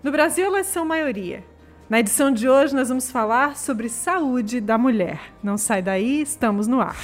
No 0.00 0.12
Brasil, 0.12 0.46
elas 0.46 0.68
são 0.68 0.84
maioria. 0.84 1.42
Na 1.90 1.98
edição 1.98 2.30
de 2.30 2.48
hoje, 2.48 2.72
nós 2.72 2.88
vamos 2.88 3.10
falar 3.10 3.56
sobre 3.56 3.88
saúde 3.88 4.60
da 4.60 4.78
mulher. 4.78 5.20
Não 5.42 5.58
sai 5.58 5.82
daí, 5.82 6.22
estamos 6.22 6.68
no 6.68 6.80
ar. 6.80 6.94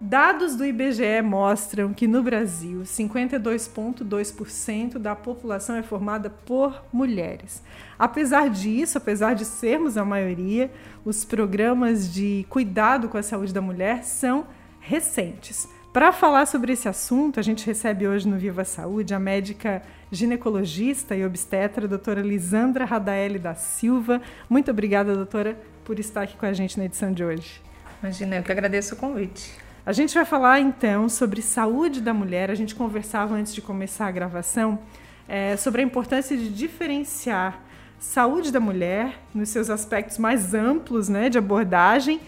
Dados 0.00 0.56
do 0.56 0.64
IBGE 0.64 1.20
mostram 1.22 1.92
que 1.92 2.08
no 2.08 2.22
Brasil, 2.22 2.80
52,2% 2.80 4.96
da 4.96 5.14
população 5.14 5.76
é 5.76 5.82
formada 5.82 6.30
por 6.30 6.82
mulheres. 6.90 7.62
Apesar 7.98 8.48
disso, 8.48 8.96
apesar 8.96 9.34
de 9.34 9.44
sermos 9.44 9.98
a 9.98 10.06
maioria, 10.06 10.70
os 11.04 11.22
programas 11.22 12.10
de 12.10 12.46
cuidado 12.48 13.10
com 13.10 13.18
a 13.18 13.22
saúde 13.22 13.52
da 13.52 13.60
mulher 13.60 14.04
são 14.04 14.46
recentes. 14.86 15.68
Para 15.92 16.12
falar 16.12 16.46
sobre 16.46 16.72
esse 16.72 16.88
assunto, 16.88 17.40
a 17.40 17.42
gente 17.42 17.66
recebe 17.66 18.06
hoje 18.06 18.28
no 18.28 18.36
Viva 18.38 18.64
Saúde 18.64 19.14
a 19.14 19.18
médica 19.18 19.82
ginecologista 20.12 21.16
e 21.16 21.24
obstetra, 21.24 21.88
doutora 21.88 22.20
Lisandra 22.20 22.84
Radaeli 22.84 23.38
da 23.38 23.54
Silva. 23.54 24.20
Muito 24.48 24.70
obrigada, 24.70 25.14
doutora, 25.14 25.58
por 25.84 25.98
estar 25.98 26.22
aqui 26.22 26.36
com 26.36 26.46
a 26.46 26.52
gente 26.52 26.78
na 26.78 26.84
edição 26.84 27.12
de 27.12 27.24
hoje. 27.24 27.60
Imagina, 28.02 28.36
eu 28.36 28.42
que 28.42 28.52
agradeço 28.52 28.94
o 28.94 28.98
convite. 28.98 29.52
A 29.84 29.92
gente 29.92 30.14
vai 30.14 30.24
falar 30.24 30.60
então 30.60 31.08
sobre 31.08 31.40
saúde 31.42 32.00
da 32.00 32.12
mulher. 32.12 32.50
A 32.50 32.54
gente 32.54 32.74
conversava 32.74 33.34
antes 33.34 33.54
de 33.54 33.62
começar 33.62 34.06
a 34.06 34.10
gravação 34.10 34.78
é, 35.26 35.56
sobre 35.56 35.80
a 35.80 35.84
importância 35.84 36.36
de 36.36 36.48
diferenciar 36.48 37.62
saúde 37.98 38.52
da 38.52 38.60
mulher 38.60 39.18
nos 39.34 39.48
seus 39.48 39.70
aspectos 39.70 40.18
mais 40.18 40.54
amplos 40.54 41.08
né, 41.08 41.28
de 41.30 41.38
abordagem 41.38 42.20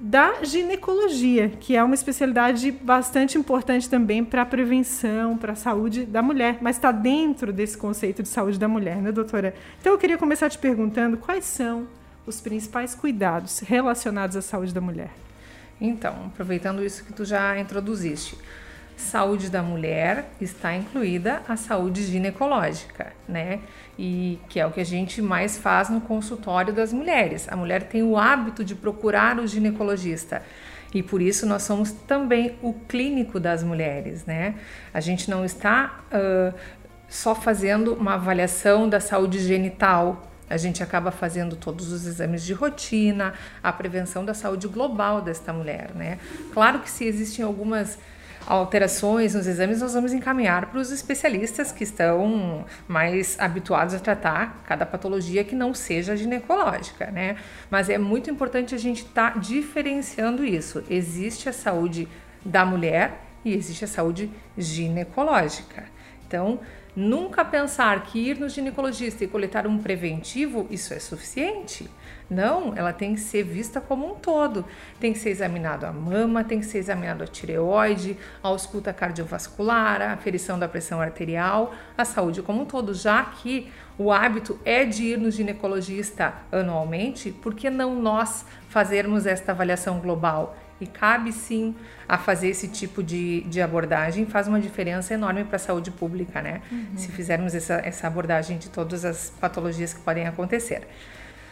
da 0.00 0.42
ginecologia, 0.42 1.50
que 1.60 1.76
é 1.76 1.84
uma 1.84 1.94
especialidade 1.94 2.72
bastante 2.72 3.36
importante 3.36 3.88
também 3.88 4.24
para 4.24 4.42
a 4.42 4.46
prevenção, 4.46 5.36
para 5.36 5.52
a 5.52 5.56
saúde 5.56 6.06
da 6.06 6.22
mulher, 6.22 6.58
mas 6.62 6.76
está 6.76 6.90
dentro 6.90 7.52
desse 7.52 7.76
conceito 7.76 8.22
de 8.22 8.28
saúde 8.28 8.58
da 8.58 8.66
mulher, 8.66 8.96
né, 8.96 9.12
doutora? 9.12 9.54
Então 9.78 9.92
eu 9.92 9.98
queria 9.98 10.16
começar 10.16 10.48
te 10.48 10.56
perguntando 10.56 11.18
quais 11.18 11.44
são 11.44 11.86
os 12.26 12.40
principais 12.40 12.94
cuidados 12.94 13.60
relacionados 13.60 14.36
à 14.36 14.42
saúde 14.42 14.72
da 14.72 14.80
mulher. 14.80 15.10
Então, 15.78 16.14
aproveitando 16.26 16.82
isso 16.82 17.04
que 17.04 17.12
tu 17.12 17.24
já 17.24 17.58
introduziste, 17.58 18.36
saúde 19.00 19.50
da 19.50 19.62
mulher 19.62 20.26
está 20.40 20.74
incluída 20.74 21.42
a 21.48 21.56
saúde 21.56 22.04
ginecológica, 22.04 23.12
né? 23.28 23.60
E 23.98 24.38
que 24.48 24.60
é 24.60 24.66
o 24.66 24.70
que 24.70 24.80
a 24.80 24.84
gente 24.84 25.20
mais 25.20 25.58
faz 25.58 25.88
no 25.88 26.00
consultório 26.00 26.72
das 26.72 26.92
mulheres. 26.92 27.48
A 27.50 27.56
mulher 27.56 27.84
tem 27.84 28.02
o 28.02 28.16
hábito 28.16 28.64
de 28.64 28.74
procurar 28.74 29.38
o 29.38 29.46
ginecologista. 29.46 30.42
E 30.92 31.02
por 31.02 31.22
isso 31.22 31.46
nós 31.46 31.62
somos 31.62 31.92
também 31.92 32.56
o 32.62 32.72
clínico 32.72 33.38
das 33.38 33.62
mulheres, 33.62 34.24
né? 34.24 34.54
A 34.92 35.00
gente 35.00 35.30
não 35.30 35.44
está 35.44 36.00
uh, 36.12 36.54
só 37.08 37.34
fazendo 37.34 37.94
uma 37.94 38.14
avaliação 38.14 38.88
da 38.88 39.00
saúde 39.00 39.38
genital, 39.38 40.30
a 40.48 40.56
gente 40.56 40.82
acaba 40.82 41.12
fazendo 41.12 41.54
todos 41.54 41.92
os 41.92 42.06
exames 42.06 42.42
de 42.42 42.52
rotina, 42.52 43.34
a 43.62 43.72
prevenção 43.72 44.24
da 44.24 44.34
saúde 44.34 44.66
global 44.66 45.22
desta 45.22 45.52
mulher, 45.52 45.92
né? 45.94 46.18
Claro 46.52 46.80
que 46.80 46.90
se 46.90 47.04
existem 47.04 47.44
algumas 47.44 47.96
alterações 48.46 49.34
nos 49.34 49.46
exames, 49.46 49.80
nós 49.80 49.94
vamos 49.94 50.12
encaminhar 50.12 50.66
para 50.66 50.78
os 50.78 50.90
especialistas 50.90 51.72
que 51.72 51.84
estão 51.84 52.64
mais 52.88 53.38
habituados 53.38 53.94
a 53.94 53.98
tratar 53.98 54.62
cada 54.66 54.86
patologia 54.86 55.44
que 55.44 55.54
não 55.54 55.74
seja 55.74 56.16
ginecológica, 56.16 57.10
né? 57.10 57.36
Mas 57.70 57.88
é 57.88 57.98
muito 57.98 58.30
importante 58.30 58.74
a 58.74 58.78
gente 58.78 59.04
estar 59.04 59.34
tá 59.34 59.38
diferenciando 59.38 60.44
isso. 60.44 60.82
Existe 60.88 61.48
a 61.48 61.52
saúde 61.52 62.08
da 62.44 62.64
mulher 62.64 63.20
e 63.44 63.54
existe 63.54 63.84
a 63.84 63.88
saúde 63.88 64.30
ginecológica. 64.56 65.84
Então, 66.26 66.60
nunca 66.94 67.44
pensar 67.44 68.02
que 68.04 68.18
ir 68.18 68.38
no 68.38 68.48
ginecologista 68.48 69.24
e 69.24 69.28
coletar 69.28 69.66
um 69.66 69.78
preventivo, 69.78 70.66
isso 70.70 70.94
é 70.94 70.98
suficiente. 70.98 71.88
Não, 72.30 72.72
ela 72.76 72.92
tem 72.92 73.14
que 73.14 73.20
ser 73.20 73.42
vista 73.42 73.80
como 73.80 74.12
um 74.12 74.14
todo. 74.14 74.64
Tem 75.00 75.12
que 75.12 75.18
ser 75.18 75.30
examinado 75.30 75.84
a 75.84 75.92
mama, 75.92 76.44
tem 76.44 76.60
que 76.60 76.66
ser 76.66 76.78
examinado 76.78 77.24
a 77.24 77.26
tireoide, 77.26 78.16
a 78.40 78.46
ausculta 78.46 78.92
cardiovascular, 78.92 80.00
a 80.00 80.12
aferição 80.12 80.56
da 80.56 80.68
pressão 80.68 81.00
arterial, 81.00 81.74
a 81.98 82.04
saúde 82.04 82.40
como 82.40 82.62
um 82.62 82.64
todo, 82.64 82.94
já 82.94 83.24
que 83.24 83.68
o 83.98 84.12
hábito 84.12 84.58
é 84.64 84.84
de 84.84 85.06
ir 85.06 85.18
no 85.18 85.28
ginecologista 85.30 86.32
anualmente, 86.52 87.32
por 87.32 87.52
que 87.52 87.68
não 87.68 88.00
nós 88.00 88.46
fazermos 88.68 89.26
esta 89.26 89.50
avaliação 89.50 89.98
global? 89.98 90.56
E 90.80 90.86
cabe 90.86 91.32
sim 91.32 91.74
a 92.08 92.16
fazer 92.16 92.48
esse 92.48 92.68
tipo 92.68 93.02
de, 93.02 93.42
de 93.42 93.60
abordagem, 93.60 94.24
faz 94.24 94.48
uma 94.48 94.58
diferença 94.58 95.12
enorme 95.12 95.44
para 95.44 95.56
a 95.56 95.58
saúde 95.58 95.90
pública, 95.90 96.40
né? 96.40 96.62
Uhum. 96.72 96.96
Se 96.96 97.08
fizermos 97.12 97.54
essa, 97.54 97.74
essa 97.84 98.06
abordagem 98.06 98.56
de 98.56 98.70
todas 98.70 99.04
as 99.04 99.30
patologias 99.38 99.92
que 99.92 100.00
podem 100.00 100.26
acontecer. 100.26 100.88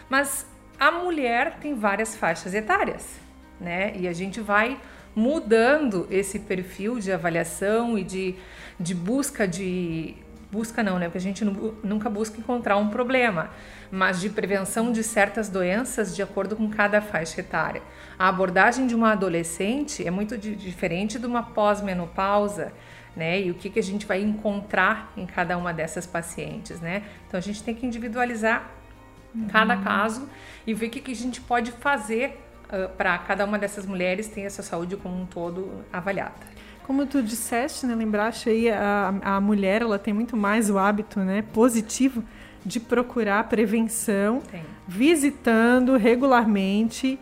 Mas 0.09 0.47
a 0.79 0.91
mulher 0.91 1.59
tem 1.61 1.75
várias 1.75 2.17
faixas 2.17 2.55
etárias, 2.55 3.19
né? 3.61 3.93
E 3.97 4.07
a 4.07 4.13
gente 4.13 4.41
vai 4.41 4.79
mudando 5.15 6.07
esse 6.11 6.39
perfil 6.39 7.01
de 7.01 7.11
avaliação 7.11 7.99
e 7.99 8.05
de, 8.05 8.35
de 8.79 8.95
busca 8.95 9.47
de. 9.49 10.15
Busca 10.51 10.83
não, 10.83 10.99
né? 10.99 11.07
Porque 11.07 11.19
a 11.19 11.21
gente 11.21 11.45
nunca 11.45 12.09
busca 12.09 12.39
encontrar 12.39 12.79
um 12.79 12.89
problema, 12.89 13.51
mas 13.91 14.19
de 14.19 14.31
prevenção 14.31 14.93
de 14.93 15.03
certas 15.03 15.51
doenças 15.51 16.17
de 16.17 16.23
acordo 16.23 16.57
com 16.57 16.71
cada 16.71 17.03
faixa 17.03 17.41
etária. 17.41 17.83
A 18.19 18.29
abordagem 18.29 18.87
de 18.87 18.95
uma 18.95 19.13
adolescente 19.13 20.07
é 20.07 20.11
muito 20.11 20.39
diferente 20.39 21.19
de 21.19 21.27
uma 21.27 21.43
pós-menopausa, 21.43 22.73
né? 23.15 23.43
E 23.43 23.51
o 23.51 23.55
que, 23.55 23.69
que 23.69 23.79
a 23.79 23.83
gente 23.83 24.07
vai 24.07 24.23
encontrar 24.23 25.13
em 25.19 25.27
cada 25.27 25.59
uma 25.59 25.75
dessas 25.75 26.07
pacientes, 26.07 26.81
né? 26.81 27.03
Então 27.27 27.37
a 27.37 27.43
gente 27.43 27.63
tem 27.63 27.75
que 27.75 27.85
individualizar 27.85 28.78
cada 29.47 29.77
caso 29.77 30.29
e 30.67 30.75
ver 30.75 30.87
o 30.87 30.91
que, 30.91 31.01
que 31.01 31.13
a 31.13 31.15
gente 31.15 31.41
pode 31.41 31.73
fazer 31.73 32.39
uh, 32.67 32.89
para 32.97 33.17
cada 33.19 33.45
uma 33.45 33.59
dessas 33.59 33.87
mulheres 33.87 34.29
ter 34.29 34.43
essa 34.43 34.63
saúde 34.63 34.97
como 34.97 35.21
um 35.21 35.27
todo 35.27 35.85
avaliada. 35.93 36.59
Como 36.87 37.07
tu 37.07 37.23
disseste, 37.23 37.87
né, 37.87 37.95
lembraste 37.95 38.49
aí, 38.49 38.71
a, 38.71 39.15
a 39.23 39.41
mulher 39.41 39.83
ela 39.83 39.99
tem 39.99 40.15
muito 40.15 40.37
mais 40.37 40.71
o 40.71 40.79
hábito 40.79 41.21
né, 41.21 41.43
positivo 41.53 42.25
de 42.65 42.81
procurar 42.81 43.45
prevenção, 43.45 44.41
tem. 44.51 44.63
visitando 44.87 45.97
regularmente 45.97 47.19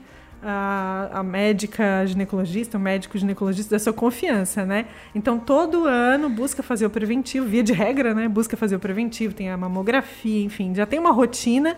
a, 0.49 1.09
a, 1.13 1.23
médica 1.25 2.07
ginecologista, 2.07 2.79
o 2.79 2.81
médico 2.81 3.19
ginecologista 3.19 3.75
da 3.75 3.79
sua 3.81 3.93
confiança, 3.93 4.65
né? 4.65 4.87
Então, 5.13 5.41
todo 5.41 5.87
ano 5.87 6.29
busca 6.29 6.63
fazer 6.63 6.87
o 6.87 6.91
preventivo, 6.91 7.47
via 7.47 7.65
de 7.65 7.73
regra, 7.73 8.15
né? 8.15 8.29
Busca 8.29 8.57
fazer 8.57 8.77
o 8.77 8.79
preventivo, 8.79 9.35
tem 9.35 9.51
a 9.51 9.57
mamografia, 9.57 10.45
enfim, 10.45 10.73
já 10.73 10.87
tem 10.87 11.01
uma 11.01 11.11
rotina 11.11 11.77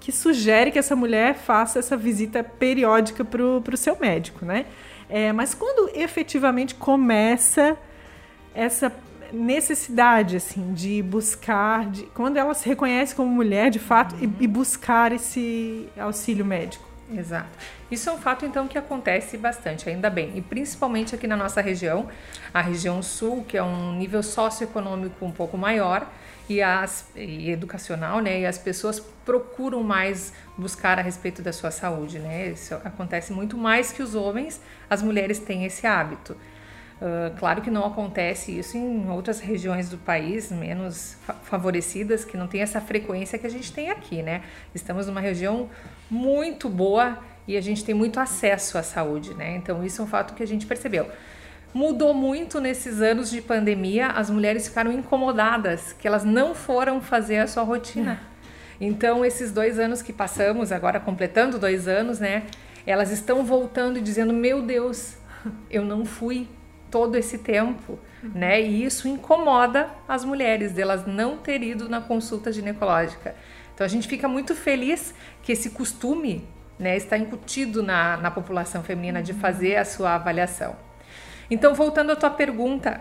que 0.00 0.10
sugere 0.10 0.70
que 0.70 0.78
essa 0.78 0.96
mulher 0.96 1.34
faça 1.34 1.78
essa 1.78 1.96
visita 1.96 2.42
periódica 2.42 3.22
para 3.22 3.42
o 3.44 3.76
seu 3.76 3.98
médico, 4.00 4.46
né? 4.46 4.64
É, 5.10 5.30
mas 5.32 5.52
quando 5.52 5.90
efetivamente 5.94 6.74
começa 6.74 7.76
essa 8.54 8.90
necessidade 9.30 10.36
assim 10.36 10.72
de 10.72 11.02
buscar, 11.02 11.90
de, 11.90 12.04
quando 12.14 12.38
ela 12.38 12.54
se 12.54 12.66
reconhece 12.66 13.14
como 13.14 13.30
mulher 13.30 13.70
de 13.70 13.78
fato 13.78 14.14
uhum. 14.14 14.32
e, 14.40 14.44
e 14.44 14.46
buscar 14.46 15.12
esse 15.12 15.86
auxílio 15.98 16.46
médico? 16.46 16.88
Exato. 17.14 17.75
Isso 17.90 18.10
é 18.10 18.12
um 18.12 18.18
fato 18.18 18.44
então 18.44 18.66
que 18.66 18.76
acontece 18.76 19.38
bastante, 19.38 19.88
ainda 19.88 20.10
bem, 20.10 20.32
e 20.34 20.40
principalmente 20.40 21.14
aqui 21.14 21.26
na 21.26 21.36
nossa 21.36 21.60
região, 21.60 22.08
a 22.52 22.60
região 22.60 23.00
sul, 23.02 23.44
que 23.46 23.56
é 23.56 23.62
um 23.62 23.94
nível 23.96 24.22
socioeconômico 24.22 25.24
um 25.24 25.30
pouco 25.30 25.56
maior 25.56 26.06
e, 26.48 26.60
as, 26.60 27.08
e 27.14 27.50
educacional, 27.50 28.20
né? 28.20 28.40
E 28.40 28.46
as 28.46 28.58
pessoas 28.58 29.00
procuram 29.24 29.82
mais 29.82 30.32
buscar 30.56 30.98
a 30.98 31.02
respeito 31.02 31.42
da 31.42 31.52
sua 31.52 31.70
saúde, 31.70 32.18
né? 32.18 32.48
Isso 32.48 32.74
acontece 32.84 33.32
muito 33.32 33.56
mais 33.56 33.92
que 33.92 34.02
os 34.02 34.14
homens, 34.14 34.60
as 34.90 35.00
mulheres 35.00 35.38
têm 35.38 35.64
esse 35.64 35.86
hábito. 35.86 36.36
Uh, 36.96 37.36
claro 37.38 37.60
que 37.60 37.70
não 37.70 37.84
acontece 37.84 38.58
isso 38.58 38.76
em 38.76 39.10
outras 39.10 39.38
regiões 39.38 39.90
do 39.90 39.98
país 39.98 40.50
menos 40.50 41.18
favorecidas, 41.42 42.24
que 42.24 42.38
não 42.38 42.46
tem 42.46 42.62
essa 42.62 42.80
frequência 42.80 43.38
que 43.38 43.46
a 43.46 43.50
gente 43.50 43.70
tem 43.72 43.90
aqui, 43.90 44.22
né? 44.22 44.42
Estamos 44.74 45.06
numa 45.06 45.20
região 45.20 45.68
muito 46.10 46.68
boa 46.68 47.18
e 47.46 47.56
a 47.56 47.60
gente 47.60 47.84
tem 47.84 47.94
muito 47.94 48.18
acesso 48.18 48.76
à 48.76 48.82
saúde, 48.82 49.34
né? 49.34 49.54
Então, 49.56 49.84
isso 49.84 50.00
é 50.00 50.04
um 50.04 50.08
fato 50.08 50.34
que 50.34 50.42
a 50.42 50.46
gente 50.46 50.66
percebeu. 50.66 51.08
Mudou 51.72 52.14
muito 52.14 52.60
nesses 52.60 53.00
anos 53.00 53.30
de 53.30 53.40
pandemia, 53.40 54.08
as 54.08 54.30
mulheres 54.30 54.66
ficaram 54.66 54.90
incomodadas, 54.90 55.92
que 55.92 56.08
elas 56.08 56.24
não 56.24 56.54
foram 56.54 57.00
fazer 57.00 57.38
a 57.38 57.46
sua 57.46 57.62
rotina. 57.62 58.20
Então, 58.80 59.24
esses 59.24 59.52
dois 59.52 59.78
anos 59.78 60.02
que 60.02 60.12
passamos, 60.12 60.72
agora 60.72 61.00
completando 61.00 61.58
dois 61.58 61.86
anos, 61.86 62.18
né? 62.18 62.44
Elas 62.86 63.10
estão 63.10 63.44
voltando 63.44 63.98
e 63.98 64.02
dizendo: 64.02 64.32
Meu 64.32 64.62
Deus, 64.62 65.16
eu 65.70 65.84
não 65.84 66.04
fui 66.04 66.48
todo 66.90 67.16
esse 67.16 67.38
tempo, 67.38 67.98
né? 68.22 68.60
E 68.60 68.84
isso 68.84 69.08
incomoda 69.08 69.90
as 70.08 70.24
mulheres, 70.24 70.72
delas 70.72 71.06
não 71.06 71.36
ter 71.36 71.62
ido 71.62 71.88
na 71.88 72.00
consulta 72.00 72.52
ginecológica. 72.52 73.34
Então 73.74 73.84
a 73.84 73.88
gente 73.88 74.08
fica 74.08 74.26
muito 74.26 74.54
feliz 74.54 75.14
que 75.42 75.52
esse 75.52 75.70
costume 75.70 76.46
né, 76.78 76.96
está 76.96 77.16
incutido 77.16 77.82
na, 77.82 78.16
na 78.16 78.30
população 78.30 78.82
feminina 78.82 79.22
de 79.22 79.32
fazer 79.32 79.76
a 79.76 79.84
sua 79.84 80.14
avaliação. 80.14 80.76
Então, 81.50 81.74
voltando 81.74 82.12
à 82.12 82.16
tua 82.16 82.30
pergunta, 82.30 83.00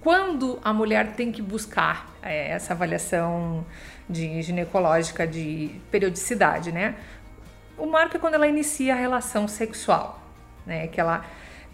quando 0.00 0.58
a 0.62 0.72
mulher 0.72 1.12
tem 1.12 1.32
que 1.32 1.42
buscar 1.42 2.12
é, 2.22 2.50
essa 2.50 2.72
avaliação 2.72 3.64
de 4.08 4.42
ginecológica 4.42 5.26
de 5.26 5.80
periodicidade, 5.90 6.72
né? 6.72 6.94
O 7.76 7.86
marco 7.86 8.16
é 8.16 8.20
quando 8.20 8.34
ela 8.34 8.46
inicia 8.46 8.94
a 8.94 8.96
relação 8.96 9.46
sexual, 9.46 10.20
né? 10.66 10.88
Que 10.88 11.00
ela 11.00 11.24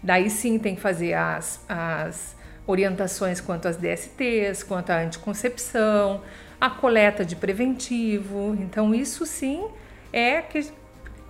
daí 0.01 0.29
sim 0.29 0.59
tem 0.59 0.75
que 0.75 0.81
fazer 0.81 1.13
as, 1.13 1.63
as 1.67 2.35
orientações 2.67 3.41
quanto 3.41 3.67
às 3.67 3.77
DSTs, 3.77 4.63
quanto 4.63 4.91
à 4.91 4.97
anticoncepção, 4.97 6.21
a 6.59 6.69
coleta 6.69 7.25
de 7.25 7.35
preventivo. 7.35 8.55
Então, 8.59 8.93
isso 8.93 9.25
sim 9.25 9.67
é 10.13 10.41
que 10.41 10.71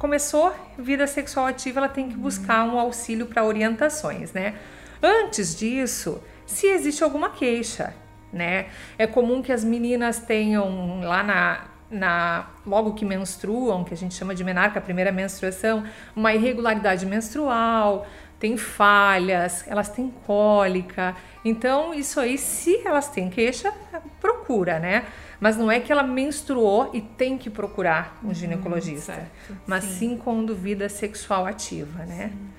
começou 0.06 0.54
vida 0.78 1.08
sexual 1.08 1.48
ativa, 1.48 1.80
ela 1.80 1.90
tem 1.90 2.08
que 2.10 2.16
buscar 2.16 2.64
um 2.64 2.78
auxílio 2.78 3.26
para 3.26 3.44
orientações, 3.44 4.32
né? 4.34 4.54
Antes 5.02 5.56
disso, 5.56 6.22
se 6.46 6.68
existe 6.68 7.04
alguma 7.04 7.32
queixa, 7.32 7.92
né? 8.32 8.68
É 9.00 9.08
comum 9.08 9.42
que 9.42 9.52
as 9.52 9.64
meninas 9.64 10.20
tenham 10.20 11.02
lá 11.02 11.24
na, 11.24 11.66
na 11.90 12.50
logo 12.68 12.94
que 12.94 13.04
menstruam, 13.04 13.84
que 13.84 13.96
a 13.96 13.98
gente 13.98 14.14
chama 14.14 14.36
de 14.36 14.44
menarca, 14.44 14.78
a 14.78 14.82
primeira 14.82 15.12
menstruação, 15.12 15.84
uma 16.16 16.32
irregularidade 16.36 17.04
menstrual, 17.04 18.06
tem 18.40 18.58
falhas, 18.58 19.66
elas 19.68 19.90
têm 19.90 20.14
cólica. 20.28 21.16
Então, 21.44 21.96
isso 21.96 22.20
aí, 22.20 22.38
se 22.38 22.80
elas 22.86 23.10
têm 23.10 23.28
queixa, 23.28 23.74
procura, 24.22 24.78
né? 24.78 25.06
Mas 25.40 25.58
não 25.58 25.72
é 25.72 25.80
que 25.80 25.92
ela 25.92 26.04
menstruou 26.04 26.90
e 26.94 27.02
tem 27.02 27.38
que 27.38 27.50
procurar 27.50 28.20
um 28.24 28.28
uhum, 28.28 28.34
ginecologista, 28.34 29.30
hum, 29.50 29.56
mas 29.68 29.84
sim. 29.84 30.10
sim. 30.10 30.18
com 30.18 30.44
dúvida 30.44 30.88
sexual 30.90 31.46
ativa, 31.46 32.06
né? 32.06 32.32
Sim. 32.32 32.50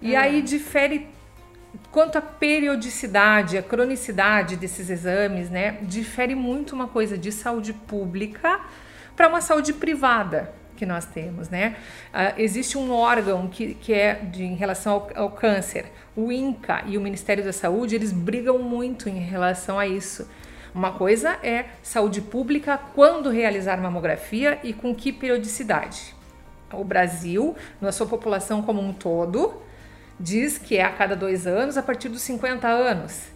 E 0.00 0.14
é. 0.14 0.18
aí 0.18 0.42
difere 0.42 1.08
quanto 1.90 2.16
à 2.16 2.20
periodicidade, 2.20 3.56
a 3.56 3.62
cronicidade 3.62 4.56
desses 4.56 4.90
exames, 4.90 5.48
né? 5.50 5.78
Difere 5.82 6.34
muito 6.34 6.74
uma 6.74 6.88
coisa 6.88 7.16
de 7.16 7.30
saúde 7.30 7.72
pública 7.72 8.60
para 9.16 9.28
uma 9.28 9.40
saúde 9.40 9.72
privada 9.72 10.52
que 10.76 10.86
nós 10.86 11.04
temos, 11.04 11.48
né? 11.48 11.76
Uh, 12.12 12.40
existe 12.40 12.76
um 12.76 12.92
órgão 12.92 13.46
que, 13.46 13.74
que 13.74 13.92
é 13.92 14.14
de, 14.14 14.42
em 14.42 14.54
relação 14.54 14.92
ao, 14.94 15.10
ao, 15.14 15.30
câncer, 15.30 15.86
o 16.16 16.32
INCA 16.32 16.82
e 16.86 16.98
o 16.98 17.00
Ministério 17.00 17.44
da 17.44 17.52
Saúde, 17.52 17.94
eles 17.94 18.12
brigam 18.12 18.58
muito 18.58 19.08
em 19.08 19.18
relação 19.18 19.78
a 19.78 19.86
isso. 19.86 20.28
Uma 20.74 20.92
coisa 20.92 21.38
é 21.42 21.66
saúde 21.82 22.20
pública, 22.22 22.78
quando 22.94 23.28
realizar 23.28 23.76
mamografia 23.76 24.58
e 24.62 24.72
com 24.72 24.94
que 24.94 25.12
periodicidade. 25.12 26.14
O 26.72 26.82
Brasil, 26.82 27.54
na 27.80 27.92
sua 27.92 28.06
população 28.06 28.62
como 28.62 28.80
um 28.80 28.92
todo, 28.92 29.60
diz 30.18 30.56
que 30.56 30.78
é 30.78 30.84
a 30.84 30.90
cada 30.90 31.14
dois 31.14 31.46
anos 31.46 31.76
a 31.76 31.82
partir 31.82 32.08
dos 32.08 32.22
50 32.22 32.66
anos. 32.66 33.32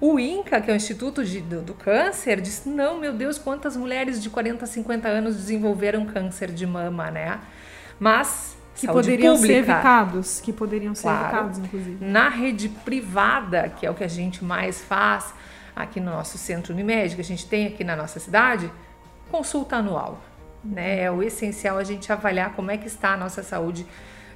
O 0.00 0.18
INCA, 0.18 0.60
que 0.60 0.70
é 0.70 0.74
o 0.74 0.76
Instituto 0.76 1.24
de, 1.24 1.40
do, 1.40 1.62
do, 1.62 1.74
Câncer, 1.74 2.40
disse: 2.40 2.68
não, 2.68 3.00
meu 3.00 3.12
Deus, 3.12 3.38
quantas 3.38 3.76
mulheres 3.76 4.22
de 4.22 4.30
40, 4.30 4.64
50 4.64 5.08
anos 5.08 5.36
desenvolveram 5.36 6.04
câncer 6.06 6.52
de 6.52 6.66
mama, 6.66 7.10
né? 7.10 7.40
Mas. 7.98 8.56
Que 8.76 8.86
poderiam 8.86 9.34
pública, 9.34 9.54
ser 9.54 9.72
evitados, 9.72 10.40
que 10.40 10.52
poderiam 10.52 10.94
ser 10.94 11.02
claro, 11.02 11.24
evitados, 11.24 11.58
inclusive. 11.58 12.04
Na 12.04 12.28
rede 12.28 12.68
privada, 12.68 13.68
que 13.68 13.84
é 13.84 13.90
o 13.90 13.94
que 13.94 14.04
a 14.04 14.08
gente 14.08 14.44
mais 14.44 14.80
faz 14.80 15.34
aqui 15.82 16.00
no 16.00 16.10
nosso 16.10 16.38
centro 16.38 16.72
Unimed, 16.72 17.14
que 17.14 17.20
a 17.20 17.24
gente 17.24 17.46
tem 17.46 17.66
aqui 17.66 17.84
na 17.84 17.96
nossa 17.96 18.20
cidade, 18.20 18.70
consulta 19.30 19.76
anual. 19.76 20.18
Né? 20.64 21.02
É 21.02 21.10
o 21.10 21.22
essencial 21.22 21.78
a 21.78 21.84
gente 21.84 22.12
avaliar 22.12 22.52
como 22.54 22.70
é 22.70 22.76
que 22.76 22.86
está 22.86 23.12
a 23.12 23.16
nossa 23.16 23.42
saúde 23.42 23.86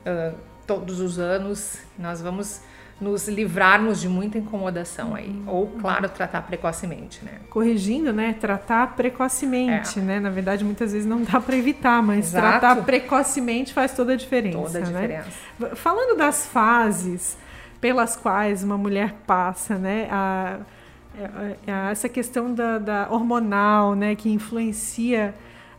uh, 0.06 0.36
todos 0.66 1.00
os 1.00 1.18
anos. 1.18 1.78
Nós 1.98 2.20
vamos 2.20 2.60
nos 3.00 3.26
livrarmos 3.26 4.00
de 4.00 4.08
muita 4.08 4.38
incomodação 4.38 5.14
aí. 5.14 5.28
Uhum. 5.28 5.44
Ou, 5.48 5.66
claro, 5.80 6.08
tratar 6.08 6.42
precocemente, 6.42 7.24
né? 7.24 7.32
Corrigindo, 7.50 8.12
né? 8.12 8.34
Tratar 8.38 8.94
precocemente, 8.94 9.98
é. 9.98 10.02
né? 10.02 10.20
Na 10.20 10.30
verdade, 10.30 10.64
muitas 10.64 10.92
vezes 10.92 11.06
não 11.06 11.22
dá 11.22 11.40
para 11.40 11.56
evitar, 11.56 12.00
mas 12.02 12.26
Exato. 12.26 12.60
tratar 12.60 12.82
precocemente 12.84 13.72
faz 13.72 13.92
toda 13.92 14.12
a 14.12 14.16
diferença. 14.16 14.58
Toda 14.58 14.78
a 14.78 14.80
né? 14.82 14.86
diferença. 14.86 15.76
Falando 15.76 16.16
das 16.16 16.46
fases 16.46 17.36
pelas 17.80 18.14
quais 18.14 18.62
uma 18.62 18.78
mulher 18.78 19.12
passa, 19.26 19.76
né? 19.76 20.06
A, 20.08 20.60
essa 21.90 22.08
questão 22.08 22.52
da, 22.54 22.78
da 22.78 23.08
hormonal, 23.10 23.94
né? 23.94 24.14
Que 24.14 24.30
influencia 24.30 25.34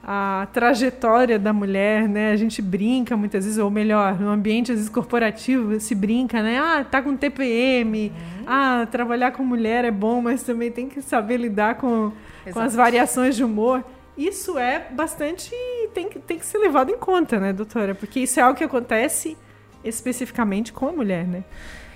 a 0.05 0.47
trajetória 0.51 1.39
da 1.39 1.53
mulher, 1.53 2.09
né? 2.09 2.31
A 2.31 2.35
gente 2.35 2.61
brinca 2.61 3.15
muitas 3.15 3.45
vezes, 3.45 3.57
ou 3.57 3.71
melhor, 3.71 4.19
no 4.19 4.29
ambiente 4.29 4.71
às 4.71 4.77
vezes 4.77 4.89
corporativo 4.89 5.79
se 5.79 5.95
brinca, 5.95 6.43
né? 6.43 6.59
Ah, 6.59 6.83
tá 6.83 7.01
com 7.01 7.15
TPM. 7.15 8.09
Uhum. 8.09 8.43
Ah, 8.45 8.85
trabalhar 8.91 9.31
com 9.31 9.43
mulher 9.43 9.85
é 9.85 9.91
bom, 9.91 10.21
mas 10.21 10.43
também 10.43 10.69
tem 10.69 10.89
que 10.89 11.01
saber 11.01 11.37
lidar 11.37 11.75
com, 11.75 12.11
com 12.51 12.59
as 12.59 12.75
variações 12.75 13.35
de 13.35 13.43
humor. 13.45 13.83
Isso 14.17 14.59
é 14.59 14.87
bastante 14.91 15.51
tem 15.93 16.09
que 16.09 16.19
tem 16.19 16.37
que 16.37 16.45
ser 16.45 16.57
levado 16.57 16.91
em 16.91 16.97
conta, 16.97 17.39
né, 17.39 17.53
doutora? 17.53 17.95
Porque 17.95 18.19
isso 18.19 18.39
é 18.39 18.43
algo 18.43 18.57
que 18.57 18.63
acontece 18.63 19.37
especificamente 19.83 20.73
com 20.73 20.87
a 20.87 20.91
mulher, 20.91 21.25
né? 21.25 21.43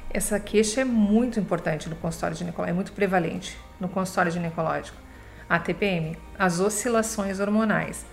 Essa 0.10 0.40
queixa 0.40 0.82
é 0.82 0.86
muito 0.86 1.40
importante 1.40 1.90
no 1.90 1.96
consultório 1.96 2.36
ginecológico, 2.36 2.72
é 2.72 2.74
muito 2.74 2.92
prevalente 2.94 3.58
no 3.80 3.90
consultório 3.90 4.32
ginecológico 4.32 5.08
a 5.50 5.58
TPM, 5.60 6.18
as 6.38 6.60
oscilações 6.60 7.40
hormonais. 7.40 8.06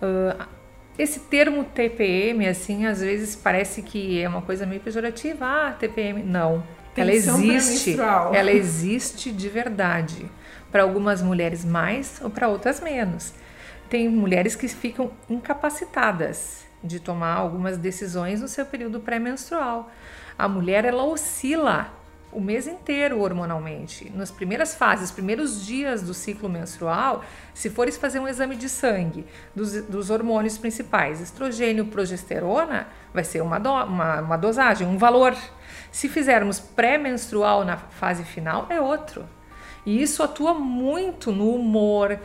Uh, 0.00 0.46
esse 0.98 1.20
termo 1.20 1.64
TPM, 1.64 2.46
assim, 2.46 2.86
às 2.86 3.00
vezes 3.00 3.36
parece 3.36 3.82
que 3.82 4.20
é 4.20 4.28
uma 4.28 4.42
coisa 4.42 4.66
meio 4.66 4.80
pejorativa. 4.80 5.46
Ah, 5.46 5.72
TPM. 5.72 6.22
Não. 6.22 6.62
ela 6.96 7.12
existe. 7.12 7.96
Ela 8.34 8.50
existe 8.50 9.32
de 9.32 9.48
verdade. 9.48 10.30
Para 10.70 10.82
algumas 10.82 11.22
mulheres 11.22 11.64
mais 11.64 12.20
ou 12.22 12.30
para 12.30 12.48
outras 12.48 12.80
menos. 12.80 13.32
Tem 13.88 14.08
mulheres 14.08 14.54
que 14.54 14.68
ficam 14.68 15.10
incapacitadas 15.28 16.64
de 16.82 17.00
tomar 17.00 17.34
algumas 17.34 17.76
decisões 17.76 18.40
no 18.40 18.48
seu 18.48 18.64
período 18.64 19.00
pré-menstrual. 19.00 19.90
A 20.40 20.48
mulher 20.48 20.84
ela 20.84 21.04
oscila 21.04 21.92
o 22.32 22.40
mês 22.40 22.66
inteiro 22.66 23.20
hormonalmente. 23.20 24.10
Nas 24.14 24.30
primeiras 24.30 24.74
fases, 24.74 25.10
primeiros 25.10 25.66
dias 25.66 26.02
do 26.02 26.14
ciclo 26.14 26.48
menstrual, 26.48 27.24
se 27.52 27.68
fores 27.68 27.96
fazer 27.96 28.20
um 28.20 28.28
exame 28.28 28.56
de 28.56 28.68
sangue 28.68 29.26
dos, 29.54 29.82
dos 29.82 30.10
hormônios 30.10 30.56
principais, 30.56 31.20
estrogênio, 31.20 31.86
progesterona, 31.86 32.86
vai 33.12 33.24
ser 33.24 33.42
uma, 33.42 33.58
do, 33.58 33.70
uma, 33.70 34.20
uma 34.20 34.36
dosagem, 34.36 34.86
um 34.86 34.96
valor. 34.96 35.36
Se 35.90 36.08
fizermos 36.08 36.60
pré-menstrual 36.60 37.64
na 37.64 37.76
fase 37.76 38.24
final, 38.24 38.66
é 38.70 38.80
outro. 38.80 39.28
E 39.84 40.00
isso 40.00 40.22
atua 40.22 40.54
muito 40.54 41.32
no 41.32 41.54
humor, 41.54 42.18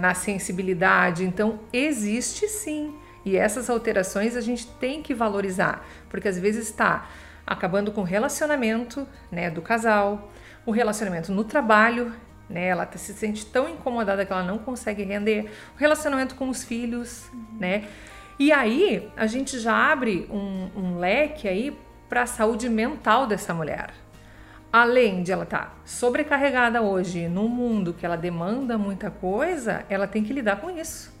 na 0.00 0.12
sensibilidade. 0.12 1.24
Então, 1.24 1.60
existe 1.72 2.46
sim. 2.48 2.94
E 3.24 3.36
essas 3.36 3.70
alterações 3.70 4.36
a 4.36 4.40
gente 4.40 4.66
tem 4.66 5.02
que 5.02 5.14
valorizar, 5.14 5.86
porque 6.08 6.28
às 6.28 6.38
vezes 6.38 6.66
está 6.66 7.06
acabando 7.46 7.92
com 7.92 8.02
o 8.02 8.04
relacionamento 8.04 9.06
né, 9.30 9.50
do 9.50 9.60
casal, 9.60 10.30
o 10.64 10.70
relacionamento 10.70 11.32
no 11.32 11.44
trabalho, 11.44 12.12
né, 12.48 12.66
ela 12.66 12.84
tá, 12.84 12.98
se 12.98 13.12
sente 13.14 13.46
tão 13.46 13.68
incomodada 13.68 14.24
que 14.24 14.32
ela 14.32 14.42
não 14.42 14.58
consegue 14.58 15.02
render, 15.04 15.50
o 15.74 15.78
relacionamento 15.78 16.34
com 16.34 16.48
os 16.48 16.64
filhos, 16.64 17.30
né? 17.58 17.84
E 18.38 18.52
aí 18.52 19.10
a 19.16 19.26
gente 19.26 19.58
já 19.58 19.92
abre 19.92 20.26
um, 20.30 20.70
um 20.74 20.98
leque 20.98 21.46
aí 21.46 21.76
para 22.08 22.22
a 22.22 22.26
saúde 22.26 22.68
mental 22.68 23.26
dessa 23.26 23.52
mulher. 23.52 23.90
Além 24.72 25.22
de 25.22 25.30
ela 25.30 25.44
estar 25.44 25.58
tá 25.58 25.74
sobrecarregada 25.84 26.80
hoje 26.80 27.28
num 27.28 27.48
mundo 27.48 27.92
que 27.92 28.06
ela 28.06 28.16
demanda 28.16 28.78
muita 28.78 29.10
coisa, 29.10 29.84
ela 29.88 30.06
tem 30.06 30.24
que 30.24 30.32
lidar 30.32 30.60
com 30.60 30.70
isso, 30.70 31.12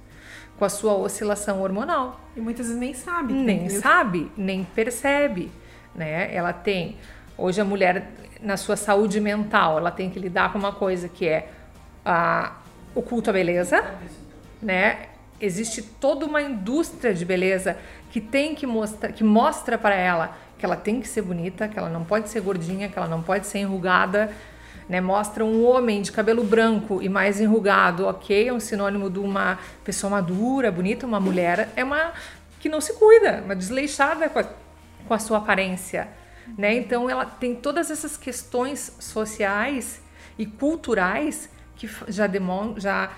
com 0.58 0.64
a 0.64 0.68
sua 0.68 0.94
oscilação 0.94 1.60
hormonal. 1.60 2.20
E 2.34 2.40
muitas 2.40 2.66
vezes 2.66 2.80
nem 2.80 2.94
sabe. 2.94 3.34
Nem 3.34 3.68
sabe, 3.68 4.32
nem 4.36 4.64
percebe 4.64 5.50
né? 5.94 6.34
Ela 6.34 6.52
tem 6.52 6.96
hoje 7.36 7.60
a 7.60 7.64
mulher 7.64 8.08
na 8.40 8.56
sua 8.56 8.76
saúde 8.76 9.20
mental, 9.20 9.78
ela 9.78 9.90
tem 9.90 10.10
que 10.10 10.18
lidar 10.18 10.52
com 10.52 10.58
uma 10.58 10.72
coisa 10.72 11.08
que 11.08 11.28
é 11.28 11.48
a, 12.04 12.52
o 12.94 13.02
culto 13.02 13.30
à 13.30 13.32
beleza, 13.32 13.84
né? 14.62 15.06
Existe 15.40 15.82
toda 15.82 16.26
uma 16.26 16.42
indústria 16.42 17.14
de 17.14 17.24
beleza 17.24 17.76
que 18.10 18.20
tem 18.20 18.54
que 18.54 18.66
mostrar, 18.66 19.12
que 19.12 19.24
mostra 19.24 19.78
para 19.78 19.94
ela 19.94 20.36
que 20.60 20.66
ela 20.66 20.76
tem 20.76 21.00
que 21.00 21.08
ser 21.08 21.22
bonita, 21.22 21.66
que 21.66 21.78
ela 21.78 21.88
não 21.88 22.04
pode 22.04 22.28
ser 22.28 22.42
gordinha, 22.42 22.90
que 22.90 22.98
ela 22.98 23.08
não 23.08 23.22
pode 23.22 23.46
ser 23.46 23.60
enrugada, 23.60 24.30
né? 24.86 25.00
Mostra 25.00 25.42
um 25.42 25.64
homem 25.64 26.02
de 26.02 26.12
cabelo 26.12 26.44
branco 26.44 27.00
e 27.00 27.08
mais 27.08 27.40
enrugado, 27.40 28.06
ok? 28.06 28.48
É 28.48 28.52
um 28.52 28.60
sinônimo 28.60 29.08
de 29.08 29.18
uma 29.18 29.58
pessoa 29.82 30.10
madura, 30.10 30.70
bonita, 30.70 31.06
uma 31.06 31.18
mulher 31.18 31.70
é 31.74 31.82
uma 31.82 32.12
que 32.60 32.68
não 32.68 32.80
se 32.80 32.92
cuida, 32.92 33.40
uma 33.42 33.56
desleixada 33.56 34.28
com 34.28 34.38
a, 34.38 34.44
com 35.06 35.14
a 35.14 35.18
sua 35.18 35.38
aparência, 35.38 36.08
né? 36.56 36.74
Então 36.74 37.08
ela 37.08 37.24
tem 37.24 37.54
todas 37.54 37.90
essas 37.90 38.16
questões 38.16 38.96
sociais 38.98 40.02
e 40.38 40.46
culturais 40.46 41.50
que 41.76 41.88
já 42.08 42.26
demon 42.26 42.74
já 42.78 43.10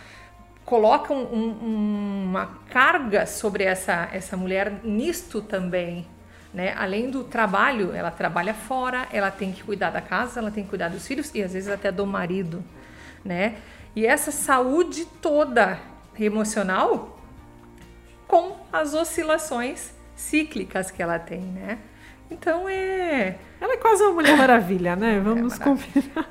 colocam 0.65 1.17
um, 1.17 1.49
um, 1.49 2.25
uma 2.29 2.59
carga 2.71 3.27
sobre 3.27 3.65
essa 3.65 4.09
essa 4.13 4.37
mulher 4.37 4.81
nisto 4.85 5.41
também, 5.41 6.07
né? 6.53 6.75
Além 6.77 7.11
do 7.11 7.25
trabalho, 7.25 7.93
ela 7.95 8.11
trabalha 8.11 8.55
fora, 8.55 9.09
ela 9.13 9.31
tem 9.31 9.53
que 9.53 9.63
cuidar 9.63 9.91
da 9.91 10.01
casa, 10.01 10.41
ela 10.41 10.51
tem 10.51 10.65
que 10.65 10.71
cuidar 10.71 10.89
dos 10.89 11.07
filhos 11.07 11.31
e 11.35 11.43
às 11.43 11.53
vezes 11.53 11.69
até 11.69 11.91
do 11.91 12.07
marido, 12.07 12.63
né? 13.25 13.57
E 13.95 14.07
essa 14.07 14.31
saúde 14.31 15.05
toda 15.05 15.79
emocional 16.19 17.19
com 18.27 18.57
as 18.73 18.95
oscilações 18.95 19.93
cíclicas 20.23 20.91
que 20.91 21.03
ela 21.03 21.19
tem, 21.19 21.41
né? 21.41 21.79
Então 22.31 22.69
é. 22.69 23.37
Ela 23.61 23.75
é 23.75 23.77
quase 23.77 24.03
uma 24.03 24.13
mulher 24.13 24.37
maravilha, 24.37 24.97
né? 24.97 25.21
Vamos 25.21 25.61
é 25.61 25.63
combinar. 25.63 26.31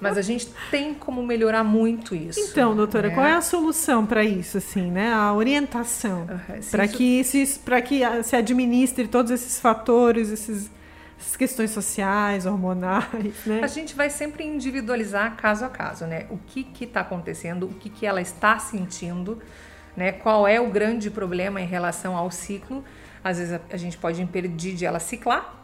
Mas 0.00 0.18
a 0.18 0.22
gente 0.22 0.48
tem 0.70 0.94
como 0.94 1.22
melhorar 1.22 1.62
muito 1.62 2.14
isso. 2.14 2.40
Então, 2.40 2.74
doutora, 2.74 3.08
né? 3.08 3.14
qual 3.14 3.26
é 3.26 3.34
a 3.34 3.40
solução 3.40 4.04
para 4.04 4.24
isso, 4.24 4.58
assim, 4.58 4.90
né? 4.90 5.12
A 5.12 5.32
orientação 5.32 6.20
uhum, 6.20 6.60
para 6.70 6.84
isso... 6.84 6.96
que 6.96 7.18
esses, 7.18 7.58
para 7.58 7.80
que 7.80 8.00
se 8.22 8.34
administre 8.34 9.06
todos 9.06 9.30
esses 9.30 9.60
fatores, 9.60 10.30
esses, 10.30 10.70
essas 11.20 11.36
questões 11.36 11.70
sociais, 11.70 12.46
hormonais, 12.46 13.34
né? 13.46 13.60
A 13.62 13.66
gente 13.66 13.94
vai 13.94 14.10
sempre 14.10 14.44
individualizar 14.44 15.36
caso 15.36 15.64
a 15.64 15.68
caso, 15.68 16.06
né? 16.06 16.26
O 16.30 16.38
que 16.38 16.64
que 16.64 16.84
está 16.84 17.00
acontecendo, 17.00 17.66
o 17.66 17.74
que 17.74 17.88
que 17.88 18.06
ela 18.06 18.20
está 18.20 18.58
sentindo, 18.58 19.38
né? 19.96 20.12
Qual 20.12 20.48
é 20.48 20.60
o 20.60 20.70
grande 20.70 21.10
problema 21.10 21.60
em 21.60 21.66
relação 21.66 22.16
ao 22.16 22.30
ciclo? 22.30 22.82
Às 23.22 23.38
vezes 23.38 23.54
a, 23.54 23.60
a 23.70 23.76
gente 23.76 23.96
pode 23.98 24.20
impedir 24.20 24.74
de 24.74 24.84
ela 24.84 24.98
ciclar, 24.98 25.54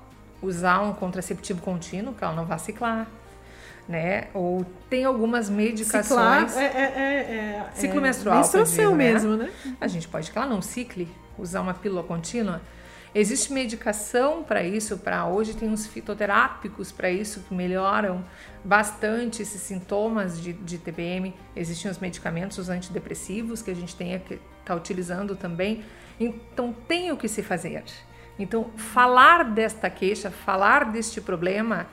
usar 0.41 0.81
um 0.81 0.93
contraceptivo 0.93 1.61
contínuo, 1.61 2.15
que 2.15 2.23
ela 2.23 2.35
não 2.35 2.45
vá 2.45 2.59
ciclar 2.59 3.09
né? 3.89 4.29
Ou 4.35 4.65
tem 4.91 5.05
algumas 5.05 5.49
medicações. 5.49 6.53
Ciclar 6.53 6.63
é, 6.63 6.65
é, 6.65 6.83
é, 6.83 7.67
é 7.67 7.71
ciclo 7.75 8.01
menstrual. 8.01 8.37
Menstruação 8.37 8.91
né? 8.95 8.97
mesmo, 8.97 9.37
né? 9.37 9.51
A 9.81 9.89
gente 9.89 10.07
pode 10.07 10.31
que 10.31 10.37
ela 10.37 10.47
não 10.47 10.61
cicle, 10.61 11.09
usar 11.39 11.63
uma 11.63 11.73
pílula 11.73 12.03
contínua. 12.03 12.61
Existe 13.15 13.51
medicação 13.55 14.43
para 14.43 14.63
isso, 14.63 14.99
para 14.99 15.27
hoje 15.27 15.57
tem 15.57 15.67
uns 15.67 15.87
fitoterápicos 15.87 16.93
para 16.93 17.11
isso 17.11 17.41
que 17.49 17.55
melhoram 17.55 18.23
bastante 18.63 19.41
esses 19.41 19.63
sintomas 19.63 20.39
de, 20.39 20.53
de 20.53 20.77
TPM. 20.77 21.35
Existem 21.57 21.91
os 21.91 21.99
medicamentos, 21.99 22.59
os 22.59 22.69
antidepressivos 22.69 23.63
que 23.63 23.71
a 23.71 23.75
gente 23.75 23.97
tem 23.97 24.19
que 24.19 24.39
tá 24.63 24.75
utilizando 24.75 25.35
também. 25.35 25.83
Então 26.19 26.75
tem 26.87 27.13
o 27.13 27.17
que 27.17 27.29
se 27.29 27.43
fazer. 27.43 27.85
Então 28.39 28.71
falar 28.77 29.45
desta 29.45 29.89
queixa, 29.91 30.31
falar 30.31 30.91
deste 30.91 31.21
problema 31.21 31.87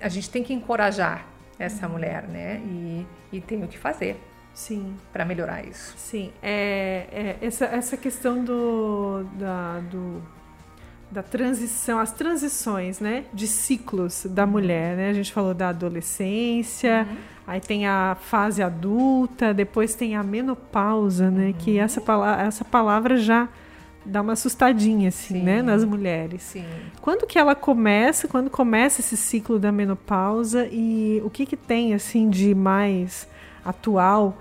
a 0.00 0.08
gente 0.08 0.28
tem 0.30 0.42
que 0.42 0.52
encorajar 0.52 1.26
essa 1.58 1.88
mulher, 1.88 2.28
né? 2.28 2.60
E, 2.64 3.06
e 3.32 3.40
tem 3.40 3.62
o 3.62 3.68
que 3.68 3.78
fazer. 3.78 4.20
Sim. 4.52 4.96
Para 5.12 5.24
melhorar 5.24 5.64
isso. 5.64 5.94
Sim. 5.96 6.32
É, 6.42 7.06
é, 7.40 7.46
essa, 7.46 7.64
essa 7.66 7.96
questão 7.96 8.44
do, 8.44 9.24
da, 9.34 9.80
do, 9.80 10.22
da 11.14 11.22
transição, 11.22 12.00
as 12.00 12.10
transições, 12.10 12.98
né? 12.98 13.24
De 13.32 13.46
ciclos 13.46 14.26
da 14.28 14.44
mulher, 14.44 14.96
né? 14.96 15.10
A 15.10 15.12
gente 15.12 15.32
falou 15.32 15.54
da 15.54 15.68
adolescência, 15.68 17.06
uhum. 17.08 17.16
aí 17.46 17.60
tem 17.60 17.86
a 17.86 18.16
fase 18.20 18.60
adulta, 18.60 19.54
depois 19.54 19.94
tem 19.94 20.16
a 20.16 20.24
menopausa, 20.24 21.30
né? 21.30 21.46
Uhum. 21.46 21.52
Que 21.52 21.78
essa, 21.78 22.02
essa 22.44 22.64
palavra 22.64 23.16
já 23.16 23.48
dá 24.04 24.22
uma 24.22 24.32
assustadinha, 24.32 25.08
assim, 25.08 25.34
Sim. 25.34 25.42
né, 25.42 25.62
nas 25.62 25.84
mulheres. 25.84 26.42
Sim. 26.42 26.64
Quando 27.00 27.26
que 27.28 27.38
ela 27.38 27.54
começa, 27.54 28.26
quando 28.26 28.50
começa 28.50 29.00
esse 29.00 29.16
ciclo 29.16 29.56
da 29.56 29.70
menopausa 29.70 30.66
e 30.66 31.22
o 31.24 31.30
que 31.30 31.46
que 31.46 31.56
tem, 31.56 31.94
assim, 31.94 32.28
de 32.28 32.56
mais 32.56 33.28
atual 33.64 34.36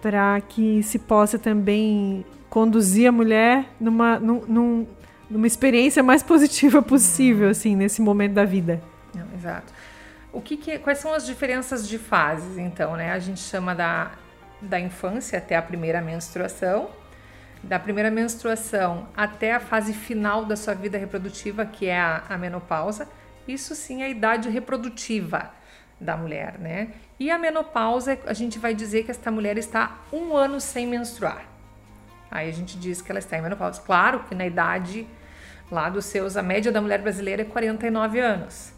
para 0.00 0.40
que 0.40 0.82
se 0.82 0.98
possa 0.98 1.38
também 1.38 2.24
conduzir 2.48 3.08
a 3.08 3.12
mulher 3.12 3.66
numa, 3.78 4.18
num, 4.18 4.42
num, 4.48 4.86
numa 5.34 5.48
experiência 5.48 6.00
mais 6.00 6.22
positiva 6.22 6.80
possível, 6.80 7.48
hum. 7.48 7.50
assim, 7.50 7.74
nesse 7.74 8.00
momento 8.00 8.34
da 8.34 8.44
vida. 8.44 8.80
Não, 9.12 9.26
exato. 9.34 9.72
O 10.32 10.40
que, 10.40 10.56
que 10.56 10.78
quais 10.78 10.98
são 10.98 11.12
as 11.12 11.26
diferenças 11.26 11.88
de 11.88 11.98
fases, 11.98 12.56
então, 12.56 12.96
né? 12.96 13.10
A 13.12 13.18
gente 13.18 13.40
chama 13.40 13.74
da, 13.74 14.12
da 14.60 14.78
infância 14.78 15.38
até 15.38 15.56
a 15.56 15.62
primeira 15.62 16.00
menstruação, 16.00 16.88
da 17.64 17.80
primeira 17.80 18.12
menstruação 18.12 19.08
até 19.16 19.54
a 19.54 19.60
fase 19.60 19.92
final 19.92 20.44
da 20.44 20.54
sua 20.56 20.74
vida 20.74 20.96
reprodutiva, 20.96 21.66
que 21.66 21.86
é 21.86 21.98
a, 21.98 22.22
a 22.28 22.38
menopausa, 22.38 23.08
isso 23.46 23.74
sim 23.74 24.02
é 24.02 24.06
a 24.06 24.08
idade 24.08 24.48
reprodutiva 24.48 25.50
da 26.00 26.16
mulher, 26.16 26.58
né? 26.60 26.92
E 27.18 27.30
a 27.30 27.38
menopausa, 27.38 28.18
a 28.26 28.32
gente 28.32 28.58
vai 28.58 28.72
dizer 28.72 29.04
que 29.04 29.10
esta 29.10 29.32
mulher 29.32 29.58
está 29.58 29.98
um 30.12 30.36
ano 30.36 30.60
sem 30.60 30.86
menstruar. 30.86 31.44
Aí 32.30 32.48
a 32.48 32.52
gente 32.52 32.78
diz 32.78 33.02
que 33.02 33.10
ela 33.10 33.18
está 33.18 33.36
em 33.36 33.42
menopausa. 33.42 33.80
Claro 33.80 34.20
que 34.24 34.34
na 34.34 34.46
idade 34.46 35.06
lá 35.74 35.90
dos 35.90 36.06
seus, 36.06 36.36
a 36.36 36.42
média 36.42 36.72
da 36.72 36.80
mulher 36.80 37.02
brasileira 37.02 37.42
é 37.42 37.44
49 37.44 38.20
anos. 38.20 38.72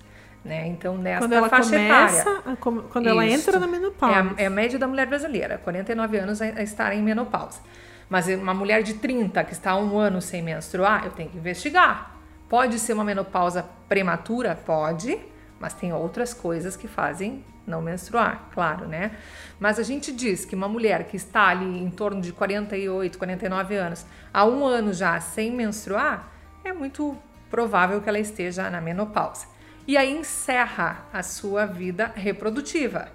Né? 0.44 0.66
Então, 0.68 0.96
nessa 0.96 1.20
quando 1.20 1.32
ela 1.32 1.48
faixa 1.48 1.70
começa, 1.70 2.20
etária. 2.20 2.56
Quando 2.56 3.06
Isso. 3.06 3.08
ela 3.08 3.26
entra 3.26 3.58
na 3.58 3.66
menopausa. 3.66 4.16
É 4.16 4.20
a, 4.20 4.44
é 4.44 4.46
a 4.46 4.50
média 4.50 4.78
da 4.78 4.86
mulher 4.86 5.06
brasileira, 5.06 5.58
49 5.58 6.18
anos 6.18 6.40
a, 6.40 6.44
a 6.44 6.62
estar 6.62 6.94
em 6.94 7.02
menopausa. 7.02 7.60
Mas 8.08 8.28
uma 8.28 8.54
mulher 8.54 8.82
de 8.82 8.94
30 8.94 9.42
que 9.44 9.52
está 9.52 9.72
há 9.72 9.76
um 9.76 9.98
ano 9.98 10.22
sem 10.22 10.42
menstruar, 10.42 11.04
eu 11.04 11.10
tenho 11.10 11.28
que 11.28 11.36
investigar. 11.36 12.16
Pode 12.48 12.78
ser 12.78 12.92
uma 12.92 13.04
menopausa 13.04 13.64
prematura? 13.88 14.54
Pode, 14.54 15.18
mas 15.58 15.74
tem 15.74 15.92
outras 15.92 16.32
coisas 16.32 16.76
que 16.76 16.86
fazem 16.86 17.44
não 17.66 17.82
menstruar, 17.82 18.48
claro, 18.52 18.86
né? 18.86 19.10
Mas 19.58 19.80
a 19.80 19.82
gente 19.82 20.12
diz 20.12 20.44
que 20.44 20.54
uma 20.54 20.68
mulher 20.68 21.04
que 21.08 21.16
está 21.16 21.48
ali 21.48 21.82
em 21.82 21.90
torno 21.90 22.20
de 22.20 22.32
48, 22.32 23.18
49 23.18 23.74
anos, 23.74 24.06
há 24.32 24.44
um 24.44 24.64
ano 24.64 24.92
já 24.92 25.18
sem 25.20 25.50
menstruar, 25.50 26.32
é 26.68 26.72
muito 26.72 27.16
provável 27.50 28.00
que 28.00 28.08
ela 28.08 28.18
esteja 28.18 28.68
na 28.70 28.80
menopausa. 28.80 29.46
E 29.86 29.96
aí 29.96 30.16
encerra 30.16 31.06
a 31.12 31.22
sua 31.22 31.64
vida 31.64 32.12
reprodutiva. 32.14 33.08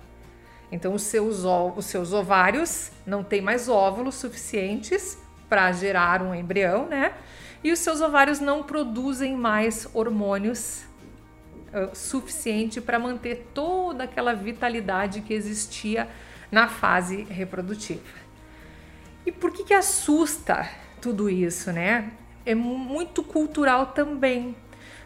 Então, 0.72 0.94
os 0.94 1.04
seus, 1.04 1.44
os 1.44 1.86
seus 1.86 2.14
ovários 2.14 2.92
não 3.06 3.24
têm 3.24 3.42
mais 3.42 3.68
óvulos 3.68 4.16
suficientes 4.16 5.18
para 5.50 5.72
gerar 5.74 6.22
um 6.22 6.34
embrião, 6.34 6.88
né? 6.88 7.14
E 7.62 7.72
os 7.74 7.80
seus 7.80 8.00
ovários 8.00 8.40
não 8.40 8.64
produzem 8.64 9.36
mais 9.36 9.88
hormônios 9.94 10.86
uh, 11.74 11.94
suficiente 11.94 12.80
para 12.80 12.98
manter 12.98 13.50
toda 13.54 14.06
aquela 14.06 14.34
vitalidade 14.34 15.22
que 15.22 15.34
existia 15.34 16.08
na 16.50 16.70
fase 16.70 17.24
reprodutiva. 17.24 18.22
E 19.26 19.32
por 19.32 19.52
que, 19.52 19.66
que 19.66 19.74
assusta 19.74 20.68
tudo 21.02 21.30
isso, 21.30 21.72
né? 21.72 22.12
É 22.46 22.56
muito 22.56 23.24
cultural 23.24 23.88
também. 23.88 24.56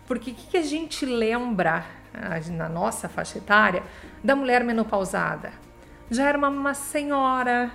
Porque 0.07 0.31
o 0.31 0.33
que, 0.33 0.47
que 0.47 0.57
a 0.57 0.61
gente 0.61 1.05
lembra 1.05 1.85
na 2.51 2.69
nossa 2.69 3.09
faixa 3.09 3.37
etária, 3.37 3.83
da 4.23 4.35
mulher 4.35 4.63
menopausada. 4.63 5.51
Já 6.09 6.27
era 6.27 6.37
uma, 6.37 6.49
uma 6.49 6.73
senhora, 6.73 7.71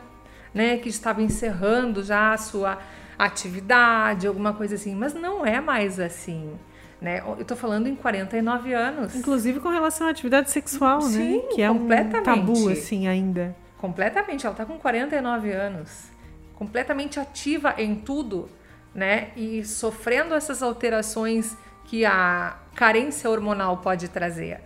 né, 0.54 0.76
que 0.78 0.88
estava 0.88 1.22
encerrando 1.22 2.02
já 2.02 2.32
a 2.32 2.38
sua 2.38 2.78
atividade, 3.18 4.26
alguma 4.26 4.54
coisa 4.54 4.76
assim, 4.76 4.94
mas 4.94 5.12
não 5.12 5.44
é 5.44 5.60
mais 5.60 6.00
assim. 6.00 6.52
Né? 7.00 7.22
Eu 7.38 7.44
tô 7.44 7.56
falando 7.56 7.86
em 7.86 7.94
49 7.94 8.72
anos. 8.74 9.14
Inclusive 9.14 9.58
com 9.60 9.68
relação 9.68 10.06
à 10.06 10.10
atividade 10.10 10.50
sexual, 10.50 11.00
né? 11.02 11.08
Sim, 11.08 11.36
né? 11.38 11.42
Que 11.54 11.62
é 11.62 11.70
um 11.70 11.88
tabu, 12.22 12.68
assim, 12.68 13.08
ainda. 13.08 13.56
Completamente. 13.78 14.44
Ela 14.44 14.54
tá 14.54 14.66
com 14.66 14.78
49 14.78 15.50
anos. 15.50 16.10
Completamente 16.54 17.18
ativa 17.18 17.74
em 17.78 17.94
tudo, 17.94 18.50
né? 18.94 19.30
E 19.36 19.64
sofrendo 19.64 20.34
essas 20.34 20.62
alterações 20.62 21.56
que 21.84 22.04
a 22.04 22.56
carência 22.74 23.28
hormonal 23.28 23.78
pode 23.78 24.08
trazer. 24.08 24.60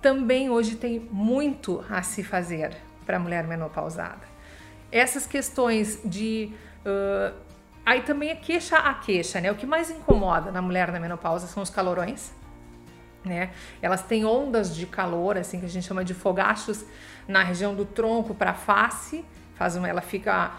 Também 0.00 0.50
hoje 0.50 0.76
tem 0.76 1.00
muito 1.10 1.84
a 1.88 2.02
se 2.02 2.22
fazer 2.22 2.76
para 3.04 3.16
a 3.16 3.20
mulher 3.20 3.46
menopausada. 3.46 4.28
Essas 4.90 5.26
questões 5.26 6.00
de. 6.04 6.52
Uh, 6.84 7.34
aí 7.84 8.02
também 8.02 8.30
é 8.30 8.34
queixa 8.34 8.76
a 8.76 8.94
queixa, 8.94 9.40
né? 9.40 9.50
O 9.50 9.54
que 9.54 9.66
mais 9.66 9.90
incomoda 9.90 10.50
na 10.50 10.62
mulher 10.62 10.90
na 10.90 10.98
menopausa 10.98 11.46
são 11.46 11.62
os 11.62 11.70
calorões. 11.70 12.32
Né? 13.24 13.50
Elas 13.82 14.02
têm 14.02 14.24
ondas 14.24 14.74
de 14.74 14.86
calor, 14.86 15.36
assim 15.36 15.60
que 15.60 15.66
a 15.66 15.68
gente 15.68 15.86
chama 15.86 16.02
de 16.02 16.14
fogachos, 16.14 16.84
na 17.28 17.42
região 17.42 17.74
do 17.74 17.84
tronco 17.84 18.34
para 18.34 18.52
a 18.52 18.54
face, 18.54 19.24
faz 19.54 19.76
uma, 19.76 19.86
ela 19.86 20.00
fica 20.00 20.52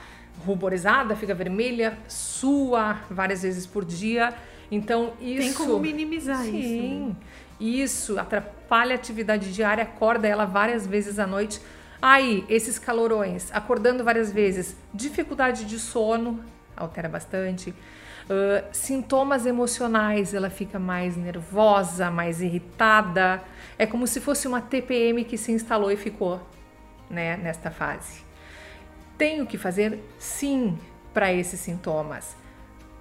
ruborizada, 0.45 1.15
fica 1.15 1.33
vermelha, 1.33 1.97
sua 2.07 2.99
várias 3.09 3.43
vezes 3.43 3.65
por 3.65 3.85
dia 3.85 4.33
então, 4.71 5.13
isso. 5.19 5.41
Tem 5.41 5.53
como 5.53 5.79
minimizar 5.79 6.43
sim, 6.43 6.57
isso. 6.57 6.69
Sim. 6.69 7.07
Né? 7.09 7.15
Isso 7.59 8.19
atrapalha 8.19 8.93
a 8.93 8.95
atividade 8.95 9.53
diária, 9.53 9.83
acorda 9.83 10.27
ela 10.27 10.45
várias 10.45 10.87
vezes 10.87 11.19
à 11.19 11.27
noite. 11.27 11.61
Aí, 12.01 12.43
esses 12.49 12.79
calorões, 12.79 13.51
acordando 13.53 14.03
várias 14.03 14.31
vezes, 14.31 14.75
dificuldade 14.91 15.65
de 15.65 15.77
sono, 15.77 16.43
altera 16.75 17.07
bastante. 17.07 17.69
Uh, 17.69 18.65
sintomas 18.71 19.45
emocionais, 19.45 20.33
ela 20.33 20.49
fica 20.49 20.79
mais 20.79 21.17
nervosa, 21.17 22.09
mais 22.09 22.41
irritada. 22.41 23.43
É 23.77 23.85
como 23.85 24.07
se 24.07 24.19
fosse 24.21 24.47
uma 24.47 24.61
TPM 24.61 25.23
que 25.25 25.37
se 25.37 25.51
instalou 25.51 25.91
e 25.91 25.97
ficou 25.97 26.41
né, 27.09 27.37
nesta 27.37 27.69
fase. 27.69 28.30
Tenho 29.21 29.45
que 29.45 29.55
fazer 29.55 29.99
sim 30.17 30.79
para 31.13 31.31
esses 31.31 31.59
sintomas. 31.59 32.35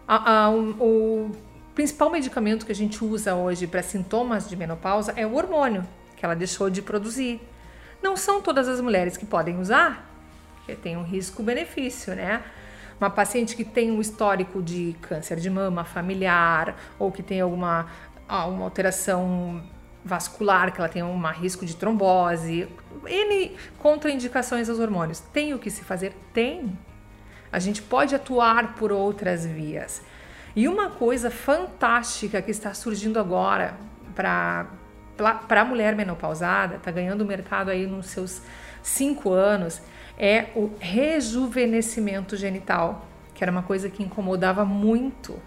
A, 0.06 0.42
a, 0.42 0.50
um, 0.50 0.76
o 0.78 1.30
principal 1.74 2.10
medicamento 2.10 2.66
que 2.66 2.72
a 2.72 2.74
gente 2.74 3.02
usa 3.02 3.34
hoje 3.34 3.66
para 3.66 3.82
sintomas 3.82 4.46
de 4.46 4.54
menopausa 4.54 5.14
é 5.16 5.26
o 5.26 5.34
hormônio, 5.34 5.82
que 6.14 6.22
ela 6.22 6.36
deixou 6.36 6.68
de 6.68 6.82
produzir. 6.82 7.40
Não 8.02 8.18
são 8.18 8.42
todas 8.42 8.68
as 8.68 8.82
mulheres 8.82 9.16
que 9.16 9.24
podem 9.24 9.58
usar, 9.58 10.14
porque 10.56 10.74
tem 10.74 10.94
um 10.94 11.04
risco-benefício, 11.04 12.14
né? 12.14 12.44
Uma 13.00 13.08
paciente 13.08 13.56
que 13.56 13.64
tem 13.64 13.90
um 13.90 13.98
histórico 13.98 14.62
de 14.62 14.94
câncer 15.00 15.40
de 15.40 15.48
mama 15.48 15.84
familiar 15.84 16.76
ou 16.98 17.10
que 17.10 17.22
tem 17.22 17.40
alguma 17.40 17.86
uma 18.28 18.64
alteração 18.64 19.62
vascular, 20.04 20.72
que 20.72 20.80
ela 20.80 20.88
tem 20.88 21.02
um 21.02 21.20
risco 21.28 21.64
de 21.66 21.76
trombose, 21.76 22.68
N 23.06 23.56
contraindicações 23.78 24.68
aos 24.68 24.78
hormônios. 24.78 25.20
Tem 25.20 25.54
o 25.54 25.58
que 25.58 25.70
se 25.70 25.82
fazer? 25.82 26.14
Tem. 26.32 26.78
A 27.52 27.58
gente 27.58 27.82
pode 27.82 28.14
atuar 28.14 28.74
por 28.74 28.92
outras 28.92 29.44
vias. 29.44 30.02
E 30.54 30.66
uma 30.66 30.90
coisa 30.90 31.30
fantástica 31.30 32.42
que 32.42 32.50
está 32.50 32.74
surgindo 32.74 33.18
agora 33.18 33.74
para 34.14 34.66
a 35.48 35.64
mulher 35.64 35.94
menopausada, 35.94 36.76
está 36.76 36.90
ganhando 36.90 37.24
mercado 37.24 37.70
aí 37.70 37.86
nos 37.86 38.06
seus 38.06 38.42
cinco 38.82 39.32
anos, 39.32 39.80
é 40.18 40.46
o 40.54 40.70
rejuvenescimento 40.78 42.36
genital, 42.36 43.06
que 43.34 43.44
era 43.44 43.50
uma 43.50 43.62
coisa 43.62 43.88
que 43.88 44.02
incomodava 44.02 44.64
muito 44.64 45.40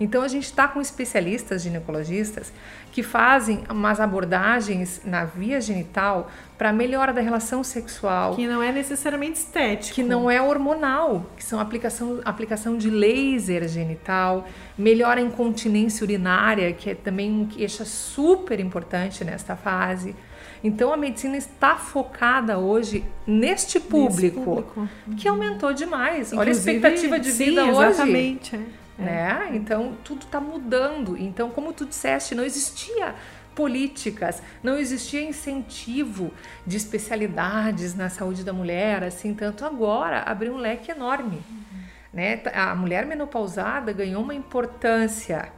então 0.00 0.22
a 0.22 0.28
gente 0.28 0.44
está 0.44 0.66
com 0.66 0.80
especialistas 0.80 1.62
ginecologistas 1.62 2.52
que 2.90 3.02
fazem 3.02 3.64
umas 3.70 4.00
abordagens 4.00 5.00
na 5.04 5.24
via 5.24 5.60
genital 5.60 6.30
para 6.58 6.72
melhora 6.72 7.12
da 7.12 7.20
relação 7.20 7.64
sexual. 7.64 8.36
Que 8.36 8.46
não 8.46 8.62
é 8.62 8.70
necessariamente 8.70 9.38
estético. 9.38 9.94
Que 9.94 10.02
não 10.02 10.30
é 10.30 10.40
hormonal, 10.40 11.26
que 11.36 11.44
são 11.44 11.58
aplicação, 11.58 12.20
aplicação 12.24 12.76
de 12.76 12.90
laser 12.90 13.66
genital, 13.66 14.46
melhora 14.76 15.20
a 15.20 15.22
incontinência 15.22 16.04
urinária, 16.04 16.72
que 16.72 16.90
é 16.90 16.94
também 16.94 17.30
um 17.30 17.46
queixa 17.46 17.84
super 17.84 18.60
importante 18.60 19.24
nesta 19.24 19.56
fase. 19.56 20.14
Então 20.62 20.92
a 20.92 20.96
medicina 20.96 21.36
está 21.36 21.76
focada 21.76 22.58
hoje 22.58 23.04
neste 23.26 23.80
público, 23.80 24.42
público. 24.42 24.88
que 25.16 25.26
aumentou 25.26 25.72
demais. 25.72 26.32
Inclusive, 26.32 26.38
Olha 26.38 26.50
a 26.50 26.52
expectativa 26.52 27.18
de 27.18 27.30
vida 27.32 27.64
sim, 27.64 27.70
hoje. 27.70 27.90
Exatamente. 27.90 28.56
É. 28.56 28.81
É. 28.98 29.02
Né? 29.02 29.50
Então 29.54 29.96
tudo 30.04 30.24
está 30.24 30.40
mudando. 30.40 31.16
Então, 31.16 31.50
como 31.50 31.72
tu 31.72 31.86
disseste, 31.86 32.34
não 32.34 32.44
existia 32.44 33.14
políticas, 33.54 34.42
não 34.62 34.78
existia 34.78 35.22
incentivo 35.22 36.32
de 36.66 36.76
especialidades 36.76 37.94
na 37.94 38.08
saúde 38.08 38.42
da 38.42 38.52
mulher, 38.52 39.04
assim, 39.04 39.34
tanto 39.34 39.64
agora 39.64 40.22
abriu 40.22 40.54
um 40.54 40.56
leque 40.56 40.90
enorme. 40.90 41.42
Uhum. 41.50 41.82
Né? 42.12 42.42
A 42.54 42.74
mulher 42.74 43.04
menopausada 43.06 43.92
ganhou 43.92 44.22
uma 44.22 44.34
importância 44.34 45.52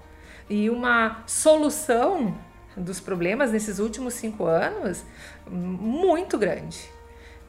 e 0.50 0.68
uma 0.68 1.22
solução 1.26 2.36
dos 2.76 2.98
problemas 2.98 3.52
nesses 3.52 3.78
últimos 3.78 4.14
cinco 4.14 4.44
anos 4.44 5.04
muito 5.48 6.36
grande 6.36 6.93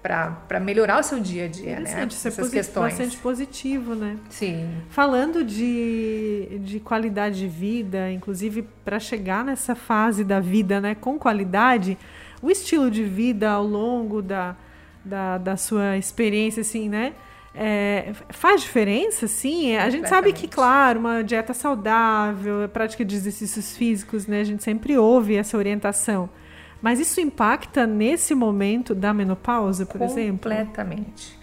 para 0.05 0.59
melhorar 0.59 0.99
o 0.99 1.03
seu 1.03 1.19
dia 1.19 1.45
a 1.45 1.47
dia, 1.47 1.79
né? 1.79 2.05
Isso 2.07 2.27
é 2.27 2.29
Essas 2.29 2.49
questões. 2.49 2.93
bastante 2.93 3.17
positivo, 3.17 3.95
né? 3.95 4.17
Sim. 4.29 4.69
Falando 4.89 5.43
de, 5.43 6.59
de 6.61 6.79
qualidade 6.79 7.39
de 7.39 7.47
vida, 7.47 8.11
inclusive 8.11 8.67
para 8.83 8.99
chegar 8.99 9.43
nessa 9.43 9.73
fase 9.73 10.23
da 10.23 10.39
vida, 10.39 10.79
né, 10.79 10.93
com 10.93 11.17
qualidade, 11.17 11.97
o 12.39 12.51
estilo 12.51 12.91
de 12.91 13.03
vida 13.03 13.49
ao 13.49 13.65
longo 13.65 14.21
da, 14.21 14.55
da, 15.03 15.39
da 15.39 15.57
sua 15.57 15.97
experiência, 15.97 16.61
assim, 16.61 16.87
né? 16.87 17.13
É, 17.55 18.11
faz 18.29 18.61
diferença, 18.61 19.27
sim. 19.27 19.75
A 19.75 19.89
gente 19.89 20.07
sabe 20.07 20.33
que, 20.33 20.47
claro, 20.47 20.99
uma 20.99 21.23
dieta 21.23 21.53
saudável, 21.53 22.69
prática 22.69 23.03
de 23.03 23.15
exercícios 23.15 23.75
físicos, 23.75 24.27
né? 24.27 24.41
A 24.41 24.43
gente 24.43 24.63
sempre 24.63 24.95
ouve 24.97 25.35
essa 25.35 25.57
orientação. 25.57 26.29
Mas 26.85 26.99
isso 26.99 27.19
impacta 27.19 27.87
nesse 27.87 28.35
momento 28.35 28.93
da 28.93 29.11
menopausa, 29.11 29.87
por 29.87 30.03
exemplo? 30.03 30.51
Completamente. 30.51 31.35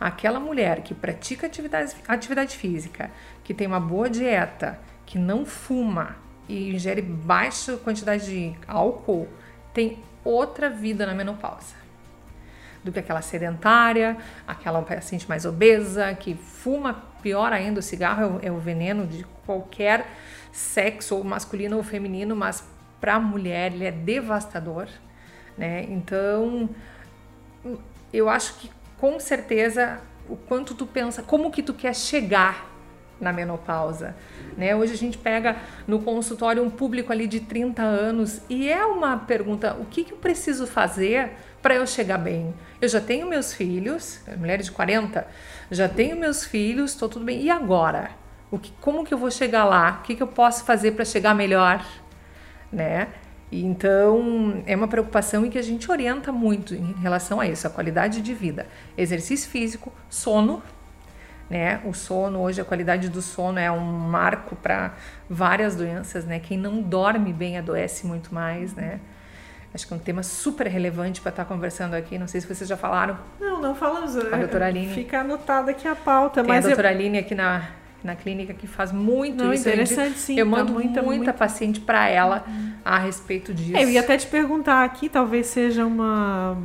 Aquela 0.00 0.40
mulher 0.40 0.80
que 0.80 0.94
pratica 0.94 1.46
atividade, 1.46 1.94
atividade 2.08 2.56
física, 2.56 3.10
que 3.44 3.52
tem 3.52 3.66
uma 3.66 3.78
boa 3.78 4.08
dieta, 4.08 4.78
que 5.04 5.18
não 5.18 5.44
fuma 5.44 6.16
e 6.48 6.70
ingere 6.74 7.02
baixa 7.02 7.76
quantidade 7.76 8.24
de 8.24 8.56
álcool, 8.66 9.28
tem 9.74 9.98
outra 10.24 10.70
vida 10.70 11.04
na 11.04 11.12
menopausa 11.12 11.76
do 12.82 12.90
que 12.90 12.98
aquela 12.98 13.20
sedentária, 13.20 14.16
aquela 14.46 14.80
paciente 14.80 15.28
mais 15.28 15.44
obesa, 15.44 16.14
que 16.14 16.34
fuma, 16.34 16.94
pior 17.20 17.52
ainda, 17.52 17.80
o 17.80 17.82
cigarro 17.82 18.22
é 18.22 18.26
o, 18.26 18.40
é 18.44 18.50
o 18.50 18.58
veneno 18.58 19.06
de 19.06 19.22
qualquer 19.44 20.06
sexo, 20.50 21.14
ou 21.14 21.22
masculino 21.22 21.76
ou 21.76 21.82
feminino, 21.82 22.34
mas 22.34 22.64
para 23.00 23.14
a 23.14 23.20
mulher 23.20 23.72
ele 23.72 23.84
é 23.84 23.92
devastador, 23.92 24.88
né? 25.56 25.84
Então, 25.88 26.68
eu 28.12 28.28
acho 28.28 28.54
que 28.54 28.70
com 28.98 29.18
certeza 29.20 30.00
o 30.28 30.36
quanto 30.36 30.74
tu 30.74 30.86
pensa, 30.86 31.22
como 31.22 31.50
que 31.50 31.62
tu 31.62 31.72
quer 31.72 31.94
chegar 31.94 32.66
na 33.20 33.32
menopausa, 33.32 34.14
né? 34.56 34.74
Hoje 34.76 34.92
a 34.92 34.96
gente 34.96 35.18
pega 35.18 35.56
no 35.86 36.00
consultório 36.00 36.62
um 36.62 36.70
público 36.70 37.12
ali 37.12 37.26
de 37.26 37.40
30 37.40 37.82
anos 37.82 38.40
e 38.48 38.68
é 38.68 38.84
uma 38.84 39.16
pergunta, 39.16 39.74
o 39.74 39.84
que, 39.84 40.04
que 40.04 40.12
eu 40.12 40.18
preciso 40.18 40.66
fazer 40.66 41.32
para 41.60 41.74
eu 41.74 41.86
chegar 41.86 42.18
bem? 42.18 42.54
Eu 42.80 42.88
já 42.88 43.00
tenho 43.00 43.26
meus 43.26 43.52
filhos, 43.52 44.20
mulheres 44.36 44.66
de 44.66 44.72
40, 44.72 45.26
já 45.70 45.88
tenho 45.88 46.16
meus 46.16 46.44
filhos, 46.44 46.92
estou 46.92 47.08
tudo 47.08 47.24
bem. 47.24 47.42
E 47.42 47.50
agora? 47.50 48.10
O 48.50 48.58
que, 48.58 48.72
como 48.80 49.04
que 49.04 49.12
eu 49.12 49.18
vou 49.18 49.30
chegar 49.30 49.64
lá? 49.64 49.98
O 50.00 50.02
que, 50.04 50.14
que 50.14 50.22
eu 50.22 50.28
posso 50.28 50.64
fazer 50.64 50.92
para 50.92 51.04
chegar 51.04 51.34
melhor? 51.34 51.84
Né? 52.72 53.08
Então, 53.50 54.62
é 54.66 54.76
uma 54.76 54.88
preocupação 54.88 55.44
em 55.44 55.50
que 55.50 55.58
a 55.58 55.62
gente 55.62 55.90
orienta 55.90 56.30
muito 56.30 56.74
em 56.74 56.92
relação 57.00 57.40
a 57.40 57.46
isso, 57.46 57.66
a 57.66 57.70
qualidade 57.70 58.20
de 58.20 58.34
vida. 58.34 58.66
Exercício 58.96 59.48
físico, 59.50 59.92
sono, 60.10 60.62
né? 61.48 61.80
O 61.84 61.94
sono, 61.94 62.40
hoje 62.40 62.60
a 62.60 62.64
qualidade 62.64 63.08
do 63.08 63.22
sono 63.22 63.58
é 63.58 63.70
um 63.70 63.80
marco 63.80 64.54
para 64.54 64.94
várias 65.30 65.74
doenças, 65.74 66.26
né? 66.26 66.38
Quem 66.38 66.58
não 66.58 66.82
dorme 66.82 67.32
bem 67.32 67.56
adoece 67.56 68.06
muito 68.06 68.34
mais, 68.34 68.74
né? 68.74 69.00
Acho 69.72 69.86
que 69.86 69.92
é 69.92 69.96
um 69.96 70.00
tema 70.00 70.22
super 70.22 70.66
relevante 70.66 71.20
para 71.20 71.30
estar 71.30 71.44
tá 71.44 71.48
conversando 71.48 71.94
aqui. 71.94 72.18
Não 72.18 72.26
sei 72.26 72.40
se 72.40 72.46
vocês 72.46 72.68
já 72.68 72.76
falaram. 72.76 73.18
Não, 73.40 73.60
não 73.60 73.74
falamos. 73.74 74.16
A 74.16 74.36
doutora 74.36 74.66
Aline. 74.66 74.94
Fica 74.94 75.20
anotada 75.20 75.70
aqui 75.70 75.86
a 75.86 75.94
pauta. 75.94 76.42
Tem 76.42 76.48
mas 76.48 76.64
a 76.64 76.68
doutora 76.68 76.90
eu... 76.90 76.96
Aline 76.96 77.18
aqui 77.18 77.34
na, 77.34 77.68
na 78.08 78.16
clínica 78.16 78.54
que 78.54 78.66
faz 78.66 78.90
muito 78.90 79.44
Não, 79.44 79.52
isso. 79.52 79.68
Interessante, 79.68 80.18
sim. 80.18 80.38
Eu 80.38 80.46
tá 80.46 80.50
mando 80.50 80.72
muita, 80.72 81.02
muita, 81.02 81.02
muita 81.02 81.32
paciente 81.32 81.80
para 81.80 82.08
ela 82.08 82.44
uhum. 82.48 82.72
a 82.84 82.98
respeito 82.98 83.52
disso. 83.52 83.76
É, 83.76 83.84
eu 83.84 83.90
ia 83.90 84.00
até 84.00 84.16
te 84.16 84.26
perguntar 84.26 84.82
aqui, 84.84 85.08
talvez 85.08 85.46
seja 85.46 85.84
uma 85.84 86.56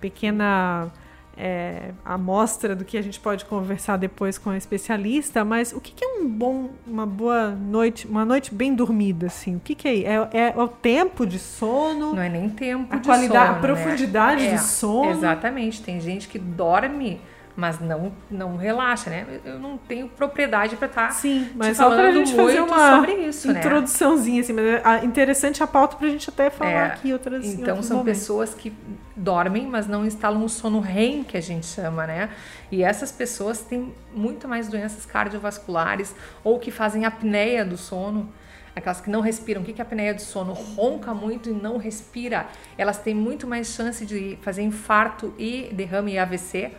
pequena 0.00 0.90
é, 1.36 1.90
amostra 2.02 2.74
do 2.74 2.84
que 2.84 2.96
a 2.96 3.02
gente 3.02 3.20
pode 3.20 3.44
conversar 3.44 3.98
depois 3.98 4.38
com 4.38 4.50
a 4.50 4.56
especialista, 4.56 5.44
mas 5.44 5.72
o 5.72 5.80
que, 5.80 5.92
que, 5.92 6.02
é 6.02 6.08
um 6.18 6.26
bom, 6.26 6.70
uma 6.86 7.04
boa 7.04 7.50
noite, 7.50 8.06
uma 8.06 8.24
noite 8.24 8.54
bem 8.54 8.74
dormida, 8.74 9.26
assim? 9.26 9.56
O 9.56 9.60
que, 9.60 9.74
que 9.74 9.86
é? 9.86 10.02
é? 10.04 10.28
É, 10.32 10.54
o 10.56 10.66
tempo 10.66 11.26
de 11.26 11.38
sono? 11.38 12.14
Não 12.14 12.22
é 12.22 12.28
nem 12.30 12.48
tempo 12.48 12.94
a 12.94 12.98
de 12.98 13.06
qualidade, 13.06 13.46
sono, 13.46 13.58
a 13.58 13.60
profundidade 13.60 14.42
né? 14.46 14.54
do 14.54 14.60
sono. 14.60 15.10
Exatamente. 15.10 15.82
Tem 15.82 16.00
gente 16.00 16.26
que 16.26 16.38
dorme 16.38 17.20
mas 17.56 17.80
não 17.80 18.12
não 18.30 18.56
relaxa, 18.56 19.08
né? 19.08 19.26
Eu 19.44 19.58
não 19.58 19.78
tenho 19.78 20.08
propriedade 20.08 20.76
para 20.76 20.86
estar 20.86 21.06
tá 21.08 21.12
Sim, 21.12 21.50
mas 21.54 21.76
só 21.76 21.88
para 21.88 22.08
a 22.08 22.12
gente 22.12 22.34
fazer 22.34 22.60
uma 22.60 22.96
sobre 22.96 23.12
isso, 23.14 23.50
né? 23.50 23.58
introduçãozinha 23.58 24.36
né? 24.36 24.40
assim, 24.42 24.52
mas 24.52 25.02
é 25.02 25.04
interessante 25.04 25.62
a 25.62 25.66
pauta 25.66 25.96
para 25.96 26.06
a 26.06 26.10
gente 26.10 26.28
até 26.28 26.50
falar 26.50 26.70
é, 26.70 26.84
aqui 26.84 27.12
outras 27.12 27.46
Então 27.46 27.82
são 27.82 27.98
momentos. 27.98 28.20
pessoas 28.20 28.54
que 28.54 28.72
dormem, 29.16 29.66
mas 29.66 29.86
não 29.86 30.04
instalam 30.04 30.44
o 30.44 30.48
sono 30.48 30.80
REM 30.80 31.24
que 31.24 31.36
a 31.36 31.40
gente 31.40 31.66
chama, 31.66 32.06
né? 32.06 32.28
E 32.70 32.82
essas 32.84 33.10
pessoas 33.10 33.62
têm 33.62 33.94
muito 34.14 34.46
mais 34.46 34.68
doenças 34.68 35.06
cardiovasculares 35.06 36.14
ou 36.44 36.58
que 36.58 36.70
fazem 36.70 37.06
apneia 37.06 37.64
do 37.64 37.78
sono 37.78 38.28
aquelas 38.74 39.00
que 39.00 39.08
não 39.08 39.22
respiram. 39.22 39.62
O 39.62 39.64
que 39.64 39.72
é 39.72 39.74
a 39.78 39.82
apneia 39.82 40.12
do 40.12 40.20
sono? 40.20 40.52
Ronca 40.52 41.14
muito 41.14 41.48
e 41.48 41.52
não 41.54 41.78
respira. 41.78 42.46
Elas 42.76 42.98
têm 42.98 43.14
muito 43.14 43.46
mais 43.46 43.68
chance 43.68 44.04
de 44.04 44.38
fazer 44.42 44.60
infarto 44.60 45.32
e 45.38 45.70
derrame 45.72 46.12
e 46.12 46.18
AVC 46.18 46.72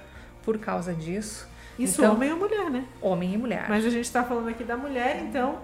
por 0.47 0.57
causa 0.57 0.93
disso. 0.93 1.45
Isso 1.77 2.01
então, 2.01 2.15
homem 2.15 2.31
ou 2.31 2.39
mulher, 2.39 2.69
né? 2.69 2.85
Homem 3.01 3.33
e 3.33 3.37
mulher. 3.37 3.65
Mas 3.67 3.85
a 3.85 3.89
gente 3.89 4.05
está 4.05 4.23
falando 4.23 4.47
aqui 4.47 4.63
da 4.63 4.77
mulher, 4.77 5.21
então 5.27 5.59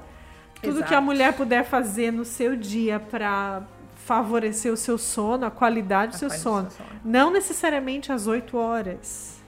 tudo 0.62 0.80
Exato. 0.80 0.90
que 0.90 0.94
a 0.94 1.00
mulher 1.00 1.32
puder 1.32 1.64
fazer 1.64 2.12
no 2.12 2.26
seu 2.26 2.58
dia 2.58 3.00
para 3.00 3.64
favorecer 3.96 4.74
o 4.74 4.76
seu 4.76 4.98
sono, 4.98 5.46
a 5.46 5.52
qualidade 5.52 6.12
do 6.12 6.18
seu 6.18 6.30
sono. 6.30 6.70
sono. 6.70 6.90
Não 7.02 7.32
necessariamente 7.32 8.12
às 8.12 8.28
8 8.28 8.58
horas. 8.58 9.42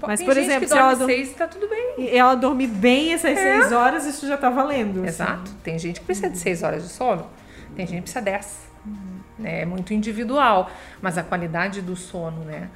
Mas, 0.00 0.20
Tem 0.20 0.28
por 0.28 0.36
exemplo, 0.36 0.68
se 0.68 0.78
ela 0.78 0.94
dormir 0.94 1.26
seis, 1.26 1.34
tá 1.34 1.48
tudo 1.48 1.68
bem. 1.68 1.94
E 1.98 2.16
ela 2.16 2.36
dormir 2.36 2.68
bem 2.68 3.12
essas 3.12 3.36
é. 3.36 3.62
6 3.62 3.72
horas, 3.72 4.06
isso 4.06 4.24
já 4.28 4.36
tá 4.36 4.48
valendo. 4.48 5.00
Assim. 5.00 5.08
Exato. 5.08 5.42
Assim. 5.42 5.56
Tem 5.64 5.76
gente 5.80 5.98
que 5.98 6.06
precisa 6.06 6.30
de 6.30 6.38
6 6.38 6.62
horas 6.62 6.84
de 6.84 6.90
sono, 6.90 7.26
tem 7.74 7.84
gente 7.84 7.96
que 7.96 8.02
precisa 8.02 8.20
de 8.20 8.30
10. 8.30 8.66
Uhum. 8.86 9.44
É 9.44 9.66
muito 9.66 9.92
individual, 9.92 10.70
mas 11.02 11.18
a 11.18 11.24
qualidade 11.24 11.82
do 11.82 11.96
sono, 11.96 12.44
né? 12.44 12.70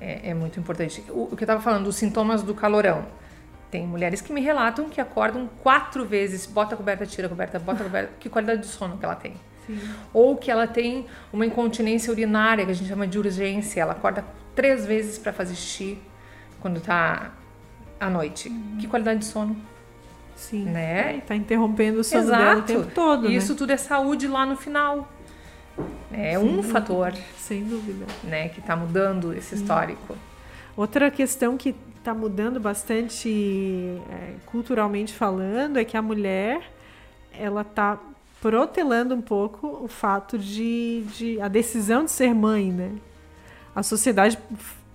É, 0.00 0.30
é 0.30 0.34
muito 0.34 0.58
importante. 0.58 1.04
O, 1.08 1.24
o 1.24 1.36
que 1.36 1.42
eu 1.42 1.46
estava 1.46 1.60
falando, 1.60 1.86
os 1.86 1.96
sintomas 1.96 2.42
do 2.42 2.54
calorão. 2.54 3.06
Tem 3.70 3.86
mulheres 3.86 4.20
que 4.20 4.32
me 4.32 4.40
relatam 4.40 4.88
que 4.88 5.00
acordam 5.00 5.48
quatro 5.62 6.04
vezes, 6.04 6.44
bota 6.44 6.74
a 6.74 6.76
coberta, 6.76 7.06
tira 7.06 7.26
a 7.26 7.30
coberta, 7.30 7.58
bota 7.58 7.82
a 7.82 7.84
coberta. 7.84 8.12
que 8.18 8.28
qualidade 8.28 8.62
de 8.62 8.66
sono 8.66 8.98
que 8.98 9.04
ela 9.04 9.14
tem? 9.14 9.34
Sim. 9.66 9.78
Ou 10.12 10.36
que 10.36 10.50
ela 10.50 10.66
tem 10.66 11.06
uma 11.32 11.46
incontinência 11.46 12.10
urinária, 12.10 12.64
que 12.64 12.72
a 12.72 12.74
gente 12.74 12.88
chama 12.88 13.06
de 13.06 13.18
urgência. 13.18 13.80
Ela 13.80 13.92
acorda 13.92 14.24
três 14.56 14.84
vezes 14.84 15.18
para 15.18 15.32
fazer 15.32 15.54
xixi 15.54 15.98
quando 16.60 16.80
tá 16.80 17.32
à 18.00 18.10
noite. 18.10 18.48
Uhum. 18.48 18.78
Que 18.80 18.88
qualidade 18.88 19.20
de 19.20 19.26
sono? 19.26 19.56
Sim. 20.34 20.64
Né? 20.64 21.18
É, 21.18 21.20
tá 21.20 21.36
interrompendo 21.36 22.00
o 22.00 22.04
sono 22.04 22.22
Exato. 22.24 22.42
dela 22.42 22.58
o 22.58 22.62
tempo 22.62 22.86
todo. 22.94 23.26
E 23.26 23.30
né? 23.30 23.34
isso 23.36 23.54
tudo 23.54 23.70
é 23.70 23.76
saúde 23.76 24.26
lá 24.26 24.44
no 24.46 24.56
final. 24.56 25.08
É 26.12 26.36
Sem 26.36 26.38
um 26.38 26.56
dúvida. 26.56 26.72
fator. 26.72 27.12
Sem 27.36 27.64
dúvida. 27.64 28.06
Né, 28.24 28.48
que 28.48 28.60
está 28.60 28.76
mudando 28.76 29.32
esse 29.32 29.54
histórico. 29.54 30.16
Outra 30.76 31.10
questão 31.10 31.56
que 31.56 31.74
está 31.98 32.14
mudando 32.14 32.58
bastante 32.58 33.98
é, 34.10 34.34
culturalmente 34.46 35.12
falando 35.12 35.78
é 35.78 35.84
que 35.84 35.96
a 35.96 36.02
mulher 36.02 36.62
ela 37.32 37.60
está 37.60 37.98
protelando 38.40 39.14
um 39.14 39.20
pouco 39.20 39.66
o 39.82 39.88
fato 39.88 40.38
de, 40.38 41.04
de 41.16 41.40
a 41.40 41.48
decisão 41.48 42.04
de 42.04 42.10
ser 42.10 42.34
mãe, 42.34 42.72
né? 42.72 42.92
A 43.74 43.82
sociedade 43.82 44.38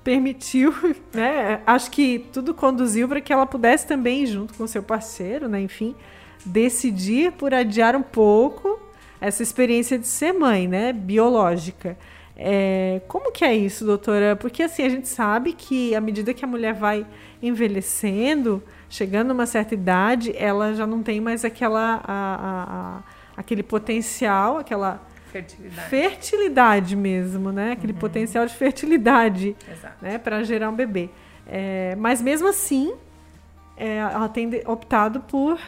permitiu, 0.04 0.74
né? 1.14 1.62
Acho 1.66 1.92
que 1.92 2.26
tudo 2.34 2.54
conduziu 2.54 3.08
para 3.08 3.22
que 3.22 3.32
ela 3.32 3.46
pudesse 3.46 3.86
também, 3.86 4.26
junto 4.26 4.54
com 4.56 4.66
seu 4.66 4.82
parceiro, 4.82 5.48
né? 5.48 5.62
Enfim, 5.62 5.96
decidir 6.44 7.32
por 7.34 7.54
adiar 7.54 7.96
um 7.96 8.02
pouco 8.04 8.80
essa 9.26 9.42
experiência 9.42 9.98
de 9.98 10.08
ser 10.08 10.34
mãe, 10.34 10.68
né? 10.68 10.94
Biológica. 10.94 11.98
É, 12.38 13.02
como 13.08 13.32
que 13.32 13.46
é 13.46 13.56
isso, 13.56 13.86
doutora? 13.86 14.36
Porque 14.36 14.64
assim, 14.64 14.84
a 14.84 14.90
gente 14.90 15.08
sabe 15.08 15.54
que 15.54 15.96
à 15.96 16.02
medida 16.02 16.34
que 16.34 16.44
a 16.44 16.48
mulher 16.48 16.74
vai 16.74 17.06
envelhecendo, 17.42 18.62
chegando 18.90 19.32
a 19.32 19.34
uma 19.34 19.46
certa 19.46 19.74
idade, 19.74 20.34
ela 20.38 20.74
já 20.74 20.86
não 20.86 21.02
tem 21.02 21.22
mais 21.22 21.46
aquela, 21.46 22.02
a, 22.04 22.14
a, 22.14 22.64
a, 22.98 23.04
aquele 23.38 23.64
potencial, 23.64 24.58
aquela 24.58 25.02
fertilidade, 25.32 25.90
fertilidade 25.90 26.96
mesmo, 26.96 27.52
né? 27.52 27.72
Aquele 27.72 27.94
uhum. 27.94 28.00
potencial 28.00 28.46
de 28.46 28.54
fertilidade 28.54 29.56
né? 30.02 30.18
para 30.18 30.44
gerar 30.44 30.70
um 30.70 30.76
bebê. 30.76 31.10
É, 31.48 31.96
mas 31.96 32.22
mesmo 32.22 32.48
assim, 32.48 32.94
é, 33.78 33.98
ela 33.98 34.28
tem 34.30 34.50
optado 34.66 35.22
por 35.22 35.60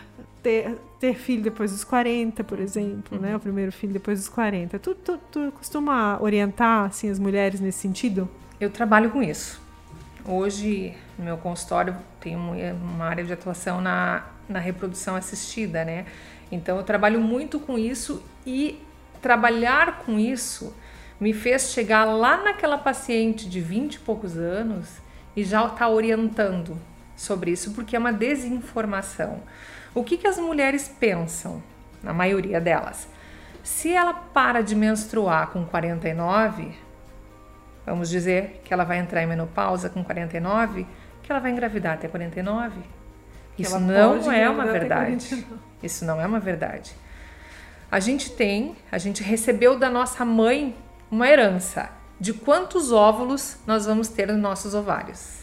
ter, 0.42 0.78
ter 1.00 1.16
filho 1.16 1.44
depois 1.44 1.72
dos 1.72 1.84
40, 1.84 2.44
por 2.44 2.60
exemplo, 2.60 3.18
né? 3.20 3.28
uhum. 3.28 3.32
né? 3.32 3.36
O 3.36 3.40
primeiro 3.40 3.72
filho 3.72 3.94
depois 3.94 4.20
dos 4.20 4.30
40. 4.30 4.80
Tu, 4.80 4.96
tu, 4.96 5.20
tu 5.32 5.52
costuma 5.58 6.22
orientar 6.22 6.86
assim, 6.86 7.10
as 7.10 7.20
mulheres 7.20 7.60
nesse 7.60 7.80
sentido? 7.80 8.30
Eu 8.60 8.70
trabalho 8.70 9.10
com 9.12 9.22
isso. 9.22 9.62
Hoje, 10.26 10.94
no 11.18 11.26
meu 11.26 11.38
consultório, 11.38 11.96
tenho 12.20 12.40
uma 12.40 13.06
área 13.06 13.24
de 13.24 13.32
atuação 13.32 13.80
na, 13.80 14.26
na 14.50 14.60
reprodução 14.60 15.16
assistida, 15.16 15.86
né? 15.86 16.06
Então, 16.52 16.78
eu 16.78 16.84
trabalho 16.84 17.20
muito 17.20 17.60
com 17.60 17.78
isso 17.78 18.24
e 18.46 18.82
trabalhar 19.22 20.00
com 20.00 20.20
isso 20.20 20.74
me 21.20 21.34
fez 21.34 21.72
chegar 21.72 22.06
lá 22.06 22.38
naquela 22.38 22.78
paciente 22.78 23.50
de 23.50 23.60
20 23.60 23.96
e 23.96 24.00
poucos 24.00 24.38
anos 24.38 24.88
e 25.36 25.44
já 25.44 25.66
está 25.66 25.90
orientando 25.90 26.78
sobre 27.16 27.52
isso, 27.52 27.72
porque 27.72 27.96
é 27.96 28.00
uma 28.00 28.14
desinformação. 28.14 29.42
O 29.94 30.04
que, 30.04 30.18
que 30.18 30.28
as 30.28 30.38
mulheres 30.38 30.88
pensam, 30.88 31.62
na 32.04 32.14
maioria 32.14 32.62
delas? 32.62 33.08
Se 33.64 33.94
ela 33.94 34.14
para 34.14 34.62
de 34.62 34.76
menstruar 34.76 35.48
com 35.48 35.66
49, 35.66 36.72
vamos 37.86 38.10
dizer 38.10 38.62
que 38.64 38.74
ela 38.74 38.84
vai 38.84 38.98
entrar 38.98 39.24
em 39.24 39.28
menopausa 39.28 39.90
com 39.90 40.04
49, 40.04 40.88
que 41.24 41.32
ela 41.32 41.42
vai 41.42 41.52
engravidar 41.52 41.96
até 41.96 42.08
49. 42.08 42.80
Isso 43.58 43.80
não 43.80 44.32
é 44.32 44.50
uma 44.50 44.66
verdade. 44.66 45.46
Isso 45.82 46.06
não 46.06 46.22
é 46.22 46.26
uma 46.26 46.40
verdade. 46.40 46.96
A 47.92 48.00
gente 48.00 48.32
tem, 48.32 48.76
a 48.92 48.98
gente 48.98 49.24
recebeu 49.24 49.78
da 49.78 49.90
nossa 49.90 50.24
mãe 50.24 50.76
uma 51.10 51.28
herança 51.28 51.90
de 52.20 52.34
quantos 52.34 52.92
óvulos 52.92 53.58
nós 53.66 53.86
vamos 53.86 54.08
ter 54.10 54.28
nos 54.28 54.38
nossos 54.38 54.74
ovários. 54.74 55.37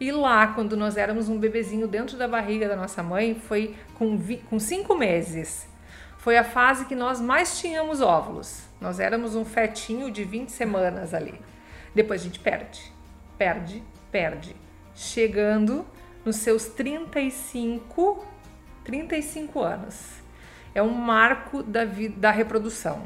E 0.00 0.10
lá, 0.10 0.48
quando 0.48 0.76
nós 0.76 0.96
éramos 0.96 1.28
um 1.28 1.38
bebezinho 1.38 1.86
dentro 1.86 2.16
da 2.16 2.26
barriga 2.26 2.68
da 2.68 2.76
nossa 2.76 3.02
mãe, 3.02 3.34
foi 3.34 3.76
com, 3.94 4.18
com 4.48 4.58
cinco 4.58 4.94
meses. 4.96 5.68
Foi 6.18 6.36
a 6.36 6.44
fase 6.44 6.84
que 6.86 6.94
nós 6.94 7.20
mais 7.20 7.58
tínhamos 7.60 8.00
óvulos. 8.00 8.64
Nós 8.80 8.98
éramos 9.00 9.34
um 9.34 9.44
fetinho 9.44 10.10
de 10.10 10.24
20 10.24 10.50
semanas 10.50 11.14
ali. 11.14 11.40
Depois 11.94 12.20
a 12.20 12.24
gente 12.24 12.40
perde, 12.40 12.92
perde, 13.36 13.82
perde. 14.10 14.56
Chegando 14.94 15.86
nos 16.24 16.36
seus 16.36 16.66
35, 16.66 18.24
35 18.84 19.60
anos 19.60 20.22
é 20.74 20.82
um 20.82 20.92
marco 20.92 21.62
da, 21.62 21.82
da 22.16 22.30
reprodução. 22.30 23.02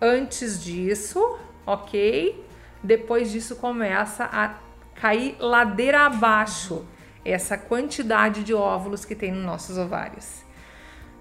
Antes 0.00 0.62
disso, 0.62 1.38
ok? 1.64 2.44
Depois 2.82 3.30
disso 3.30 3.56
começa 3.56 4.24
a 4.24 4.58
cair 4.94 5.36
ladeira 5.38 6.06
abaixo 6.06 6.84
essa 7.24 7.56
quantidade 7.56 8.44
de 8.44 8.52
óvulos 8.52 9.04
que 9.04 9.14
tem 9.14 9.32
nos 9.32 9.44
nossos 9.44 9.78
ovários. 9.78 10.44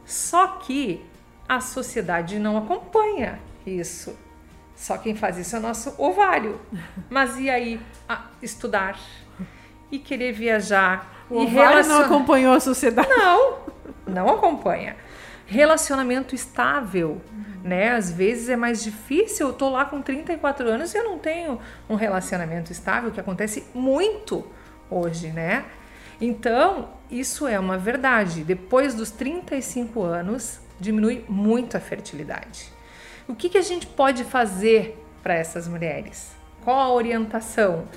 Só 0.06 0.48
que 0.48 1.04
a 1.48 1.60
sociedade 1.60 2.40
não 2.40 2.58
acompanha 2.58 3.40
isso. 3.66 4.18
Só 4.76 4.98
quem 4.98 5.16
faz 5.16 5.38
isso 5.38 5.56
é 5.56 5.60
o 5.60 5.62
nosso 5.62 5.94
ovário. 5.98 6.60
Mas 7.10 7.40
e 7.40 7.50
aí? 7.50 7.80
Ah, 8.08 8.26
estudar 8.42 9.00
e 9.92 10.00
querer 10.00 10.34
viajar. 10.34 11.26
O 11.30 11.42
e 11.42 11.46
ovário 11.46 11.70
relacion... 11.70 11.94
não 11.94 12.06
acompanhou 12.06 12.54
a 12.54 12.60
sociedade? 12.60 13.08
Não, 13.08 13.60
não 14.06 14.30
acompanha 14.30 14.96
relacionamento 15.46 16.34
estável, 16.34 17.22
né? 17.64 17.92
Às 17.92 18.12
vezes 18.12 18.50
é 18.50 18.56
mais 18.56 18.84
difícil, 18.84 19.48
eu 19.48 19.54
tô 19.54 19.70
lá 19.70 19.86
com 19.86 20.02
34 20.02 20.68
anos 20.70 20.94
e 20.94 20.98
eu 20.98 21.04
não 21.04 21.20
tenho 21.20 21.60
um 21.90 21.96
relacionamento 21.96 22.72
estável, 22.72 23.12
que 23.12 23.20
acontece 23.20 23.66
muito 23.74 24.46
hoje, 24.90 25.28
né? 25.28 25.66
Então, 26.20 26.90
isso 27.10 27.48
é 27.48 27.60
uma 27.60 27.78
verdade. 27.78 28.44
Depois 28.44 28.94
dos 28.94 29.12
35 29.12 30.02
anos, 30.02 30.60
diminui 30.80 31.26
muito 31.28 31.76
a 31.76 31.80
fertilidade. 31.80 32.72
O 33.28 33.36
que, 33.36 33.50
que 33.50 33.58
a 33.58 33.62
gente 33.62 33.88
pode 33.88 34.24
fazer 34.24 35.02
para 35.22 35.34
essas 35.34 35.68
mulheres? 35.68 36.36
Qual 36.64 36.80
a 36.80 36.92
orientação? 36.92 37.88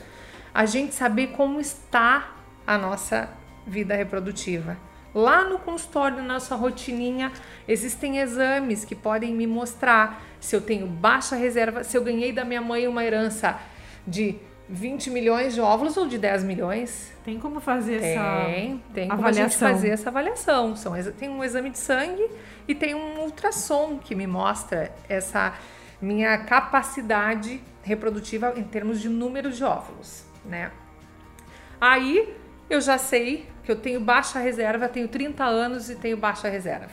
A 0.55 0.65
gente 0.65 0.95
saber 0.95 1.29
como 1.29 1.61
está 1.61 2.37
a 2.67 2.79
nossa 2.79 3.29
vida 3.67 3.95
reprodutiva. 3.95 4.77
Lá 5.17 5.45
no 5.45 5.59
consultório, 5.59 6.19
na 6.19 6.35
nossa 6.35 6.55
rotininha, 6.55 7.33
existem 7.67 8.19
exames 8.19 8.85
que 8.85 8.95
podem 8.95 9.35
me 9.35 9.47
mostrar 9.47 10.23
se 10.39 10.55
eu 10.55 10.61
tenho 10.61 10.87
baixa 10.87 11.35
reserva, 11.35 11.83
se 11.83 11.97
eu 11.97 12.05
ganhei 12.05 12.35
da 12.35 12.45
minha 12.45 12.61
mãe 12.61 12.87
uma 12.87 13.03
herança 13.03 13.59
de 14.07 14.37
20 14.69 15.09
milhões 15.09 15.55
de 15.55 15.61
óvulos 15.63 15.97
ou 15.97 16.07
de 16.07 16.19
10 16.19 16.45
milhões. 16.45 17.15
Tem 17.25 17.41
como 17.41 17.61
fazer 17.61 17.99
tem, 17.99 18.11
essa 18.11 18.45
tem, 18.45 18.83
tem 18.93 19.09
como 19.09 19.23
avaliação. 19.23 19.69
fazer 19.71 19.89
essa 19.89 20.11
avaliação. 20.11 20.77
São, 20.77 20.93
tem 21.19 21.31
um 21.31 21.43
exame 21.43 21.71
de 21.71 21.79
sangue 21.79 22.29
e 22.69 22.75
tem 22.75 22.95
um 22.95 23.21
ultrassom 23.21 23.97
que 23.97 24.15
me 24.15 24.27
mostra 24.27 24.95
essa 25.09 25.55
minha 25.99 26.37
capacidade 26.37 27.59
reprodutiva 27.83 28.53
em 28.55 28.65
termos 28.65 29.01
de 29.01 29.09
número 29.09 29.51
de 29.51 29.65
óvulos, 29.65 30.27
né? 30.45 30.71
Aí 31.81 32.37
eu 32.69 32.83
já 32.83 32.99
sei 32.99 33.49
que 33.67 33.73
eu 33.73 33.77
tenho 33.77 34.01
baixa 34.01 34.39
reserva, 34.39 34.89
tenho 34.89 35.09
30 35.09 35.45
anos 35.45 35.91
e 35.91 35.97
tenho 35.97 36.17
baixa 36.17 36.49
reserva. 36.49 36.93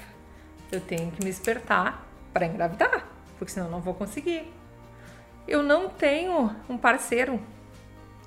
Eu 0.72 0.82
tenho 0.82 1.12
que 1.12 1.24
me 1.24 1.30
espertar 1.30 2.04
para 2.34 2.48
engravidar, 2.48 3.06
porque 3.38 3.54
senão 3.54 3.70
não 3.70 3.80
vou 3.80 3.94
conseguir. 3.94 4.52
Eu 5.48 5.62
não 5.62 5.88
tenho 5.88 6.50
um 6.68 6.76
parceiro 6.76 7.40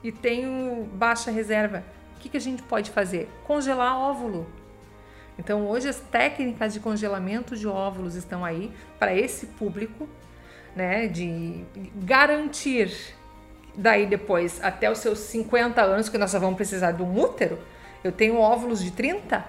e 0.00 0.12
tenho 0.12 0.85
baixa 0.92 1.28
reserva. 1.28 1.82
O 2.14 2.20
que, 2.20 2.28
que 2.28 2.37
a 2.37 2.40
gente 2.40 2.62
pode 2.62 2.92
fazer? 2.92 3.28
Congelar 3.44 3.98
óvulo. 3.98 4.46
Então, 5.37 5.66
hoje 5.66 5.88
as 5.88 5.98
técnicas 5.98 6.72
de 6.72 6.78
congelamento 6.78 7.56
de 7.56 7.66
óvulos 7.66 8.14
estão 8.14 8.44
aí 8.44 8.72
para 8.96 9.12
esse 9.12 9.46
público, 9.46 10.09
né, 10.74 11.09
de 11.09 11.64
garantir 11.96 12.94
daí 13.74 14.06
depois 14.06 14.62
até 14.62 14.90
os 14.90 14.98
seus 14.98 15.18
50 15.18 15.82
anos 15.82 16.09
que 16.09 16.16
nós 16.16 16.30
só 16.30 16.38
vamos 16.38 16.56
precisar 16.56 16.92
de 16.92 17.02
um 17.02 17.18
útero, 17.18 17.59
eu 18.07 18.12
tenho 18.12 18.38
óvulos 18.38 18.83
de 18.83 18.90
30 18.90 19.45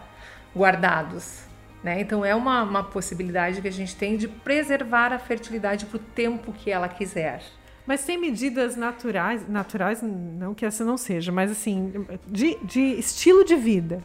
guardados. 0.55 1.43
Né? 1.83 2.01
Então 2.01 2.25
é 2.25 2.35
uma, 2.35 2.63
uma 2.63 2.83
possibilidade 2.83 3.61
que 3.61 3.67
a 3.67 3.71
gente 3.71 3.95
tem 3.95 4.17
de 4.17 4.27
preservar 4.27 5.13
a 5.13 5.19
fertilidade 5.19 5.85
para 5.85 5.97
o 5.97 5.99
tempo 5.99 6.51
que 6.51 6.71
ela 6.71 6.89
quiser. 6.89 7.41
Mas 7.85 8.03
tem 8.03 8.19
medidas 8.19 8.75
naturais, 8.75 9.47
naturais, 9.47 10.01
não 10.01 10.53
que 10.53 10.65
essa 10.65 10.83
não 10.83 10.97
seja, 10.97 11.31
mas 11.31 11.49
assim, 11.49 12.05
de, 12.27 12.57
de 12.61 12.81
estilo 12.81 13.45
de 13.45 13.55
vida, 13.55 14.03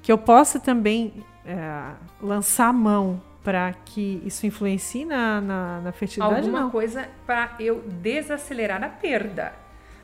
que 0.00 0.10
eu 0.10 0.16
possa 0.16 0.58
também 0.58 1.12
é, 1.44 1.92
lançar 2.22 2.72
mão 2.72 3.20
para 3.42 3.74
que 3.74 4.22
isso 4.24 4.46
influencie 4.46 5.04
na, 5.04 5.38
na, 5.42 5.80
na 5.82 5.92
fertilidade? 5.92 6.46
Alguma 6.46 6.62
não. 6.62 6.70
coisa 6.70 7.06
para 7.26 7.54
eu 7.60 7.82
desacelerar 7.82 8.82
a 8.82 8.88
perda, 8.88 9.52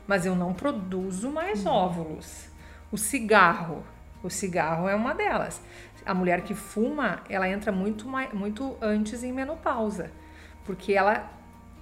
mas 0.05 0.27
eu 0.27 0.35
não 0.35 0.53
produzo 0.53 1.31
mais 1.31 1.65
uhum. 1.65 1.71
óvulos. 1.71 2.50
O 2.91 2.97
cigarro, 2.97 3.83
O 4.23 4.29
cigarro 4.29 4.87
é 4.87 4.95
uma 4.95 5.15
delas. 5.15 5.61
A 6.05 6.13
mulher 6.13 6.41
que 6.41 6.53
fuma, 6.53 7.21
ela 7.29 7.47
entra 7.49 7.71
muito, 7.71 8.07
mais, 8.07 8.31
muito 8.33 8.77
antes 8.81 9.23
em 9.23 9.31
menopausa, 9.31 10.11
porque 10.63 10.93
ela 10.93 11.31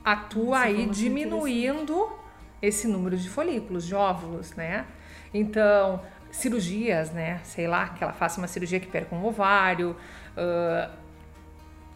atua 0.03 0.59
aí 0.59 0.85
diminuindo 0.87 2.09
esse 2.61 2.87
número 2.87 3.17
de 3.17 3.29
folículos, 3.29 3.85
de 3.85 3.95
óvulos, 3.95 4.53
né? 4.53 4.85
Então, 5.33 6.01
cirurgias, 6.31 7.11
né? 7.11 7.39
Sei 7.43 7.67
lá, 7.67 7.89
que 7.89 8.03
ela 8.03 8.13
faça 8.13 8.39
uma 8.39 8.47
cirurgia 8.47 8.79
que 8.79 8.87
perca 8.87 9.15
um 9.15 9.25
ovário. 9.25 9.95
Uh, 10.37 10.89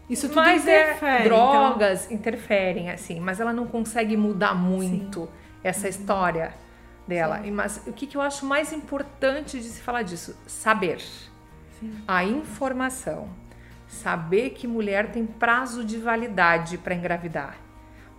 isso 0.10 0.28
tudo 0.28 0.42
mas 0.42 0.68
é 0.68 0.90
interfere, 0.92 1.22
é, 1.22 1.24
drogas 1.24 2.06
então... 2.06 2.18
interferem, 2.18 2.92
assim, 2.92 3.20
mas 3.20 3.40
ela 3.40 3.54
não 3.54 3.66
consegue 3.66 4.18
mudar 4.18 4.54
muito 4.54 5.22
Sim. 5.22 5.30
essa 5.64 5.84
uhum. 5.84 5.90
história 5.90 6.63
dela. 7.08 7.42
Sim. 7.42 7.52
Mas 7.52 7.82
o 7.86 7.94
que, 7.94 8.08
que 8.08 8.18
eu 8.18 8.22
acho 8.22 8.46
mais 8.46 8.72
importante 8.72 9.60
de 9.60 9.66
se 9.66 9.82
falar 9.82 10.04
disso? 10.04 10.38
Saber. 10.48 11.02
Sim. 11.80 12.04
A 12.08 12.24
informação. 12.24 13.30
Saber 13.88 14.52
que 14.52 14.68
mulher 14.68 15.12
tem 15.12 15.26
prazo 15.26 15.84
de 15.84 15.98
validade 15.98 16.78
para 16.78 16.96
engravidar. 16.96 17.58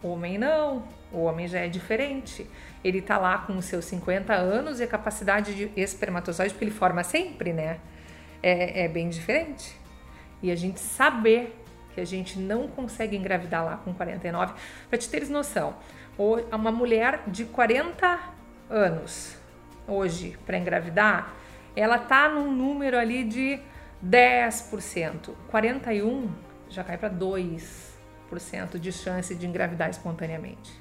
Homem 0.02 0.38
não. 0.38 0.84
O 1.12 1.22
homem 1.22 1.48
já 1.48 1.60
é 1.60 1.68
diferente. 1.68 2.48
Ele 2.82 3.00
tá 3.00 3.18
lá 3.18 3.38
com 3.38 3.56
os 3.56 3.64
seus 3.64 3.84
50 3.86 4.32
anos 4.34 4.80
e 4.80 4.84
a 4.84 4.86
capacidade 4.86 5.54
de 5.54 5.70
espermatozoide, 5.80 6.52
porque 6.52 6.64
ele 6.64 6.70
forma 6.70 7.02
sempre, 7.02 7.52
né? 7.52 7.78
É, 8.42 8.84
é 8.84 8.88
bem 8.88 9.08
diferente. 9.08 9.74
E 10.42 10.50
a 10.50 10.56
gente 10.56 10.78
saber 10.78 11.58
que 11.94 12.00
a 12.00 12.04
gente 12.04 12.38
não 12.38 12.68
consegue 12.68 13.16
engravidar 13.16 13.64
lá 13.64 13.76
com 13.76 13.94
49, 13.94 14.54
para 14.88 14.98
te 14.98 15.08
teres 15.08 15.30
noção, 15.30 15.76
uma 16.52 16.72
mulher 16.72 17.22
de 17.28 17.44
40 17.44 18.33
anos 18.70 19.36
hoje 19.86 20.38
para 20.46 20.58
engravidar, 20.58 21.34
ela 21.76 21.98
tá 21.98 22.28
num 22.28 22.52
número 22.52 22.98
ali 22.98 23.24
de 23.24 23.60
10%, 24.04 25.30
41 25.48 26.30
já 26.68 26.82
cai 26.82 26.98
para 26.98 27.10
2% 27.10 28.78
de 28.78 28.92
chance 28.92 29.34
de 29.34 29.46
engravidar 29.46 29.88
espontaneamente. 29.90 30.72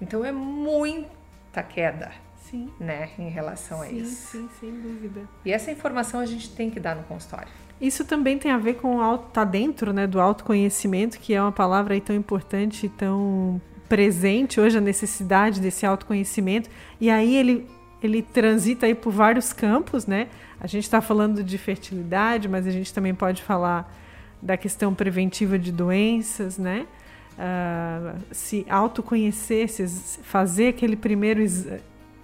Então 0.00 0.24
é 0.24 0.32
muita 0.32 1.62
queda. 1.62 2.12
Sim. 2.36 2.70
Né, 2.78 3.08
em 3.18 3.30
relação 3.30 3.78
sim, 3.78 3.84
a 3.84 3.90
isso. 3.90 4.32
Sim, 4.32 4.48
sem 4.60 4.70
dúvida. 4.78 5.26
E 5.42 5.50
essa 5.50 5.70
informação 5.70 6.20
a 6.20 6.26
gente 6.26 6.50
tem 6.50 6.68
que 6.68 6.78
dar 6.78 6.94
no 6.94 7.02
consultório. 7.04 7.48
Isso 7.80 8.04
também 8.04 8.38
tem 8.38 8.52
a 8.52 8.58
ver 8.58 8.74
com 8.74 8.98
o 8.98 9.18
tá 9.18 9.42
dentro, 9.42 9.90
né, 9.90 10.06
do 10.06 10.20
autoconhecimento, 10.20 11.18
que 11.18 11.32
é 11.32 11.40
uma 11.40 11.52
palavra 11.52 11.94
aí 11.94 12.00
tão 12.00 12.14
importante, 12.14 12.90
tão 12.90 13.58
presente 13.92 14.58
hoje 14.58 14.78
a 14.78 14.80
necessidade 14.80 15.60
desse 15.60 15.84
autoconhecimento. 15.84 16.70
E 16.98 17.10
aí 17.10 17.36
ele 17.36 17.66
ele 18.02 18.22
transita 18.22 18.86
aí 18.86 18.94
por 18.94 19.12
vários 19.12 19.52
campos, 19.52 20.06
né? 20.06 20.28
A 20.58 20.66
gente 20.66 20.84
está 20.84 21.00
falando 21.00 21.44
de 21.44 21.58
fertilidade, 21.58 22.48
mas 22.48 22.66
a 22.66 22.70
gente 22.70 22.92
também 22.92 23.14
pode 23.14 23.42
falar 23.42 23.94
da 24.40 24.56
questão 24.56 24.92
preventiva 24.92 25.56
de 25.58 25.70
doenças, 25.70 26.58
né? 26.58 26.86
uh, 27.32 28.18
se 28.30 28.66
autoconhecer, 28.68 29.68
se 29.68 29.86
fazer 30.22 30.68
aquele 30.68 30.96
primeiro 30.96 31.42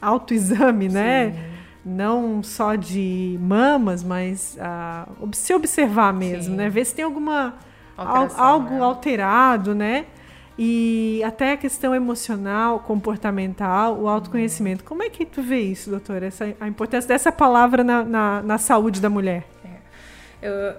autoexame, 0.00 0.88
né? 0.88 1.34
Não 1.84 2.42
só 2.42 2.74
de 2.74 3.38
mamas, 3.40 4.02
mas 4.02 4.58
uh, 4.58 5.28
se 5.32 5.54
observar 5.54 6.12
mesmo, 6.12 6.52
Sim. 6.52 6.56
né? 6.56 6.68
Ver 6.68 6.84
se 6.84 6.94
tem 6.94 7.04
alguma 7.04 7.54
algo 7.96 8.74
né? 8.74 8.80
alterado, 8.80 9.74
né? 9.74 10.06
E 10.60 11.22
até 11.24 11.52
a 11.52 11.56
questão 11.56 11.94
emocional, 11.94 12.80
comportamental, 12.80 13.96
o 13.96 14.08
autoconhecimento. 14.08 14.82
Como 14.82 15.04
é 15.04 15.08
que 15.08 15.24
tu 15.24 15.40
vê 15.40 15.60
isso, 15.60 15.88
doutora? 15.88 16.26
Essa, 16.26 16.52
a 16.58 16.66
importância 16.66 17.06
dessa 17.06 17.30
palavra 17.30 17.84
na, 17.84 18.02
na, 18.02 18.42
na 18.42 18.58
saúde 18.58 19.00
da 19.00 19.08
mulher? 19.08 19.46
É. 20.42 20.76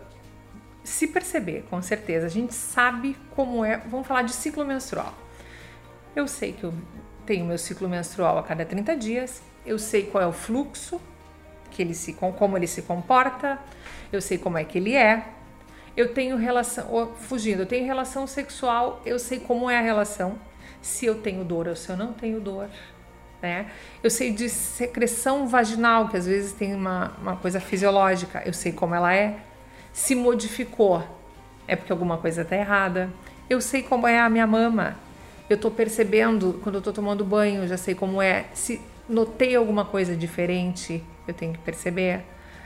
Se 0.84 1.08
perceber, 1.08 1.66
com 1.70 1.82
certeza. 1.82 2.26
A 2.26 2.30
gente 2.30 2.54
sabe 2.54 3.16
como 3.36 3.64
é. 3.64 3.78
Vamos 3.78 4.06
falar 4.06 4.24
de 4.24 4.34
ciclo 4.34 4.66
menstrual. 4.66 5.14
Eu 6.14 6.28
sei 6.28 6.52
que 6.52 6.66
eu 6.66 6.74
tenho 7.26 7.46
meu 7.46 7.58
ciclo 7.58 7.88
menstrual 7.88 8.38
a 8.40 8.44
cada 8.44 8.66
30 8.66 8.98
dias, 8.98 9.42
eu 9.64 9.78
sei 9.78 10.04
qual 10.08 10.24
é 10.24 10.28
o 10.28 10.34
fluxo, 10.34 11.00
que 11.70 11.80
ele 11.80 11.94
se, 11.94 12.14
como 12.14 12.58
ele 12.58 12.66
se 12.66 12.82
comporta, 12.82 13.60
eu 14.12 14.20
sei 14.20 14.40
como 14.40 14.58
é 14.58 14.64
que 14.64 14.80
ele 14.80 14.96
é. 14.96 15.26
Eu 16.00 16.14
tenho 16.14 16.38
relação, 16.38 17.12
fugindo, 17.18 17.64
eu 17.64 17.66
tenho 17.66 17.86
relação 17.86 18.26
sexual, 18.26 19.02
eu 19.06 19.20
sei 19.20 19.38
como 19.38 19.70
é 19.70 19.78
a 19.78 19.82
relação, 19.82 20.40
se 20.82 21.06
eu 21.06 21.16
tenho 21.16 21.44
dor 21.44 21.68
ou 21.68 21.76
se 21.76 21.90
eu 21.90 21.98
não 21.98 22.14
tenho 22.14 22.40
dor. 22.40 22.70
Né? 23.42 23.70
Eu 24.02 24.10
sei 24.10 24.32
de 24.32 24.48
secreção 24.48 25.46
vaginal, 25.46 26.08
que 26.08 26.16
às 26.16 26.26
vezes 26.26 26.54
tem 26.54 26.74
uma, 26.74 27.12
uma 27.22 27.36
coisa 27.36 27.60
fisiológica, 27.60 28.42
eu 28.46 28.54
sei 28.54 28.72
como 28.72 28.96
ela 28.96 29.14
é 29.14 29.40
se 29.92 30.16
modificou, 30.16 31.04
é 31.68 31.76
porque 31.76 31.92
alguma 31.92 32.18
coisa 32.18 32.44
está 32.44 32.56
errada. 32.56 33.10
Eu 33.50 33.60
sei 33.60 33.84
como 33.84 34.08
é 34.08 34.22
a 34.22 34.30
minha 34.30 34.48
mama. 34.48 34.96
Eu 35.50 35.58
estou 35.58 35.70
percebendo 35.70 36.62
quando 36.64 36.76
eu 36.76 36.80
estou 36.80 36.94
tomando 36.94 37.26
banho, 37.26 37.68
já 37.68 37.76
sei 37.76 37.94
como 37.94 38.22
é. 38.22 38.46
Se 38.54 38.80
notei 39.10 39.54
alguma 39.54 39.84
coisa 39.84 40.16
diferente, 40.16 41.04
eu 41.28 41.34
tenho 41.34 41.52
que 41.52 41.60
perceber, 41.60 42.24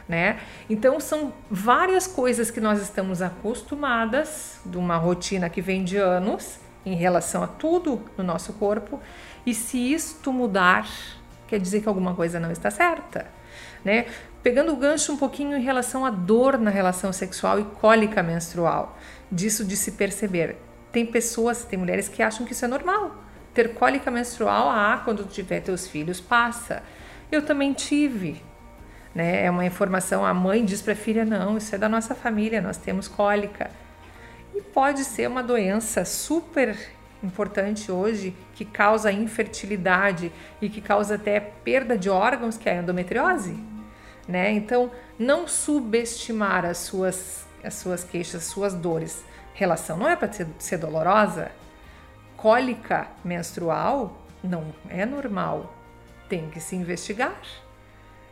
né? 0.08 0.39
Então 0.70 1.00
são 1.00 1.34
várias 1.50 2.08
coisas 2.08 2.52
que 2.52 2.60
nós 2.60 2.82
estamos 2.82 3.22
acostumadas 3.22 4.60
de 4.66 4.78
uma 4.78 4.98
rotina 4.98 5.50
que 5.50 5.62
vem 5.62 5.84
de 5.84 5.98
anos 5.98 6.60
em 6.86 6.96
relação 6.96 7.44
a 7.44 7.48
tudo 7.48 8.02
no 8.18 8.24
nosso 8.24 8.54
corpo. 8.54 9.00
E 9.46 9.54
se 9.54 9.78
isto 9.78 10.32
mudar, 10.32 10.88
quer 11.48 11.60
dizer 11.60 11.82
que 11.82 11.88
alguma 11.88 12.13
coisa 12.13 12.39
não 12.39 12.52
está 12.52 12.70
certa, 12.70 13.28
né? 13.84 14.06
Pegando 14.42 14.74
o 14.74 14.76
gancho 14.76 15.13
um 15.13 15.18
pouquinho 15.18 15.58
em 15.58 15.62
relação 15.62 16.06
à 16.06 16.10
dor 16.10 16.58
na 16.58 16.70
relação 16.70 17.13
sexual 17.13 17.60
e 17.60 17.63
cólica 17.63 18.22
menstrual, 18.22 18.98
disso 19.32 19.63
de 19.63 19.78
se 19.78 19.94
perceber. 19.94 20.58
Tem 20.92 21.06
pessoas, 21.06 21.63
tem 21.63 21.80
mulheres 21.80 22.10
que 22.10 22.22
acham 22.22 22.46
que 22.46 22.52
isso 22.52 22.66
é 22.66 22.68
normal. 22.68 23.16
Ter 23.54 23.74
cólica 23.74 24.12
menstrual, 24.12 24.70
ah, 24.70 25.02
quando 25.04 25.24
tiver 25.26 25.62
teus 25.62 25.88
filhos, 25.88 26.20
passa. 26.20 26.84
Eu 27.32 27.46
também 27.46 27.72
tive. 27.72 28.44
Né? 29.13 29.45
É 29.45 29.52
uma 29.52 29.65
informação, 29.65 30.26
a 30.26 30.34
mãe 30.34 30.63
diz 30.63 30.82
para 30.82 30.93
a 30.93 30.95
filha: 30.95 31.26
não, 31.26 31.58
isso 31.58 31.73
é 31.76 31.78
da 31.78 31.89
nossa 31.89 32.15
família, 32.15 32.62
nós 32.62 32.78
temos 32.78 33.08
cólica. 33.08 33.69
E 34.56 34.62
pode 34.62 35.04
ser 35.04 35.28
uma 35.28 35.41
doença 35.41 36.06
super 36.06 36.78
importante 37.23 37.91
hoje 37.91 38.36
que 38.54 38.65
causa 38.65 39.12
infertilidade 39.12 40.32
e 40.62 40.69
que 40.69 40.82
causa 40.82 41.15
até 41.15 41.39
perda 41.39 41.97
de 41.97 42.10
órgãos, 42.10 42.58
que 42.58 42.69
é 42.69 42.73
a 42.73 42.82
endometriose 42.82 43.73
né? 44.28 44.52
Então, 44.52 44.91
não 45.17 45.47
subestimar 45.47 46.65
as 46.65 46.78
suas, 46.78 47.45
as 47.63 47.76
suas 47.76 48.04
queixas, 48.04 48.43
as 48.43 48.47
suas 48.47 48.73
dores. 48.73 49.23
Relação 49.54 49.97
não 49.97 50.08
é 50.08 50.15
para 50.15 50.32
ser, 50.32 50.47
ser 50.60 50.78
dolorosa. 50.78 51.52
Cólica 52.38 53.08
menstrual 53.23 54.17
não 54.43 54.73
é 54.89 55.06
normal. 55.06 55.73
Tem 56.28 56.49
que 56.49 56.60
se 56.60 56.76
investigar, 56.76 57.39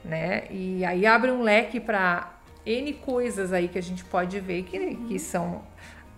né? 0.04 0.44
E 0.50 0.84
aí 0.86 1.06
abre 1.06 1.32
um 1.32 1.42
leque 1.42 1.80
para 1.80 2.34
N 2.66 2.94
coisas 2.94 3.54
aí 3.54 3.68
que 3.68 3.78
a 3.78 3.84
gente 3.84 4.04
pode 4.06 4.40
ver 4.40 4.64
que, 4.64 4.96
que 4.96 5.20
são 5.20 5.64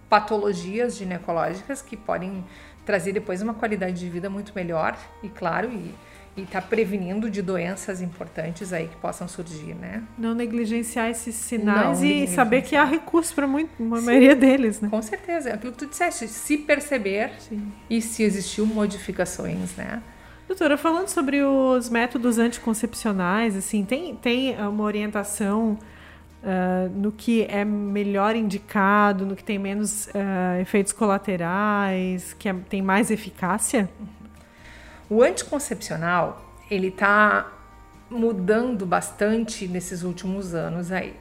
patologias 0.10 0.96
ginecológicas 0.96 1.82
que 1.82 1.98
podem 1.98 2.44
trazer 2.86 3.14
depois 3.14 3.42
uma 3.42 3.54
qualidade 3.54 4.00
de 4.00 4.10
vida 4.10 4.30
muito 4.30 4.52
melhor 4.54 4.98
e 5.24 5.30
claro 5.30 5.72
e 5.72 5.94
e 6.36 6.44
tá 6.44 6.60
prevenindo 6.60 7.30
de 7.30 7.42
doenças 7.42 8.02
importantes 8.02 8.74
aí 8.74 8.88
que 8.88 8.96
possam 8.96 9.28
surgir, 9.28 9.76
né? 9.76 10.04
Não 10.18 10.34
negligenciar 10.34 11.10
esses 11.10 11.36
sinais 11.36 12.00
Não, 12.00 12.06
e 12.08 12.28
saber 12.28 12.64
que 12.64 12.76
há 12.76 12.84
recurso 12.84 13.36
para 13.36 13.46
a 13.46 14.02
maioria 14.02 14.36
deles, 14.36 14.82
né? 14.82 14.90
Com 14.90 15.02
certeza, 15.02 15.50
é 15.50 15.54
aquilo 15.54 15.72
que 15.72 15.78
tu 15.78 15.86
disseste, 15.86 16.28
se 16.28 16.58
perceber 16.58 17.34
Sim. 17.40 17.72
e 17.88 18.02
se 18.02 18.24
existiu 18.24 18.66
modificações, 18.66 19.76
né? 19.76 20.02
Doutora, 20.54 20.78
falando 20.78 21.08
sobre 21.08 21.42
os 21.42 21.90
métodos 21.90 22.38
anticoncepcionais, 22.38 23.56
assim, 23.56 23.84
tem, 23.84 24.16
tem 24.16 24.56
uma 24.62 24.84
orientação 24.84 25.80
uh, 26.44 26.90
no 26.94 27.12
que 27.12 27.42
é 27.50 27.66
melhor 27.66 28.36
indicado, 28.36 29.26
no 29.26 29.36
que 29.36 29.44
tem 29.44 29.58
menos 29.58 30.06
uh, 30.10 30.62
efeitos 30.62 30.94
colaterais, 30.94 32.34
que 32.34 32.48
é, 32.48 32.54
tem 32.70 32.84
mais 32.84 33.10
eficácia? 33.10 33.90
O 35.10 35.24
anticoncepcional, 35.24 36.46
ele 36.70 36.92
tá 36.92 37.52
mudando 38.08 38.86
bastante 38.86 39.68
nesses 39.68 40.04
últimos 40.04 40.54
anos 40.54 40.92
aí. 40.92 41.16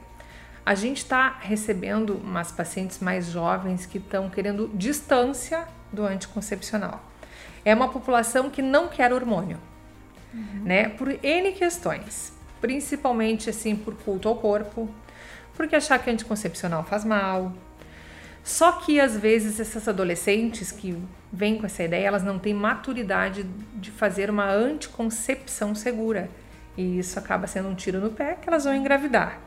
A 0.63 0.75
gente 0.75 0.97
está 0.97 1.37
recebendo 1.39 2.17
umas 2.23 2.51
pacientes 2.51 2.99
mais 2.99 3.31
jovens 3.31 3.87
que 3.87 3.97
estão 3.97 4.29
querendo 4.29 4.69
distância 4.75 5.67
do 5.91 6.05
anticoncepcional. 6.05 7.12
É 7.65 7.73
uma 7.73 7.87
população 7.89 8.49
que 8.49 8.61
não 8.61 8.87
quer 8.87 9.13
hormônio, 9.13 9.57
uhum. 10.33 10.63
né? 10.63 10.89
Por 10.89 11.09
N 11.23 11.51
questões, 11.53 12.33
principalmente 12.59 13.49
assim 13.49 13.75
por 13.75 13.95
culto 13.95 14.27
ao 14.27 14.35
corpo, 14.35 14.89
porque 15.55 15.75
achar 15.75 15.99
que 15.99 16.09
anticoncepcional 16.09 16.83
faz 16.83 17.05
mal. 17.05 17.53
Só 18.43 18.73
que 18.73 18.99
às 18.99 19.17
vezes 19.17 19.59
essas 19.59 19.87
adolescentes 19.87 20.71
que 20.71 21.01
vêm 21.31 21.57
com 21.57 21.65
essa 21.65 21.83
ideia, 21.83 22.07
elas 22.07 22.23
não 22.23 22.37
têm 22.37 22.53
maturidade 22.53 23.43
de 23.75 23.89
fazer 23.89 24.29
uma 24.29 24.51
anticoncepção 24.51 25.73
segura. 25.73 26.29
E 26.75 26.99
isso 26.99 27.17
acaba 27.17 27.47
sendo 27.47 27.69
um 27.69 27.75
tiro 27.75 27.99
no 27.99 28.09
pé 28.09 28.35
que 28.35 28.49
elas 28.49 28.65
vão 28.65 28.75
engravidar, 28.75 29.39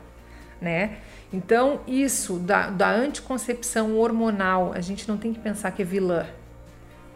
né? 0.59 0.97
Então, 1.31 1.81
isso 1.85 2.39
da, 2.39 2.69
da 2.69 2.89
anticoncepção 2.89 3.95
hormonal, 3.97 4.71
a 4.73 4.79
gente 4.79 5.07
não 5.07 5.17
tem 5.17 5.33
que 5.33 5.39
pensar 5.39 5.71
que 5.71 5.81
é 5.81 5.85
vilã. 5.85 6.25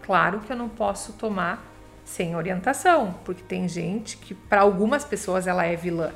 Claro 0.04 0.40
que 0.40 0.52
eu 0.52 0.58
não 0.58 0.70
posso 0.70 1.14
tomar 1.14 1.66
sem 2.04 2.36
orientação, 2.36 3.16
porque 3.24 3.44
tem 3.44 3.68
gente 3.68 4.18
que, 4.18 4.34
para 4.34 4.62
algumas 4.62 5.06
pessoas, 5.06 5.48
ela 5.48 5.66
é 5.66 5.76
vilã, 5.76 6.12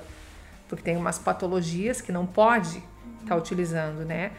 porque 0.68 0.84
tem 0.84 0.98
umas 0.98 1.18
patologias 1.18 2.02
que 2.02 2.12
não 2.12 2.26
pode 2.26 2.78
estar 3.20 3.28
tá 3.28 3.36
utilizando, 3.36 4.04
né? 4.04 4.32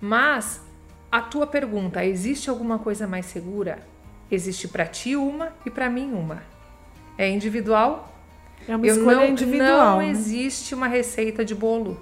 Mas 0.00 0.60
a 1.10 1.20
tua 1.20 1.46
pergunta, 1.46 2.04
existe 2.04 2.48
alguma 2.48 2.78
coisa 2.78 3.06
mais 3.06 3.26
segura? 3.26 3.78
Existe 4.30 4.68
para 4.68 4.86
ti 4.86 5.16
uma 5.16 5.52
e 5.64 5.70
para 5.70 5.88
mim 5.88 6.12
uma. 6.12 6.42
É 7.18 7.28
individual? 7.28 8.12
É 8.68 8.74
uma 8.74 8.86
escolha 8.86 9.16
não, 9.16 9.26
individual. 9.26 9.90
Não 9.92 9.98
né? 9.98 10.08
existe 10.08 10.74
uma 10.74 10.88
receita 10.88 11.44
de 11.44 11.54
bolo. 11.54 12.00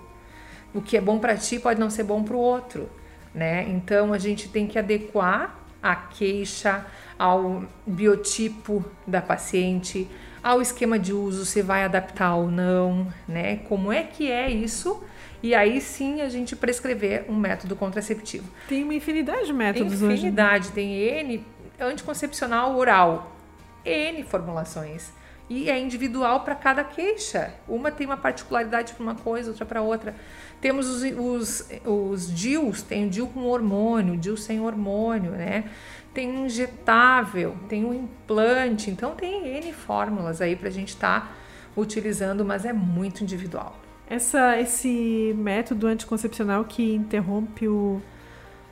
O 0.72 0.80
que 0.80 0.96
é 0.96 1.00
bom 1.00 1.18
para 1.18 1.36
ti 1.36 1.58
pode 1.58 1.78
não 1.78 1.90
ser 1.90 2.04
bom 2.04 2.22
para 2.22 2.34
o 2.34 2.38
outro, 2.38 2.88
né? 3.34 3.68
Então 3.68 4.12
a 4.12 4.18
gente 4.18 4.48
tem 4.48 4.66
que 4.66 4.78
adequar 4.78 5.63
a 5.84 5.94
queixa 5.94 6.86
ao 7.18 7.62
biotipo 7.86 8.82
da 9.06 9.20
paciente, 9.20 10.08
ao 10.42 10.62
esquema 10.62 10.98
de 10.98 11.12
uso, 11.12 11.44
se 11.44 11.60
vai 11.60 11.84
adaptar 11.84 12.34
ou 12.36 12.50
não, 12.50 13.12
né? 13.28 13.56
Como 13.68 13.92
é 13.92 14.02
que 14.02 14.30
é 14.32 14.50
isso? 14.50 15.04
E 15.42 15.54
aí 15.54 15.78
sim 15.82 16.22
a 16.22 16.28
gente 16.30 16.56
prescrever 16.56 17.26
um 17.28 17.36
método 17.36 17.76
contraceptivo. 17.76 18.48
Tem 18.66 18.82
uma 18.82 18.94
infinidade 18.94 19.44
de 19.44 19.52
métodos 19.52 20.00
infinidade, 20.00 20.64
hoje. 20.68 20.74
tem 20.74 20.94
N 20.94 21.44
anticoncepcional 21.78 22.74
oral, 22.74 23.36
N 23.84 24.22
formulações. 24.22 25.12
E 25.54 25.70
é 25.70 25.78
individual 25.78 26.40
para 26.40 26.56
cada 26.56 26.82
queixa. 26.82 27.54
Uma 27.68 27.88
tem 27.88 28.08
uma 28.08 28.16
particularidade 28.16 28.92
para 28.92 29.02
uma 29.04 29.14
coisa, 29.14 29.50
outra 29.50 29.64
para 29.64 29.80
outra. 29.80 30.12
Temos 30.60 30.88
os, 30.88 31.02
os, 31.16 31.70
os 31.84 32.34
DIUs, 32.34 32.82
tem 32.82 33.06
o 33.06 33.08
DIU 33.08 33.28
com 33.28 33.44
hormônio, 33.44 34.16
DIU 34.16 34.36
sem 34.36 34.60
hormônio, 34.60 35.30
né? 35.30 35.70
Tem 36.12 36.28
um 36.28 36.46
injetável, 36.46 37.54
tem 37.68 37.84
um 37.84 37.94
implante. 37.94 38.90
Então 38.90 39.14
tem 39.14 39.46
N 39.46 39.72
fórmulas 39.72 40.40
aí 40.40 40.56
para 40.56 40.66
a 40.66 40.72
gente 40.72 40.88
estar 40.88 41.20
tá 41.20 41.32
utilizando, 41.76 42.44
mas 42.44 42.64
é 42.64 42.72
muito 42.72 43.22
individual. 43.22 43.78
Essa, 44.10 44.60
esse 44.60 45.32
método 45.38 45.86
anticoncepcional 45.86 46.64
que 46.64 46.96
interrompe 46.96 47.68
o, 47.68 48.02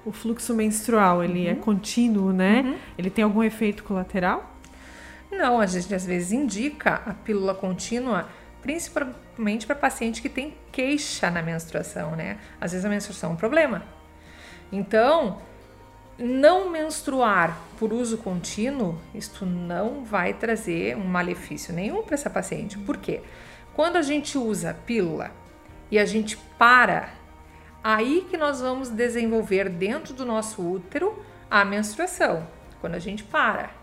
o 0.04 0.10
fluxo 0.10 0.52
menstrual, 0.52 1.22
ele 1.22 1.46
é 1.46 1.52
uhum. 1.52 1.58
é 1.58 1.60
contínuo, 1.60 2.32
né? 2.32 2.62
Uhum. 2.62 2.76
Ele 2.98 3.08
tem 3.08 3.22
algum 3.22 3.44
efeito 3.44 3.84
colateral? 3.84 4.51
Não, 5.32 5.58
a 5.58 5.66
gente 5.66 5.94
às 5.94 6.04
vezes 6.04 6.30
indica 6.30 7.02
a 7.06 7.14
pílula 7.14 7.54
contínua 7.54 8.28
principalmente 8.60 9.66
para 9.66 9.74
paciente 9.74 10.22
que 10.22 10.28
tem 10.28 10.54
queixa 10.70 11.30
na 11.30 11.42
menstruação, 11.42 12.14
né? 12.14 12.38
Às 12.60 12.70
vezes 12.72 12.84
a 12.84 12.88
menstruação 12.88 13.30
é 13.30 13.32
um 13.32 13.36
problema. 13.36 13.82
Então, 14.70 15.42
não 16.16 16.70
menstruar 16.70 17.58
por 17.78 17.92
uso 17.92 18.18
contínuo, 18.18 18.96
isto 19.14 19.44
não 19.44 20.04
vai 20.04 20.32
trazer 20.32 20.96
um 20.96 21.04
malefício 21.04 21.74
nenhum 21.74 22.02
para 22.02 22.14
essa 22.14 22.30
paciente. 22.30 22.78
Por 22.78 22.96
quê? 22.98 23.22
Quando 23.74 23.96
a 23.96 24.02
gente 24.02 24.38
usa 24.38 24.76
pílula 24.86 25.32
e 25.90 25.98
a 25.98 26.06
gente 26.06 26.36
para, 26.56 27.08
aí 27.82 28.26
que 28.30 28.36
nós 28.36 28.60
vamos 28.60 28.90
desenvolver 28.90 29.68
dentro 29.68 30.14
do 30.14 30.24
nosso 30.24 30.62
útero 30.62 31.24
a 31.50 31.64
menstruação. 31.64 32.46
Quando 32.80 32.94
a 32.94 32.98
gente 32.98 33.24
para. 33.24 33.81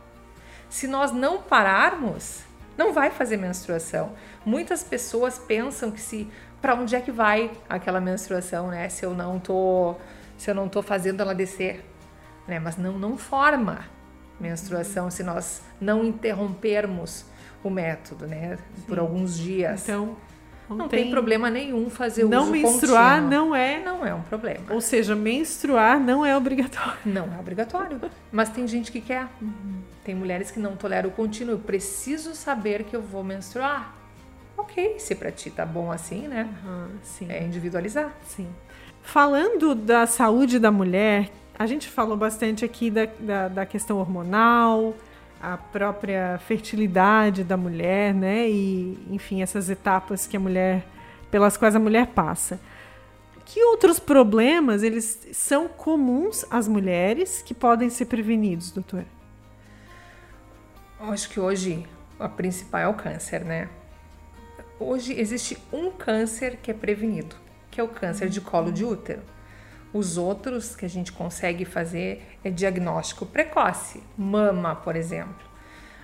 Se 0.69 0.87
nós 0.87 1.11
não 1.11 1.41
pararmos, 1.41 2.41
não 2.77 2.93
vai 2.93 3.09
fazer 3.09 3.37
menstruação. 3.37 4.13
Muitas 4.45 4.83
pessoas 4.83 5.37
pensam 5.37 5.91
que 5.91 5.99
se 5.99 6.29
para 6.61 6.75
onde 6.75 6.95
é 6.95 7.01
que 7.01 7.11
vai 7.11 7.51
aquela 7.67 7.99
menstruação, 7.99 8.67
né? 8.67 8.87
Se 8.89 9.05
eu 9.05 9.13
não 9.13 9.39
tô, 9.39 9.95
se 10.37 10.49
eu 10.49 10.55
não 10.55 10.69
tô 10.69 10.81
fazendo 10.81 11.21
ela 11.21 11.33
descer, 11.33 11.85
né? 12.47 12.59
Mas 12.59 12.77
não 12.77 12.97
não 12.97 13.17
forma 13.17 13.85
menstruação 14.39 15.09
se 15.11 15.23
nós 15.23 15.61
não 15.81 16.03
interrompermos 16.03 17.25
o 17.63 17.69
método, 17.69 18.27
né? 18.27 18.57
Sim. 18.57 18.81
Por 18.87 18.99
alguns 18.99 19.37
dias. 19.37 19.83
Então, 19.83 20.15
não, 20.69 20.77
não 20.77 20.87
tem, 20.87 21.03
tem, 21.03 21.11
problema 21.11 21.49
nenhum 21.49 21.89
fazer 21.89 22.25
o 22.25 22.29
não 22.29 22.49
menstruar 22.51 23.21
contínuo. 23.21 23.29
não 23.47 23.55
é 23.55 23.83
não 23.83 24.05
é 24.05 24.13
um 24.13 24.21
problema. 24.21 24.65
Ou 24.69 24.79
seja, 24.79 25.15
menstruar 25.15 25.99
não 25.99 26.25
é 26.25 26.37
obrigatório. 26.37 26.99
Não 27.05 27.33
é 27.33 27.39
obrigatório, 27.39 27.99
mas 28.31 28.49
tem 28.49 28.67
gente 28.67 28.91
que 28.91 29.01
quer. 29.01 29.27
Uhum. 29.41 29.81
Tem 30.03 30.13
mulheres 30.13 30.51
que 30.51 30.59
não 30.59 30.75
toleram 30.75 31.09
o 31.09 31.11
contínuo. 31.11 31.55
Eu 31.55 31.59
preciso 31.59 32.35
saber 32.35 32.83
que 32.83 32.95
eu 32.95 33.01
vou 33.01 33.23
menstruar. 33.23 33.95
Ok, 34.57 34.95
se 34.99 35.15
para 35.15 35.31
ti 35.31 35.49
tá 35.49 35.65
bom 35.65 35.91
assim, 35.91 36.27
né? 36.27 36.47
Uhum, 36.65 36.87
sim. 37.01 37.27
É 37.29 37.43
individualizar. 37.43 38.13
Sim. 38.25 38.47
Falando 39.01 39.73
da 39.73 40.05
saúde 40.05 40.59
da 40.59 40.69
mulher, 40.69 41.31
a 41.57 41.65
gente 41.65 41.89
falou 41.89 42.15
bastante 42.15 42.63
aqui 42.63 42.91
da, 42.91 43.07
da, 43.19 43.47
da 43.47 43.65
questão 43.65 43.97
hormonal, 43.97 44.95
a 45.41 45.57
própria 45.57 46.37
fertilidade 46.39 47.43
da 47.43 47.55
mulher, 47.55 48.13
né? 48.13 48.49
E, 48.49 48.97
enfim, 49.09 49.41
essas 49.41 49.69
etapas 49.69 50.27
que 50.27 50.35
a 50.35 50.39
mulher, 50.39 50.85
pelas 51.31 51.55
quais 51.55 51.75
a 51.75 51.79
mulher 51.79 52.07
passa. 52.07 52.59
Que 53.45 53.63
outros 53.63 53.99
problemas 53.99 54.83
eles 54.83 55.27
são 55.33 55.67
comuns 55.67 56.45
às 56.51 56.67
mulheres 56.67 57.41
que 57.41 57.53
podem 57.53 57.89
ser 57.89 58.05
prevenidos, 58.05 58.71
doutora? 58.71 59.07
Acho 60.99 61.29
que 61.29 61.39
hoje 61.39 61.87
a 62.19 62.27
principal 62.27 62.81
é 62.81 62.87
o 62.87 62.93
câncer, 62.93 63.43
né? 63.45 63.69
Hoje 64.79 65.13
existe 65.19 65.57
um 65.71 65.89
câncer 65.89 66.57
que 66.61 66.69
é 66.69 66.73
prevenido, 66.73 67.35
que 67.71 67.79
é 67.79 67.83
o 67.83 67.87
câncer 67.87 68.29
de 68.29 68.41
colo 68.41 68.71
de 68.71 68.83
útero. 68.83 69.21
Os 69.91 70.17
outros 70.17 70.75
que 70.75 70.85
a 70.85 70.89
gente 70.89 71.11
consegue 71.11 71.65
fazer 71.65 72.37
é 72.43 72.49
diagnóstico 72.51 73.25
precoce, 73.25 74.03
mama, 74.15 74.75
por 74.75 74.95
exemplo. 74.95 75.49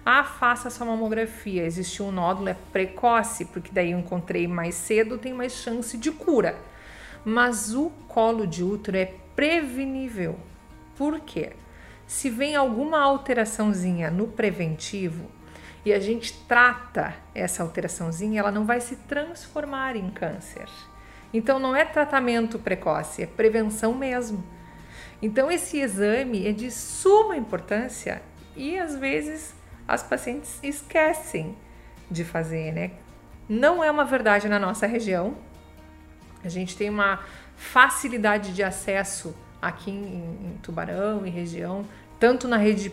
Ah, 0.03 0.23
faça 0.23 0.69
sua 0.69 0.87
mamografia, 0.87 1.63
existiu 1.63 2.05
um 2.05 2.11
nódulo, 2.11 2.49
é 2.49 2.55
precoce, 2.71 3.45
porque 3.45 3.71
daí 3.71 3.91
eu 3.91 3.99
encontrei 3.99 4.47
mais 4.47 4.75
cedo, 4.75 5.17
tem 5.17 5.33
mais 5.33 5.53
chance 5.53 5.97
de 5.97 6.11
cura. 6.11 6.57
Mas 7.23 7.75
o 7.75 7.89
colo 8.07 8.47
de 8.47 8.63
útero 8.63 8.97
é 8.97 9.13
prevenível. 9.35 10.39
Por 10.95 11.19
quê? 11.19 11.53
Se 12.07 12.29
vem 12.29 12.55
alguma 12.55 12.99
alteraçãozinha 12.99 14.09
no 14.09 14.27
preventivo 14.27 15.25
e 15.83 15.93
a 15.93 15.99
gente 15.99 16.33
trata 16.47 17.15
essa 17.33 17.61
alteraçãozinha, 17.61 18.39
ela 18.39 18.51
não 18.51 18.65
vai 18.65 18.79
se 18.79 18.95
transformar 18.95 19.95
em 19.95 20.09
câncer. 20.09 20.69
Então 21.33 21.59
não 21.59 21.75
é 21.75 21.83
tratamento 21.83 22.59
precoce, 22.59 23.23
é 23.23 23.27
prevenção 23.27 23.93
mesmo. 23.93 24.43
Então 25.21 25.51
esse 25.51 25.79
exame 25.79 26.47
é 26.47 26.51
de 26.51 26.69
suma 26.71 27.35
importância 27.35 28.21
e 28.55 28.77
às 28.77 28.95
vezes 28.95 29.55
as 29.87 30.03
pacientes 30.03 30.59
esquecem 30.63 31.55
de 32.09 32.23
fazer, 32.23 32.71
né? 32.71 32.91
Não 33.47 33.83
é 33.83 33.91
uma 33.91 34.05
verdade 34.05 34.47
na 34.47 34.59
nossa 34.59 34.87
região. 34.87 35.35
A 36.43 36.49
gente 36.49 36.75
tem 36.75 36.89
uma 36.89 37.19
facilidade 37.55 38.53
de 38.53 38.63
acesso 38.63 39.35
aqui 39.61 39.91
em, 39.91 39.95
em 40.47 40.59
Tubarão 40.61 41.25
e 41.25 41.29
região, 41.29 41.85
tanto 42.19 42.47
na 42.47 42.57
rede 42.57 42.91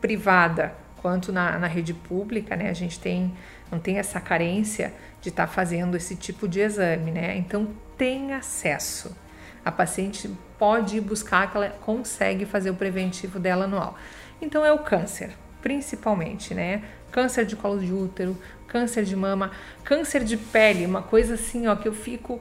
privada 0.00 0.74
quanto 1.00 1.32
na, 1.32 1.58
na 1.58 1.66
rede 1.66 1.92
pública, 1.92 2.56
né? 2.56 2.70
A 2.70 2.74
gente 2.74 2.98
tem 2.98 3.34
não 3.70 3.78
tem 3.78 3.98
essa 3.98 4.20
carência 4.20 4.92
de 5.22 5.28
estar 5.28 5.46
tá 5.46 5.52
fazendo 5.52 5.96
esse 5.96 6.16
tipo 6.16 6.46
de 6.48 6.60
exame, 6.60 7.12
né? 7.12 7.36
Então 7.36 7.68
tem 7.96 8.34
acesso. 8.34 9.16
A 9.64 9.70
paciente 9.70 10.28
pode 10.58 10.96
ir 10.96 11.00
buscar 11.00 11.50
que 11.50 11.56
ela 11.56 11.70
consegue 11.70 12.44
fazer 12.44 12.70
o 12.70 12.74
preventivo 12.74 13.38
dela 13.38 13.64
anual. 13.64 13.96
Então 14.40 14.66
é 14.66 14.72
o 14.72 14.80
câncer, 14.80 15.30
principalmente, 15.62 16.52
né? 16.52 16.82
Câncer 17.12 17.46
de 17.46 17.54
colo 17.54 17.78
de 17.78 17.92
útero, 17.92 18.36
câncer 18.66 19.04
de 19.04 19.14
mama, 19.14 19.52
câncer 19.84 20.24
de 20.24 20.36
pele, 20.36 20.84
uma 20.84 21.02
coisa 21.02 21.34
assim, 21.34 21.68
ó, 21.68 21.76
que 21.76 21.86
eu 21.86 21.94
fico 21.94 22.40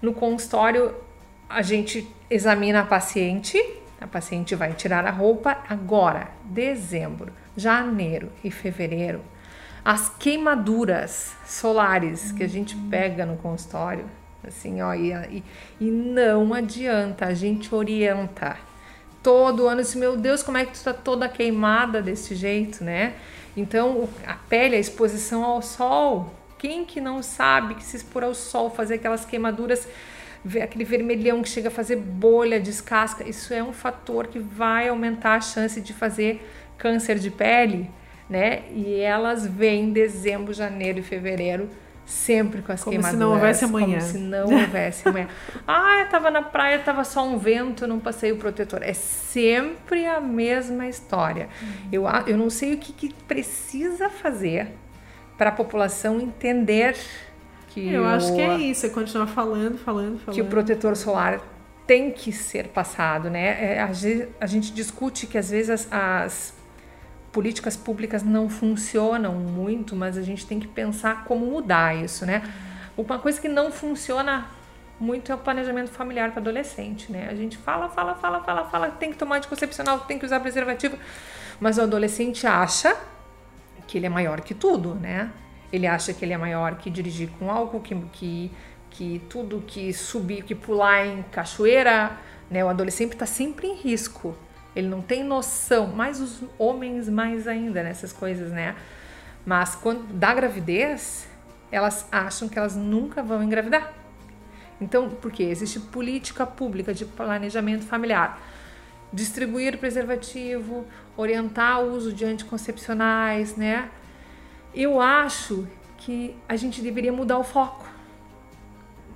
no 0.00 0.14
consultório, 0.14 0.94
a 1.48 1.60
gente 1.60 2.08
examina 2.30 2.80
a 2.80 2.84
paciente, 2.84 3.62
a 4.00 4.06
paciente 4.06 4.54
vai 4.54 4.72
tirar 4.72 5.04
a 5.04 5.10
roupa 5.10 5.58
agora, 5.68 6.28
dezembro, 6.44 7.32
janeiro 7.56 8.32
e 8.42 8.50
fevereiro 8.50 9.20
as 9.86 10.08
queimaduras 10.08 11.36
solares 11.46 12.32
que 12.32 12.42
a 12.42 12.48
gente 12.48 12.74
pega 12.90 13.24
no 13.24 13.36
consultório, 13.36 14.04
assim, 14.44 14.82
ó, 14.82 14.92
e, 14.92 15.12
e, 15.12 15.44
e 15.80 15.84
não 15.92 16.52
adianta, 16.52 17.26
a 17.26 17.34
gente 17.34 17.72
orienta. 17.72 18.56
Todo 19.22 19.68
ano, 19.68 19.82
assim, 19.82 20.00
meu 20.00 20.16
Deus, 20.16 20.42
como 20.42 20.58
é 20.58 20.64
que 20.64 20.72
tu 20.72 20.82
tá 20.82 20.92
toda 20.92 21.28
queimada 21.28 22.02
desse 22.02 22.34
jeito, 22.34 22.82
né? 22.82 23.14
Então, 23.56 24.08
a 24.26 24.34
pele, 24.34 24.74
a 24.74 24.80
exposição 24.80 25.44
ao 25.44 25.62
sol, 25.62 26.34
quem 26.58 26.84
que 26.84 27.00
não 27.00 27.22
sabe 27.22 27.76
que 27.76 27.84
se 27.84 27.96
expor 27.96 28.24
ao 28.24 28.34
sol, 28.34 28.68
fazer 28.68 28.94
aquelas 28.94 29.24
queimaduras, 29.24 29.86
aquele 30.60 30.84
vermelhão 30.84 31.44
que 31.44 31.48
chega 31.48 31.68
a 31.68 31.70
fazer 31.70 31.94
bolha, 31.94 32.58
descasca, 32.58 33.22
isso 33.22 33.54
é 33.54 33.62
um 33.62 33.72
fator 33.72 34.26
que 34.26 34.40
vai 34.40 34.88
aumentar 34.88 35.36
a 35.36 35.40
chance 35.40 35.80
de 35.80 35.92
fazer 35.92 36.44
câncer 36.76 37.20
de 37.20 37.30
pele 37.30 37.88
né? 38.28 38.64
E 38.70 39.00
elas 39.00 39.46
vêm 39.46 39.92
dezembro, 39.92 40.52
janeiro 40.52 40.98
e 40.98 41.02
fevereiro 41.02 41.68
sempre 42.06 42.62
com 42.62 42.70
as 42.70 42.82
como 42.82 42.92
queimaduras. 42.92 43.12
se 43.12 43.20
não 43.20 43.32
houvesse 43.32 43.64
amanhã. 43.64 43.98
Como 43.98 44.10
se 44.12 44.18
não 44.18 44.44
houvesse 44.44 45.08
amanhã. 45.08 45.28
ah, 45.66 46.00
eu 46.00 46.08
tava 46.08 46.30
na 46.30 46.42
praia, 46.42 46.78
tava 46.78 47.02
só 47.02 47.26
um 47.26 47.36
vento, 47.36 47.86
não 47.86 47.98
passei 47.98 48.30
o 48.30 48.36
protetor. 48.36 48.82
É 48.82 48.92
sempre 48.92 50.06
a 50.06 50.20
mesma 50.20 50.86
história. 50.86 51.48
Uhum. 51.60 51.88
Eu, 51.90 52.04
eu 52.26 52.38
não 52.38 52.48
sei 52.48 52.74
o 52.74 52.78
que, 52.78 52.92
que 52.92 53.12
precisa 53.24 54.08
fazer 54.08 54.68
para 55.36 55.50
a 55.50 55.52
população 55.52 56.20
entender 56.20 56.96
que 57.68 57.92
eu 57.92 58.02
o, 58.02 58.06
acho 58.06 58.34
que 58.34 58.40
é 58.40 58.56
isso, 58.56 58.86
é 58.86 58.88
continuar 58.88 59.26
falando, 59.26 59.76
falando, 59.76 60.18
falando. 60.18 60.34
Que 60.34 60.40
o 60.40 60.46
protetor 60.46 60.96
solar 60.96 61.40
tem 61.86 62.10
que 62.10 62.32
ser 62.32 62.68
passado, 62.68 63.28
né? 63.28 63.74
É, 63.74 63.80
a, 63.80 63.90
a, 64.40 64.46
gente 64.46 64.72
discute 64.72 65.26
que 65.26 65.36
às 65.36 65.50
vezes 65.50 65.70
as, 65.70 65.88
as, 65.92 66.54
políticas 67.36 67.76
públicas 67.76 68.22
não 68.22 68.48
funcionam 68.48 69.34
muito, 69.34 69.94
mas 69.94 70.16
a 70.16 70.22
gente 70.22 70.46
tem 70.46 70.58
que 70.58 70.66
pensar 70.66 71.24
como 71.24 71.44
mudar 71.44 71.94
isso, 71.94 72.24
né? 72.24 72.42
Uma 72.96 73.18
coisa 73.18 73.38
que 73.38 73.46
não 73.46 73.70
funciona 73.70 74.46
muito 74.98 75.30
é 75.30 75.34
o 75.34 75.38
planejamento 75.38 75.90
familiar 75.90 76.30
para 76.30 76.40
adolescente, 76.40 77.12
né? 77.12 77.28
A 77.30 77.34
gente 77.34 77.58
fala, 77.58 77.90
fala, 77.90 78.14
fala, 78.14 78.42
fala, 78.42 78.64
fala, 78.70 78.88
tem 78.88 79.10
que 79.10 79.18
tomar 79.18 79.36
anticoncepcional, 79.36 80.00
tem 80.00 80.18
que 80.18 80.24
usar 80.24 80.40
preservativo, 80.40 80.96
mas 81.60 81.76
o 81.76 81.82
adolescente 81.82 82.46
acha 82.46 82.96
que 83.86 83.98
ele 83.98 84.06
é 84.06 84.08
maior 84.08 84.40
que 84.40 84.54
tudo, 84.54 84.94
né? 84.94 85.30
Ele 85.70 85.86
acha 85.86 86.14
que 86.14 86.24
ele 86.24 86.32
é 86.32 86.38
maior 86.38 86.76
que 86.76 86.88
dirigir 86.88 87.28
com 87.38 87.50
álcool, 87.50 87.80
que, 87.80 87.94
que, 88.14 88.50
que 88.88 89.22
tudo 89.28 89.62
que 89.66 89.92
subir, 89.92 90.42
que 90.42 90.54
pular 90.54 91.06
em 91.06 91.22
cachoeira, 91.24 92.16
né? 92.50 92.64
O 92.64 92.68
adolescente 92.70 93.12
está 93.12 93.26
sempre 93.26 93.66
em 93.66 93.74
risco. 93.74 94.34
Ele 94.76 94.88
não 94.88 95.00
tem 95.00 95.24
noção, 95.24 95.86
mais 95.86 96.20
os 96.20 96.42
homens 96.58 97.08
mais 97.08 97.48
ainda 97.48 97.82
nessas 97.82 98.12
coisas, 98.12 98.52
né? 98.52 98.76
Mas 99.46 99.74
quando 99.74 100.12
da 100.12 100.34
gravidez, 100.34 101.26
elas 101.72 102.06
acham 102.12 102.46
que 102.46 102.58
elas 102.58 102.76
nunca 102.76 103.22
vão 103.22 103.42
engravidar. 103.42 103.92
Então, 104.78 105.08
porque 105.08 105.42
existe 105.42 105.80
política 105.80 106.46
pública 106.46 106.92
de 106.92 107.06
planejamento 107.06 107.86
familiar, 107.86 108.38
distribuir 109.10 109.78
preservativo, 109.78 110.84
orientar 111.16 111.80
o 111.82 111.92
uso 111.92 112.12
de 112.12 112.26
anticoncepcionais, 112.26 113.56
né? 113.56 113.88
Eu 114.74 115.00
acho 115.00 115.66
que 115.96 116.36
a 116.46 116.54
gente 116.54 116.82
deveria 116.82 117.12
mudar 117.12 117.38
o 117.38 117.44
foco. 117.44 117.88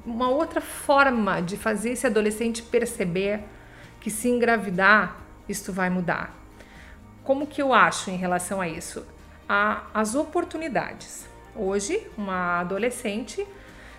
Uma 0.07 0.31
outra 0.31 0.63
forma 0.63 1.43
de 1.43 1.59
fazer 1.59 1.91
esse 1.91 2.07
adolescente 2.07 2.63
perceber 2.63 3.45
que 4.01 4.11
se 4.11 4.29
engravidar, 4.29 5.19
isto 5.51 5.73
vai 5.73 5.91
mudar. 5.91 6.35
Como 7.25 7.47
que 7.47 7.61
eu 7.61 7.73
acho 7.73 8.11
em 8.11 8.17
relação 8.17 8.61
a 8.61 8.69
isso? 8.69 9.07
A, 9.49 9.83
as 9.93 10.15
oportunidades. 10.15 11.29
Hoje, 11.55 12.07
uma 12.17 12.61
adolescente 12.61 13.47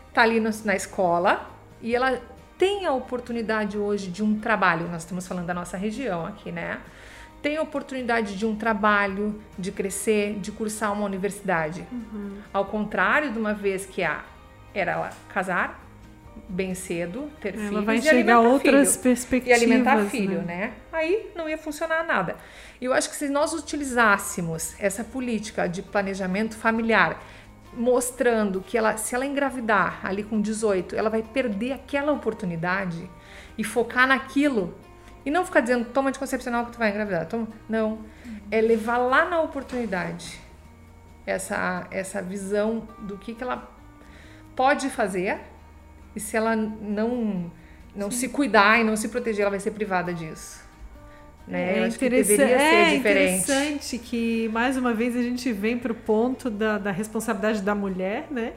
está 0.07 0.23
ali 0.23 0.39
no, 0.39 0.49
na 0.63 0.75
escola 0.75 1.49
e 1.81 1.95
ela 1.95 2.21
tem 2.57 2.85
a 2.85 2.93
oportunidade 2.93 3.77
hoje 3.77 4.09
de 4.09 4.23
um 4.23 4.39
trabalho. 4.39 4.87
Nós 4.87 5.03
estamos 5.03 5.27
falando 5.27 5.45
da 5.45 5.53
nossa 5.53 5.77
região 5.77 6.25
aqui, 6.25 6.51
né? 6.51 6.79
tem 7.41 7.57
oportunidade 7.57 8.37
de 8.37 8.45
um 8.45 8.55
trabalho, 8.55 9.41
de 9.57 9.71
crescer, 9.71 10.37
de 10.39 10.51
cursar 10.51 10.93
uma 10.93 11.05
universidade. 11.05 11.85
Uhum. 11.91 12.37
Ao 12.53 12.65
contrário 12.65 13.31
de 13.31 13.39
uma 13.39 13.53
vez 13.53 13.85
que 13.85 14.03
a 14.03 14.23
era 14.73 14.91
ela 14.91 15.09
casar 15.33 15.79
bem 16.47 16.73
cedo, 16.73 17.29
ter 17.39 17.55
ela 17.55 17.67
filhos 17.69 17.85
vai 17.85 17.99
e 17.99 18.09
alimentar 18.09 18.39
outras 18.39 18.91
filho, 18.91 19.03
perspectivas 19.03 19.61
e 19.61 19.63
alimentar 19.63 20.05
filho, 20.05 20.41
né? 20.41 20.45
né? 20.45 20.73
Aí 20.91 21.31
não 21.35 21.47
ia 21.47 21.57
funcionar 21.57 22.05
nada. 22.05 22.35
Eu 22.81 22.93
acho 22.93 23.09
que 23.09 23.15
se 23.15 23.29
nós 23.29 23.53
utilizássemos 23.53 24.75
essa 24.79 25.03
política 25.03 25.67
de 25.67 25.81
planejamento 25.81 26.57
familiar, 26.57 27.21
mostrando 27.73 28.61
que 28.61 28.77
ela, 28.77 28.97
se 28.97 29.15
ela 29.15 29.25
engravidar 29.25 30.05
ali 30.05 30.23
com 30.23 30.41
18, 30.41 30.95
ela 30.95 31.09
vai 31.09 31.23
perder 31.23 31.73
aquela 31.73 32.11
oportunidade 32.11 33.09
e 33.57 33.63
focar 33.63 34.07
naquilo 34.07 34.75
e 35.25 35.31
não 35.31 35.45
ficar 35.45 35.61
dizendo, 35.61 35.85
toma 35.85 36.09
anticoncepcional 36.09 36.65
que 36.65 36.71
tu 36.71 36.79
vai 36.79 36.89
engravidar. 36.89 37.27
Toma. 37.27 37.47
Não. 37.69 37.99
É 38.49 38.59
levar 38.59 38.97
lá 38.97 39.25
na 39.25 39.41
oportunidade 39.41 40.39
essa, 41.25 41.87
essa 41.91 42.21
visão 42.21 42.87
do 42.99 43.17
que, 43.17 43.33
que 43.33 43.43
ela 43.43 43.69
pode 44.55 44.89
fazer 44.89 45.39
e 46.15 46.19
se 46.19 46.35
ela 46.35 46.55
não, 46.55 47.51
não 47.95 48.11
se 48.11 48.29
cuidar 48.29 48.79
e 48.79 48.83
não 48.83 48.95
se 48.95 49.09
proteger, 49.09 49.41
ela 49.41 49.51
vai 49.51 49.59
ser 49.59 49.71
privada 49.71 50.13
disso. 50.13 50.61
Né? 51.47 51.79
É, 51.79 51.87
interessante, 51.87 52.41
é 52.41 52.95
interessante 52.95 53.97
que, 53.97 54.49
mais 54.49 54.77
uma 54.77 54.93
vez, 54.93 55.15
a 55.15 55.21
gente 55.21 55.51
vem 55.51 55.77
para 55.77 55.91
o 55.91 55.95
ponto 55.95 56.49
da, 56.49 56.77
da 56.77 56.91
responsabilidade 56.91 57.61
da 57.61 57.73
mulher, 57.73 58.27
né? 58.29 58.53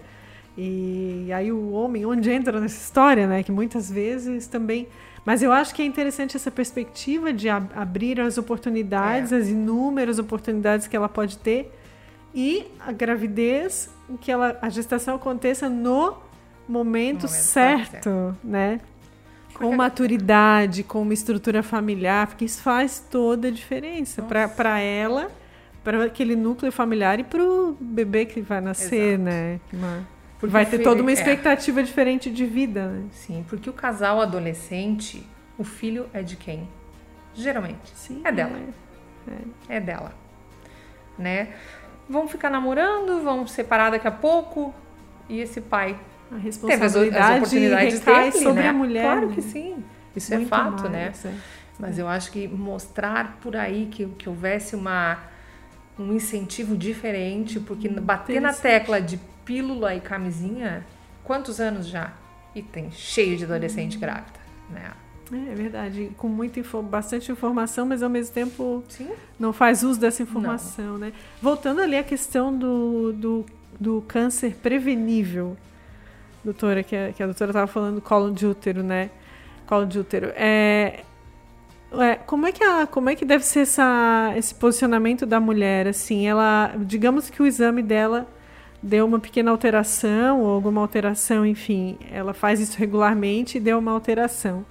E 0.56 1.32
aí 1.32 1.50
o 1.50 1.72
homem, 1.72 2.06
onde 2.06 2.30
entra 2.30 2.60
nessa 2.60 2.76
história, 2.76 3.26
né? 3.26 3.42
Que 3.42 3.50
muitas 3.50 3.90
vezes 3.90 4.46
também 4.46 4.86
mas 5.24 5.42
eu 5.42 5.52
acho 5.52 5.74
que 5.74 5.80
é 5.80 5.84
interessante 5.86 6.36
essa 6.36 6.50
perspectiva 6.50 7.32
de 7.32 7.48
ab 7.48 7.68
abrir 7.74 8.20
as 8.20 8.36
oportunidades, 8.36 9.32
é. 9.32 9.36
as 9.36 9.48
inúmeras 9.48 10.18
oportunidades 10.18 10.86
que 10.86 10.94
ela 10.94 11.08
pode 11.08 11.38
ter 11.38 11.72
e 12.34 12.66
a 12.80 12.92
gravidez, 12.92 13.88
que 14.20 14.30
ela, 14.30 14.58
a 14.60 14.68
gestação 14.68 15.14
aconteça 15.14 15.68
no 15.68 16.16
momento, 16.68 17.22
momento 17.22 17.28
certo, 17.28 17.90
certo, 17.90 18.36
né? 18.42 18.80
Com 19.54 19.74
maturidade, 19.76 20.82
com 20.82 21.02
uma 21.02 21.14
estrutura 21.14 21.62
familiar, 21.62 22.26
porque 22.26 22.44
isso 22.44 22.60
faz 22.60 22.98
toda 22.98 23.48
a 23.48 23.50
diferença 23.50 24.22
para 24.22 24.80
ela, 24.80 25.30
para 25.84 26.04
aquele 26.04 26.34
núcleo 26.34 26.72
familiar 26.72 27.20
e 27.20 27.24
para 27.24 27.42
o 27.42 27.76
bebê 27.80 28.26
que 28.26 28.40
vai 28.40 28.60
nascer, 28.60 29.14
Exato. 29.14 29.22
né? 29.22 29.60
Uma... 29.72 30.08
Porque 30.40 30.52
vai 30.52 30.66
ter 30.66 30.80
toda 30.80 31.00
uma 31.00 31.10
é. 31.10 31.14
expectativa 31.14 31.80
é. 31.80 31.82
diferente 31.84 32.30
de 32.30 32.44
vida, 32.44 32.88
né? 32.88 33.04
Sim, 33.12 33.44
porque 33.48 33.70
o 33.70 33.72
casal 33.72 34.20
adolescente, 34.20 35.24
o 35.56 35.62
filho 35.62 36.06
é 36.12 36.22
de 36.22 36.36
quem? 36.36 36.68
Geralmente. 37.34 37.90
Sim, 37.94 38.22
é 38.24 38.32
dela. 38.32 38.58
É. 39.68 39.76
é 39.76 39.80
dela. 39.80 40.12
Né? 41.18 41.54
Vão 42.08 42.28
ficar 42.28 42.50
namorando, 42.50 43.22
vão 43.22 43.46
separar 43.46 43.90
daqui 43.90 44.06
a 44.06 44.12
pouco. 44.12 44.74
E 45.28 45.40
esse 45.40 45.60
pai 45.60 45.98
a 46.30 46.36
responsabilidade 46.36 47.10
teve 47.10 47.18
as, 47.18 47.30
as 47.30 47.36
oportunidades 47.36 47.98
recai 47.98 48.30
dele, 48.30 48.44
sobre 48.44 48.62
né? 48.62 48.68
a 48.68 48.72
mulher. 48.72 49.02
Claro 49.02 49.28
né? 49.28 49.34
que 49.34 49.42
sim. 49.42 49.84
Isso 50.16 50.32
é 50.32 50.36
Muito 50.36 50.46
é 50.46 50.56
fato, 50.56 50.82
mais, 50.82 50.92
né? 50.92 51.12
É. 51.24 51.34
Mas 51.78 51.98
eu 51.98 52.06
acho 52.06 52.30
que 52.30 52.46
mostrar 52.46 53.38
por 53.42 53.56
aí 53.56 53.88
que, 53.90 54.06
que 54.06 54.28
houvesse 54.28 54.76
uma, 54.76 55.18
um 55.98 56.12
incentivo 56.12 56.76
diferente, 56.76 57.58
porque 57.58 57.88
bater 57.88 58.40
na 58.40 58.52
tecla 58.52 59.00
de 59.00 59.18
pílula 59.44 59.94
e 59.94 60.00
camisinha, 60.00 60.86
quantos 61.24 61.60
anos 61.60 61.86
já? 61.86 62.12
E 62.54 62.62
tem 62.62 62.90
cheio 62.92 63.36
de 63.36 63.44
adolescente 63.44 63.96
hum. 63.96 64.00
grávida, 64.00 64.38
né? 64.70 64.92
É, 65.32 65.52
é 65.52 65.54
verdade, 65.54 66.10
com 66.16 66.28
muita 66.28 66.62
bastante 66.82 67.32
informação, 67.32 67.86
mas 67.86 68.02
ao 68.02 68.10
mesmo 68.10 68.34
tempo 68.34 68.84
Sim. 68.88 69.10
não 69.38 69.52
faz 69.52 69.82
uso 69.82 69.98
dessa 69.98 70.22
informação, 70.22 70.92
não. 70.92 70.98
né? 70.98 71.12
Voltando 71.40 71.80
ali 71.80 71.96
à 71.96 72.02
questão 72.02 72.56
do, 72.56 73.12
do, 73.12 73.46
do 73.80 74.04
câncer 74.06 74.54
prevenível, 74.56 75.56
doutora, 76.44 76.82
que 76.82 76.94
a, 76.94 77.12
que 77.12 77.22
a 77.22 77.26
doutora 77.26 77.50
estava 77.50 77.66
falando 77.66 77.96
do 77.96 78.00
colo 78.00 78.30
de 78.30 78.46
útero, 78.46 78.82
né? 78.82 79.10
Colo 79.66 79.86
de 79.86 79.98
útero. 79.98 80.32
É, 80.36 81.00
é, 81.92 82.14
como 82.26 82.46
é 82.46 82.52
que 82.52 82.62
a, 82.62 82.86
como 82.86 83.08
é 83.08 83.14
que 83.14 83.24
deve 83.24 83.44
ser 83.44 83.60
essa, 83.60 84.32
esse 84.36 84.54
posicionamento 84.54 85.24
da 85.24 85.38
mulher 85.38 85.86
assim 85.86 86.26
ela 86.26 86.74
digamos 86.78 87.30
que 87.30 87.40
o 87.40 87.46
exame 87.46 87.82
dela 87.82 88.26
deu 88.84 89.06
uma 89.06 89.18
pequena 89.18 89.50
alteração 89.50 90.42
ou 90.42 90.50
alguma 90.50 90.82
alteração, 90.82 91.46
enfim, 91.46 91.98
ela 92.12 92.34
faz 92.34 92.60
isso 92.60 92.78
regularmente 92.78 93.56
e 93.56 93.60
deu 93.60 93.78
uma 93.78 93.90
alteração. 93.90 94.64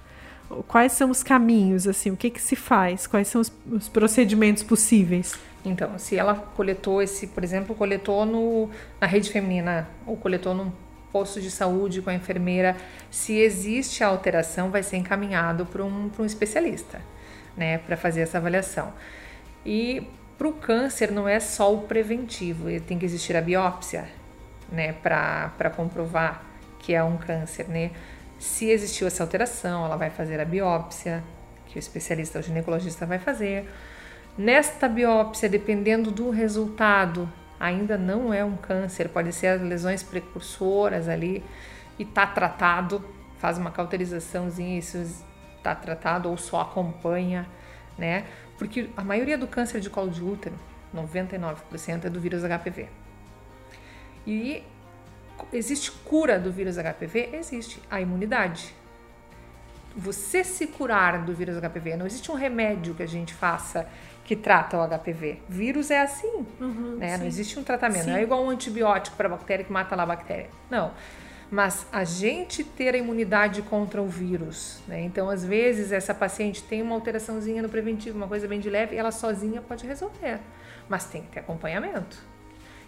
Quais 0.68 0.92
são 0.92 1.10
os 1.10 1.22
caminhos, 1.22 1.88
assim, 1.88 2.12
o 2.12 2.16
que, 2.16 2.30
que 2.30 2.40
se 2.40 2.54
faz? 2.54 3.08
Quais 3.08 3.26
são 3.26 3.40
os, 3.40 3.52
os 3.70 3.88
procedimentos 3.88 4.62
possíveis? 4.62 5.36
Então, 5.64 5.98
se 5.98 6.16
ela 6.16 6.34
coletou 6.34 7.02
esse, 7.02 7.26
por 7.26 7.42
exemplo, 7.42 7.74
coletou 7.74 8.24
no, 8.24 8.70
na 9.00 9.06
rede 9.06 9.30
feminina 9.30 9.88
ou 10.06 10.16
coletou 10.16 10.54
num 10.54 10.70
posto 11.14 11.40
de 11.40 11.48
saúde 11.48 12.02
com 12.02 12.10
a 12.10 12.14
enfermeira, 12.14 12.76
se 13.08 13.38
existe 13.38 14.02
a 14.02 14.08
alteração, 14.08 14.68
vai 14.68 14.82
ser 14.82 14.96
encaminhado 14.96 15.64
para 15.64 15.84
um, 15.84 16.10
um 16.18 16.24
especialista, 16.24 17.00
né, 17.56 17.78
para 17.78 17.96
fazer 17.96 18.22
essa 18.22 18.38
avaliação. 18.38 18.92
E 19.64 20.08
para 20.36 20.48
o 20.48 20.52
câncer 20.52 21.12
não 21.12 21.28
é 21.28 21.38
só 21.38 21.72
o 21.72 21.82
preventivo, 21.82 22.64
tem 22.80 22.98
que 22.98 23.04
existir 23.04 23.36
a 23.36 23.40
biópsia, 23.40 24.08
né, 24.72 24.92
para 24.92 25.70
comprovar 25.76 26.44
que 26.80 26.92
é 26.92 27.04
um 27.04 27.16
câncer, 27.16 27.68
né? 27.68 27.92
Se 28.40 28.68
existiu 28.68 29.06
essa 29.06 29.22
alteração, 29.22 29.84
ela 29.84 29.96
vai 29.96 30.10
fazer 30.10 30.40
a 30.40 30.44
biópsia, 30.44 31.22
que 31.66 31.78
o 31.78 31.78
especialista, 31.78 32.40
o 32.40 32.42
ginecologista 32.42 33.06
vai 33.06 33.20
fazer. 33.20 33.70
Nesta 34.36 34.88
biópsia, 34.88 35.48
dependendo 35.48 36.10
do 36.10 36.28
resultado, 36.28 37.30
ainda 37.64 37.96
não 37.96 38.32
é 38.32 38.44
um 38.44 38.56
câncer, 38.56 39.08
pode 39.08 39.32
ser 39.32 39.46
as 39.46 39.62
lesões 39.62 40.02
precursoras 40.02 41.08
ali 41.08 41.42
e 41.98 42.04
tá 42.04 42.26
tratado, 42.26 43.02
faz 43.38 43.56
uma 43.56 43.70
cauterizaçãozinha, 43.70 44.78
isso 44.78 44.98
está 45.56 45.74
tratado 45.74 46.28
ou 46.28 46.36
só 46.36 46.60
acompanha, 46.60 47.46
né? 47.96 48.26
Porque 48.58 48.90
a 48.96 49.02
maioria 49.02 49.38
do 49.38 49.46
câncer 49.46 49.80
de 49.80 49.88
colo 49.88 50.10
de 50.10 50.22
útero 50.22 50.54
99% 50.94 52.04
é 52.04 52.10
do 52.10 52.20
vírus 52.20 52.42
HPV. 52.42 52.88
E 54.26 54.62
existe 55.52 55.90
cura 55.90 56.38
do 56.38 56.52
vírus 56.52 56.76
HPV? 56.76 57.30
Existe. 57.32 57.80
A 57.90 58.00
imunidade. 58.00 58.74
Você 59.96 60.44
se 60.44 60.66
curar 60.66 61.24
do 61.24 61.32
vírus 61.32 61.56
HPV, 61.56 61.96
não 61.96 62.06
existe 62.06 62.30
um 62.30 62.34
remédio 62.34 62.94
que 62.94 63.02
a 63.02 63.06
gente 63.06 63.32
faça 63.32 63.88
que 64.24 64.34
trata 64.34 64.78
o 64.78 64.88
HPV. 64.88 65.38
Vírus 65.48 65.90
é 65.90 66.00
assim, 66.00 66.46
uhum, 66.58 66.96
né? 66.96 67.18
Não 67.18 67.26
existe 67.26 67.58
um 67.58 67.62
tratamento. 67.62 68.04
Sim. 68.04 68.10
Não 68.10 68.16
é 68.16 68.22
igual 68.22 68.42
um 68.42 68.48
antibiótico 68.48 69.16
para 69.16 69.28
a 69.28 69.30
bactéria 69.30 69.64
que 69.64 69.70
mata 69.70 69.94
lá 69.94 70.02
a 70.02 70.06
bactéria. 70.06 70.48
Não. 70.70 70.92
Mas 71.50 71.86
a 71.92 72.04
gente 72.04 72.64
ter 72.64 72.94
a 72.94 72.98
imunidade 72.98 73.60
contra 73.62 74.00
o 74.00 74.08
vírus, 74.08 74.82
né? 74.88 75.02
Então, 75.02 75.28
às 75.28 75.44
vezes, 75.44 75.92
essa 75.92 76.14
paciente 76.14 76.62
tem 76.62 76.80
uma 76.80 76.94
alteraçãozinha 76.94 77.62
no 77.62 77.68
preventivo, 77.68 78.16
uma 78.16 78.26
coisa 78.26 78.48
bem 78.48 78.58
de 78.58 78.70
leve, 78.70 78.96
e 78.96 78.98
ela 78.98 79.12
sozinha 79.12 79.60
pode 79.60 79.86
resolver. 79.86 80.40
Mas 80.88 81.04
tem 81.04 81.22
que 81.22 81.28
ter 81.28 81.40
acompanhamento. 81.40 82.16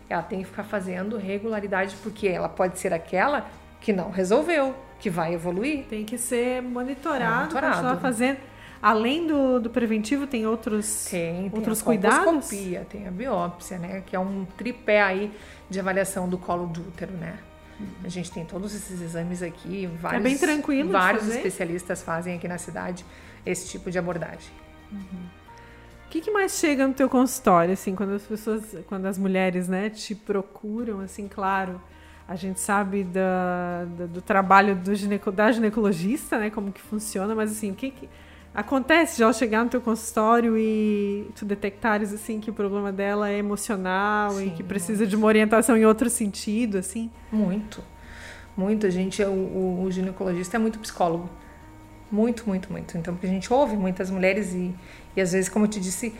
Ela 0.08 0.22
tem 0.22 0.40
que 0.40 0.46
ficar 0.46 0.64
fazendo 0.64 1.18
regularidade, 1.18 1.94
porque 2.02 2.26
ela 2.26 2.48
pode 2.48 2.78
ser 2.78 2.94
aquela 2.94 3.46
que 3.80 3.92
não 3.92 4.10
resolveu, 4.10 4.74
que 4.98 5.10
vai 5.10 5.34
evoluir. 5.34 5.84
Tem 5.84 6.04
que 6.04 6.16
ser 6.16 6.62
monitorado, 6.62 7.40
monitorado. 7.40 7.74
continuar 7.74 7.96
fazendo 8.00 8.38
Além 8.80 9.26
do, 9.26 9.58
do 9.60 9.70
preventivo, 9.70 10.26
tem 10.26 10.46
outros, 10.46 11.06
tem, 11.10 11.50
outros 11.52 11.78
tem 11.78 11.82
a 11.82 11.84
cuidados? 11.84 12.48
Tem 12.88 13.06
a 13.06 13.10
biópsia, 13.10 13.78
né? 13.78 14.02
Que 14.04 14.14
é 14.14 14.18
um 14.18 14.44
tripé 14.56 15.02
aí 15.02 15.32
de 15.68 15.80
avaliação 15.80 16.28
do 16.28 16.38
colo 16.38 16.66
do 16.66 16.80
útero, 16.80 17.12
né? 17.12 17.38
Uhum. 17.80 17.86
A 18.04 18.08
gente 18.08 18.30
tem 18.30 18.44
todos 18.44 18.74
esses 18.74 19.00
exames 19.00 19.42
aqui, 19.42 19.86
vários, 20.00 20.20
é 20.20 20.22
bem 20.22 20.38
tranquilo 20.38 20.90
vários 20.90 21.28
especialistas 21.28 22.02
fazem 22.02 22.36
aqui 22.36 22.48
na 22.48 22.58
cidade 22.58 23.04
esse 23.44 23.68
tipo 23.68 23.90
de 23.90 23.98
abordagem. 23.98 24.50
Uhum. 24.90 25.26
O 26.06 26.08
que, 26.08 26.20
que, 26.20 26.30
mais 26.30 26.52
chega 26.52 26.86
no 26.86 26.94
teu 26.94 27.08
consultório, 27.08 27.74
assim, 27.74 27.94
quando 27.94 28.14
as 28.14 28.22
pessoas, 28.22 28.76
quando 28.86 29.06
as 29.06 29.18
mulheres, 29.18 29.68
né, 29.68 29.90
te 29.90 30.14
procuram, 30.14 31.00
assim, 31.00 31.26
claro, 31.26 31.80
a 32.28 32.36
gente 32.36 32.60
sabe 32.60 33.04
da, 33.04 33.84
da 33.98 34.06
do 34.06 34.22
trabalho 34.22 34.74
do 34.74 34.94
gineco, 34.94 35.32
da 35.32 35.50
ginecologista, 35.50 36.38
né, 36.38 36.48
como 36.48 36.72
que 36.72 36.80
funciona, 36.80 37.34
mas 37.34 37.50
assim, 37.50 37.72
o 37.72 37.74
que, 37.74 37.90
que 37.90 38.08
Acontece 38.56 39.22
ela 39.22 39.34
chegar 39.34 39.62
no 39.62 39.68
teu 39.68 39.82
consultório 39.82 40.56
e 40.56 41.30
tu 41.36 41.44
detectares 41.44 42.10
assim 42.10 42.40
que 42.40 42.48
o 42.48 42.54
problema 42.54 42.90
dela 42.90 43.28
é 43.28 43.36
emocional 43.36 44.30
Sim, 44.30 44.46
e 44.46 44.50
que 44.52 44.62
precisa 44.62 45.00
muito. 45.00 45.10
de 45.10 45.16
uma 45.16 45.26
orientação 45.26 45.76
em 45.76 45.84
outro 45.84 46.08
sentido, 46.08 46.78
assim? 46.78 47.10
Muito. 47.30 47.84
Muito. 48.56 48.86
A 48.86 48.90
gente, 48.90 49.22
o, 49.22 49.28
o, 49.30 49.82
o 49.82 49.90
ginecologista 49.90 50.56
é 50.56 50.58
muito 50.58 50.78
psicólogo. 50.78 51.28
Muito, 52.10 52.44
muito, 52.46 52.72
muito. 52.72 52.96
Então, 52.96 53.12
porque 53.12 53.26
a 53.26 53.30
gente 53.30 53.52
ouve 53.52 53.76
muitas 53.76 54.10
mulheres 54.10 54.54
e, 54.54 54.74
e 55.14 55.20
às 55.20 55.32
vezes, 55.32 55.50
como 55.50 55.66
eu 55.66 55.68
te 55.68 55.78
disse, 55.78 56.14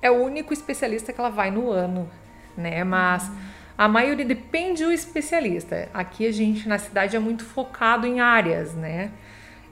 é 0.00 0.10
o 0.10 0.14
único 0.14 0.54
especialista 0.54 1.12
que 1.12 1.20
ela 1.20 1.28
vai 1.28 1.50
no 1.50 1.70
ano, 1.70 2.08
né? 2.56 2.82
Mas 2.84 3.28
uhum. 3.28 3.36
a 3.76 3.86
maioria 3.86 4.24
depende 4.24 4.82
do 4.82 4.90
especialista. 4.90 5.90
Aqui 5.92 6.26
a 6.26 6.32
gente 6.32 6.66
na 6.66 6.78
cidade 6.78 7.16
é 7.16 7.18
muito 7.18 7.44
focado 7.44 8.06
em 8.06 8.18
áreas, 8.18 8.72
né? 8.74 9.10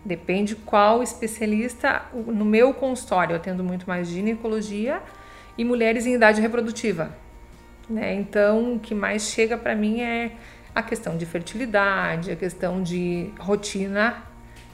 Depende 0.08 0.56
qual 0.56 1.02
especialista. 1.02 2.00
No 2.14 2.42
meu 2.42 2.72
consultório, 2.72 3.34
eu 3.34 3.36
atendo 3.36 3.62
muito 3.62 3.86
mais 3.86 4.08
ginecologia 4.08 5.02
e 5.58 5.62
mulheres 5.66 6.06
em 6.06 6.14
idade 6.14 6.40
reprodutiva. 6.40 7.10
Né? 7.90 8.14
Então, 8.14 8.76
o 8.76 8.80
que 8.80 8.94
mais 8.94 9.24
chega 9.24 9.58
para 9.58 9.74
mim 9.74 10.00
é 10.00 10.32
a 10.74 10.82
questão 10.82 11.14
de 11.18 11.26
fertilidade, 11.26 12.30
a 12.30 12.36
questão 12.36 12.82
de 12.82 13.30
rotina 13.38 14.22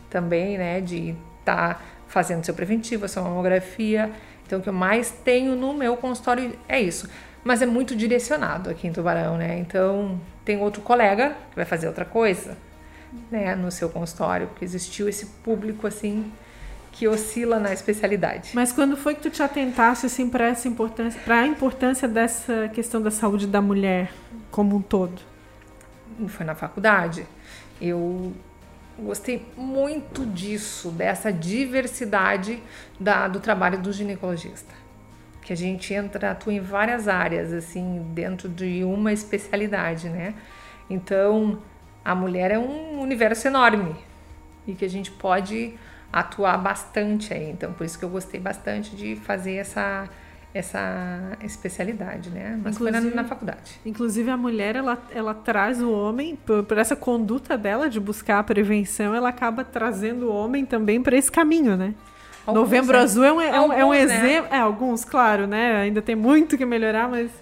também, 0.09 0.57
né? 0.57 0.81
De 0.81 1.17
estar 1.41 1.75
tá 1.75 1.81
fazendo 2.07 2.45
seu 2.45 2.55
preventivo, 2.55 3.09
sua 3.09 3.25
mamografia. 3.25 4.13
Então, 4.47 4.61
o 4.61 4.63
que 4.63 4.69
eu 4.69 4.73
mais 4.73 5.11
tenho 5.11 5.57
no 5.57 5.75
meu 5.75 5.97
consultório 5.97 6.57
é 6.69 6.81
isso. 6.81 7.11
Mas 7.43 7.61
é 7.61 7.67
muito 7.67 7.97
direcionado 7.97 8.71
aqui 8.71 8.87
em 8.87 8.93
Tubarão, 8.93 9.37
né? 9.37 9.59
Então, 9.59 10.21
tem 10.45 10.63
outro 10.63 10.81
colega 10.81 11.31
que 11.51 11.57
vai 11.57 11.65
fazer 11.65 11.89
outra 11.89 12.05
coisa 12.05 12.57
né, 13.31 13.55
no 13.55 13.71
seu 13.71 13.89
consultório, 13.89 14.47
porque 14.49 14.65
existiu 14.65 15.09
esse 15.09 15.27
público 15.27 15.87
assim 15.87 16.33
que 16.93 17.09
oscila 17.09 17.59
na 17.59 17.73
especialidade. 17.73 18.51
Mas 18.55 18.73
quando 18.73 18.97
foi 18.97 19.15
que 19.15 19.23
tu 19.23 19.31
te 19.31 19.43
atentaste 19.43 20.07
assim 20.07 20.31
para 20.31 20.47
essa 20.47 20.69
importância, 20.69 21.21
para 21.25 21.41
a 21.41 21.47
importância 21.47 22.07
dessa 22.07 22.71
questão 22.73 23.03
da 23.03 23.11
saúde 23.11 23.47
da 23.47 23.61
mulher 23.61 24.13
como 24.51 24.77
um 24.77 24.83
todo? 24.83 25.21
Foi 26.29 26.47
na 26.47 26.55
faculdade. 26.55 27.27
Eu 27.81 28.33
gostei 28.97 29.45
muito 29.57 30.25
disso, 30.25 30.91
dessa 30.91 31.33
diversidade 31.33 32.63
da, 32.99 33.27
do 33.27 33.41
trabalho 33.41 33.79
do 33.79 33.93
ginecologista. 33.93 34.73
Que 35.43 35.53
a 35.53 35.57
gente 35.57 35.93
entra, 35.93 36.31
atua 36.31 36.53
em 36.53 36.61
várias 36.61 37.09
áreas, 37.09 37.53
assim, 37.53 38.07
dentro 38.15 38.49
de 38.49 38.85
uma 38.85 39.13
especialidade, 39.13 40.09
né? 40.09 40.35
Então, 40.89 41.59
a 42.05 42.15
mulher 42.15 42.51
é 42.51 42.59
um 42.59 43.01
universo 43.01 43.47
enorme 43.47 43.97
e 44.67 44.75
que 44.75 44.85
a 44.85 44.89
gente 44.89 45.11
pode 45.11 45.75
atuar 46.13 46.59
bastante 46.59 47.33
aí. 47.33 47.51
Então, 47.51 47.73
por 47.73 47.85
isso 47.85 47.99
que 47.99 48.05
eu 48.05 48.09
gostei 48.09 48.41
bastante 48.41 48.95
de 48.95 49.17
fazer 49.17 49.55
essa 49.55 50.09
essa 50.55 51.37
especialidade, 51.43 52.31
né? 52.31 52.57
Mas 52.63 52.77
inclusive, 52.77 53.01
foi 53.01 53.11
na, 53.11 53.23
na, 53.23 53.29
faculdade. 53.29 53.81
Inclusive 53.85 54.31
a 54.31 54.37
mulher 54.37 54.77
ela, 54.77 55.03
ela 55.13 55.35
traz 55.35 55.83
o 55.83 55.91
homem 55.91 56.37
por, 56.37 56.63
por, 56.63 56.79
essa 56.79 56.95
conduta 56.95 57.59
dela 57.59 57.91
de 57.91 57.99
buscar 57.99 58.39
a 58.39 58.43
prevenção, 58.45 59.13
ela 59.13 59.31
acaba 59.31 59.65
trazendo 59.65 60.27
o 60.27 60.33
homem 60.33 60.65
também 60.65 61.03
para 61.03 61.17
esse 61.17 61.31
caminho, 61.31 61.77
né? 61.77 61.93
Alguns, 62.47 62.61
Novembro 62.63 62.97
é. 62.97 63.01
Azul 63.01 63.25
é 63.25 63.33
um, 63.33 63.41
é 63.41 63.51
um, 63.51 63.55
alguns, 63.57 63.77
é 63.77 63.85
um 63.85 63.91
né? 63.91 64.01
exemplo, 64.01 64.51
né? 64.51 64.57
é 64.57 64.61
alguns, 64.61 65.05
claro, 65.05 65.49
né? 65.49 65.77
Ainda 65.79 66.01
tem 66.01 66.15
muito 66.15 66.57
que 66.57 66.65
melhorar, 66.65 67.09
mas 67.09 67.33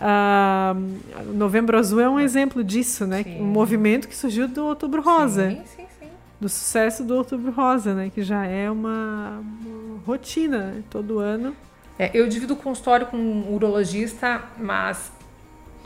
Uh, 0.00 1.34
Novembro 1.34 1.76
Azul 1.78 2.00
é 2.00 2.08
um 2.08 2.18
exemplo 2.18 2.64
disso, 2.64 3.06
né? 3.06 3.22
Sim. 3.22 3.42
Um 3.42 3.44
movimento 3.44 4.08
que 4.08 4.16
surgiu 4.16 4.48
do 4.48 4.64
Outubro 4.64 5.02
Rosa. 5.02 5.50
Sim, 5.50 5.62
sim, 5.66 5.86
sim. 6.00 6.08
Do 6.40 6.48
sucesso 6.48 7.04
do 7.04 7.14
Outubro 7.16 7.52
Rosa, 7.52 7.94
né? 7.94 8.10
Que 8.12 8.22
já 8.22 8.46
é 8.46 8.70
uma, 8.70 9.42
uma 9.60 9.98
rotina 10.06 10.58
né? 10.58 10.82
todo 10.88 11.18
ano. 11.18 11.54
É, 11.98 12.10
eu 12.14 12.26
divido 12.26 12.54
o 12.54 12.56
consultório 12.56 13.08
com 13.08 13.18
um 13.18 13.52
urologista, 13.52 14.42
mas 14.56 15.12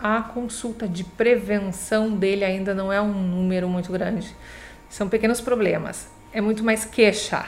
a 0.01 0.23
consulta 0.23 0.87
de 0.87 1.03
prevenção 1.03 2.15
dele 2.17 2.45
ainda 2.45 2.73
não 2.73 2.93
é 2.93 3.01
um 3.01 3.13
número 3.13 3.69
muito 3.69 3.91
grande. 3.91 4.33
São 4.89 5.09
pequenos 5.09 5.41
problemas. 5.41 6.09
É 6.33 6.41
muito 6.41 6.63
mais 6.63 6.85
queixa. 6.85 7.45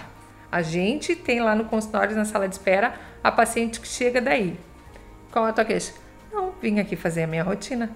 A 0.50 0.62
gente 0.62 1.14
tem 1.14 1.40
lá 1.40 1.54
no 1.54 1.66
consultório, 1.66 2.16
na 2.16 2.24
sala 2.24 2.48
de 2.48 2.56
espera, 2.56 2.94
a 3.22 3.30
paciente 3.30 3.80
que 3.80 3.86
chega 3.86 4.20
daí. 4.20 4.58
Qual 5.30 5.46
é 5.46 5.50
a 5.50 5.52
tua 5.52 5.64
queixa? 5.64 5.92
Vim 6.60 6.78
aqui 6.78 6.96
fazer 6.96 7.24
a 7.24 7.26
minha 7.26 7.42
rotina. 7.42 7.90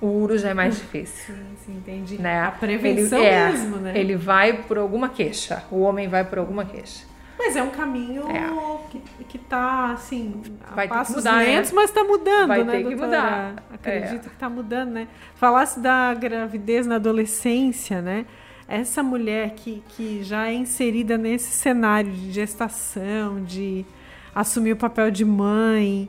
O 0.00 0.06
uro 0.06 0.38
já 0.38 0.50
é 0.50 0.54
mais 0.54 0.76
difícil. 0.80 1.34
Sim, 1.34 1.56
sim, 1.64 1.76
entendi. 1.76 2.20
Né? 2.20 2.42
A 2.42 2.50
prevenção 2.50 3.18
ele, 3.18 3.28
é, 3.28 3.52
mesmo, 3.52 3.76
né? 3.76 3.92
Ele 3.98 4.16
vai 4.16 4.52
por 4.52 4.78
alguma 4.78 5.08
queixa. 5.08 5.64
O 5.70 5.80
homem 5.80 6.08
vai 6.08 6.24
por 6.24 6.38
alguma 6.38 6.64
queixa. 6.64 7.10
Mas 7.38 7.56
é 7.56 7.62
um 7.62 7.70
caminho 7.70 8.24
é. 8.30 8.50
Que, 8.90 9.24
que 9.24 9.38
tá, 9.38 9.92
assim, 9.92 10.42
vai 10.74 10.84
a 10.86 10.88
passos 10.88 11.16
mudar, 11.16 11.36
né? 11.36 11.44
lentos, 11.44 11.70
né? 11.70 11.76
mas 11.76 11.90
tá 11.90 12.04
mudando, 12.04 12.48
vai 12.48 12.64
né, 12.64 12.72
ter 12.72 12.88
que 12.88 12.94
mudar. 12.94 13.54
Acredito 13.72 14.26
é. 14.26 14.30
que 14.30 14.36
tá 14.36 14.48
mudando, 14.50 14.90
né? 14.90 15.08
Falasse 15.36 15.80
da 15.80 16.12
gravidez 16.12 16.86
na 16.86 16.96
adolescência, 16.96 18.02
né? 18.02 18.26
Essa 18.68 19.02
mulher 19.02 19.54
que, 19.56 19.82
que 19.88 20.22
já 20.22 20.48
é 20.48 20.52
inserida 20.52 21.16
nesse 21.16 21.50
cenário 21.50 22.12
de 22.12 22.30
gestação, 22.30 23.42
de 23.42 23.86
assumir 24.34 24.72
o 24.72 24.76
papel 24.76 25.10
de 25.10 25.24
mãe, 25.24 26.08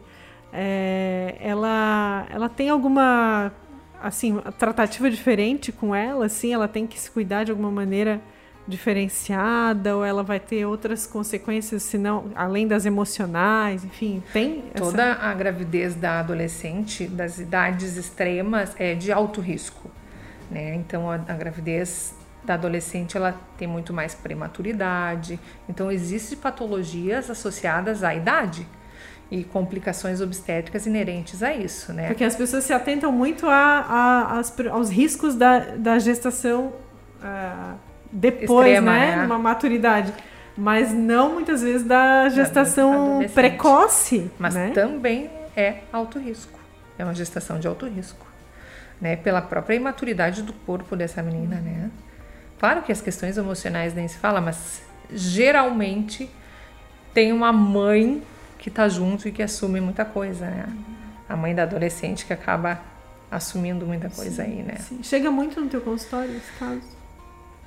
é, 0.54 1.38
ela, 1.40 2.28
ela 2.30 2.50
tem 2.50 2.70
alguma 2.70 3.52
assim 4.02 4.38
tratativa 4.58 5.10
diferente 5.10 5.72
com 5.72 5.94
ela, 5.94 6.26
assim, 6.26 6.54
ela 6.54 6.68
tem 6.68 6.88
que 6.88 7.00
se 7.00 7.10
cuidar 7.10 7.44
de 7.44 7.52
alguma 7.52 7.72
maneira 7.72 8.20
diferenciada 8.68 9.96
ou 9.96 10.06
ela 10.06 10.24
vai 10.24 10.40
ter 10.40 10.66
outras 10.66 11.06
consequências, 11.08 11.84
senão 11.84 12.32
além 12.36 12.68
das 12.68 12.86
emocionais, 12.86 13.84
enfim, 13.84 14.24
tem 14.32 14.64
essa... 14.74 14.84
toda 14.84 15.14
a 15.14 15.34
gravidez 15.34 15.96
da 15.96 16.20
adolescente 16.20 17.08
das 17.08 17.40
idades 17.40 17.98
extremas 17.98 18.76
é 18.80 18.94
de 18.94 19.12
alto 19.12 19.42
risco, 19.42 19.90
né? 20.50 20.76
Então 20.76 21.10
a, 21.10 21.16
a 21.16 21.34
gravidez 21.34 22.16
da 22.44 22.56
adolescente 22.56 23.18
ela 23.18 23.40
tem 23.58 23.68
muito 23.68 23.94
mais 23.94 24.16
prematuridade, 24.16 25.40
então 25.68 25.92
existem 25.92 26.38
patologias 26.38 27.30
associadas 27.30 28.04
à 28.04 28.16
idade 28.16 28.66
e 29.32 29.46
complicações 29.46 30.20
obstétricas 30.20 30.86
inerentes 30.86 31.42
a 31.42 31.54
isso, 31.54 31.94
né? 31.94 32.08
Porque 32.08 32.24
as 32.24 32.36
pessoas 32.36 32.66
se 32.66 32.74
atentam 32.74 33.14
muito 33.14 33.48
a, 33.48 33.54
a, 33.56 34.40
as, 34.40 34.54
aos 34.70 34.90
riscos 34.90 35.36
da, 35.36 35.60
da 35.60 35.98
gestação 35.98 36.74
uh, 37.24 37.78
depois, 38.12 38.68
Extrema, 38.68 38.92
né? 38.92 39.16
né? 39.16 39.26
Uma 39.26 39.40
maturidade. 39.40 40.14
Mas 40.58 40.94
não 40.94 41.34
muitas 41.34 41.62
vezes 41.62 41.88
da 41.88 42.28
gestação 42.28 43.22
precoce. 43.34 44.30
Mas 44.38 44.54
né? 44.54 44.72
também 44.72 45.30
é 45.56 45.78
alto 45.94 46.20
risco. 46.20 46.60
É 47.00 47.06
uma 47.06 47.14
gestação 47.14 47.58
de 47.58 47.68
alto 47.70 47.88
risco. 47.88 48.28
Né? 49.00 49.16
Pela 49.16 49.42
própria 49.42 49.76
imaturidade 49.76 50.42
do 50.44 50.52
corpo 50.52 50.94
dessa 50.96 51.24
menina, 51.24 51.56
né? 51.56 51.90
Claro 52.60 52.82
que 52.82 52.92
as 52.92 53.02
questões 53.02 53.38
emocionais 53.38 53.94
nem 53.96 54.08
se 54.10 54.18
fala, 54.18 54.42
mas 54.42 54.84
geralmente 55.10 56.30
tem 57.14 57.32
uma 57.32 57.52
mãe 57.52 58.22
que 58.62 58.70
está 58.70 58.88
junto 58.88 59.28
e 59.28 59.32
que 59.32 59.42
assume 59.42 59.82
muita 59.82 60.06
coisa, 60.06 60.46
né? 60.46 60.66
A 61.28 61.36
mãe 61.36 61.54
da 61.54 61.64
adolescente 61.64 62.26
que 62.26 62.32
acaba 62.32 62.80
assumindo 63.30 63.88
muita 63.88 64.08
coisa 64.08 64.46
sim, 64.46 64.52
aí, 64.52 64.62
né? 64.62 64.76
Sim. 64.76 65.00
Chega 65.02 65.32
muito 65.32 65.60
no 65.60 65.68
teu 65.68 65.82
consultório 65.82 66.38
esse 66.38 66.52
caso? 66.60 66.82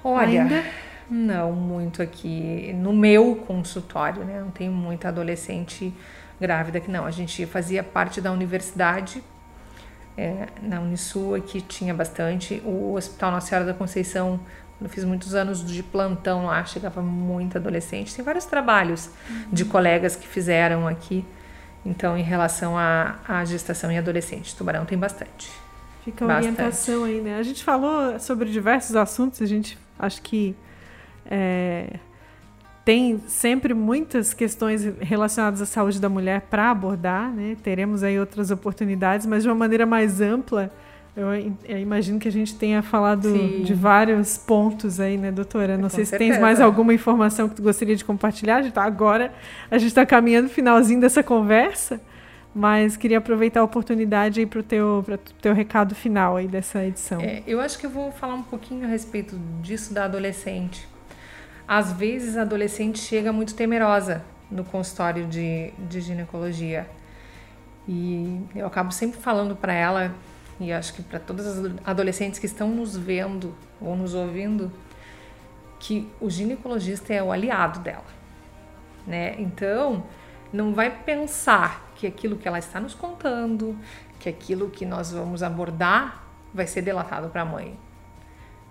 Olha, 0.04 0.42
Ainda? 0.42 0.64
não 1.10 1.50
muito 1.50 2.00
aqui 2.00 2.72
no 2.74 2.92
meu 2.92 3.34
consultório, 3.36 4.22
né? 4.22 4.40
Não 4.40 4.52
tem 4.52 4.70
muita 4.70 5.08
adolescente 5.08 5.92
grávida 6.40 6.78
que 6.78 6.88
não. 6.88 7.04
A 7.04 7.10
gente 7.10 7.44
fazia 7.44 7.82
parte 7.82 8.20
da 8.20 8.30
universidade 8.30 9.20
é, 10.16 10.46
na 10.62 10.80
Unisul 10.80 11.34
aqui 11.34 11.60
tinha 11.60 11.92
bastante. 11.92 12.62
O 12.64 12.94
Hospital 12.94 13.32
Nossa 13.32 13.48
Senhora 13.48 13.66
da 13.66 13.74
Conceição 13.74 14.38
eu 14.80 14.88
fiz 14.88 15.04
muitos 15.04 15.34
anos 15.34 15.64
de 15.64 15.82
plantão 15.82 16.46
lá, 16.46 16.64
chegava 16.64 17.00
muita 17.00 17.58
adolescente. 17.58 18.14
Tem 18.14 18.24
vários 18.24 18.44
trabalhos 18.44 19.08
uhum. 19.28 19.46
de 19.52 19.64
colegas 19.64 20.16
que 20.16 20.26
fizeram 20.26 20.86
aqui. 20.86 21.24
Então, 21.86 22.16
em 22.16 22.22
relação 22.22 22.76
à, 22.76 23.16
à 23.26 23.44
gestação 23.44 23.90
em 23.90 23.98
adolescente, 23.98 24.54
Tubarão 24.56 24.84
tem 24.84 24.98
bastante. 24.98 25.50
Fica 26.04 26.24
a 26.24 26.36
orientação 26.36 27.04
aí, 27.04 27.20
né? 27.20 27.38
A 27.38 27.42
gente 27.42 27.62
falou 27.64 28.18
sobre 28.18 28.50
diversos 28.50 28.96
assuntos, 28.96 29.40
a 29.40 29.46
gente 29.46 29.78
acho 29.98 30.20
que 30.20 30.54
é, 31.24 31.98
tem 32.84 33.22
sempre 33.26 33.72
muitas 33.72 34.34
questões 34.34 34.84
relacionadas 35.00 35.62
à 35.62 35.66
saúde 35.66 35.98
da 35.98 36.08
mulher 36.08 36.42
para 36.42 36.70
abordar, 36.70 37.30
né? 37.30 37.56
Teremos 37.62 38.02
aí 38.02 38.20
outras 38.20 38.50
oportunidades, 38.50 39.26
mas 39.26 39.42
de 39.42 39.48
uma 39.48 39.54
maneira 39.54 39.86
mais 39.86 40.20
ampla 40.20 40.70
eu, 41.16 41.32
eu, 41.64 41.78
imagino 41.78 42.18
que 42.18 42.26
a 42.26 42.32
gente 42.32 42.56
tenha 42.56 42.82
falado 42.82 43.30
Sim. 43.30 43.62
de 43.62 43.72
vários 43.72 44.36
pontos 44.36 44.98
aí, 44.98 45.16
né, 45.16 45.30
doutora? 45.30 45.76
Não 45.76 45.84
Com 45.84 45.96
sei 45.96 46.04
se 46.04 46.18
tem 46.18 46.40
mais 46.40 46.60
alguma 46.60 46.92
informação 46.92 47.48
que 47.48 47.54
tu 47.54 47.62
gostaria 47.62 47.94
de 47.94 48.04
compartilhar. 48.04 48.68
Tá, 48.72 48.82
agora 48.82 49.32
a 49.70 49.78
gente 49.78 49.88
está 49.88 50.04
caminhando 50.04 50.44
no 50.44 50.50
finalzinho 50.50 51.00
dessa 51.00 51.22
conversa, 51.22 52.00
mas 52.52 52.96
queria 52.96 53.18
aproveitar 53.18 53.60
a 53.60 53.62
oportunidade 53.62 54.40
aí 54.40 54.46
para 54.46 54.58
o 54.58 54.62
teu, 54.64 55.04
teu 55.40 55.54
recado 55.54 55.94
final 55.94 56.36
aí 56.36 56.48
dessa 56.48 56.84
edição. 56.84 57.20
É, 57.20 57.44
eu 57.46 57.60
acho 57.60 57.78
que 57.78 57.86
eu 57.86 57.90
vou 57.90 58.10
falar 58.10 58.34
um 58.34 58.42
pouquinho 58.42 58.84
a 58.84 58.88
respeito 58.88 59.38
disso 59.62 59.94
da 59.94 60.06
adolescente. 60.06 60.88
Às 61.66 61.92
vezes 61.92 62.36
a 62.36 62.42
adolescente 62.42 62.98
chega 62.98 63.32
muito 63.32 63.54
temerosa 63.54 64.24
no 64.50 64.64
consultório 64.64 65.26
de, 65.26 65.72
de 65.78 66.00
ginecologia. 66.00 66.88
E 67.86 68.40
eu 68.56 68.66
acabo 68.66 68.90
sempre 68.90 69.20
falando 69.20 69.54
para 69.54 69.72
ela 69.72 70.12
e 70.60 70.72
acho 70.72 70.94
que 70.94 71.02
para 71.02 71.18
todas 71.18 71.46
as 71.46 71.72
adolescentes 71.84 72.38
que 72.38 72.46
estão 72.46 72.68
nos 72.68 72.96
vendo 72.96 73.54
ou 73.80 73.96
nos 73.96 74.14
ouvindo, 74.14 74.70
que 75.78 76.08
o 76.20 76.30
ginecologista 76.30 77.12
é 77.12 77.22
o 77.22 77.32
aliado 77.32 77.80
dela, 77.80 78.04
né? 79.06 79.34
Então, 79.38 80.04
não 80.52 80.72
vai 80.72 80.90
pensar 80.90 81.92
que 81.96 82.06
aquilo 82.06 82.36
que 82.36 82.46
ela 82.46 82.58
está 82.58 82.80
nos 82.80 82.94
contando, 82.94 83.76
que 84.18 84.28
aquilo 84.28 84.70
que 84.70 84.86
nós 84.86 85.12
vamos 85.12 85.42
abordar 85.42 86.24
vai 86.52 86.66
ser 86.66 86.82
delatado 86.82 87.28
para 87.28 87.42
a 87.42 87.44
mãe, 87.44 87.76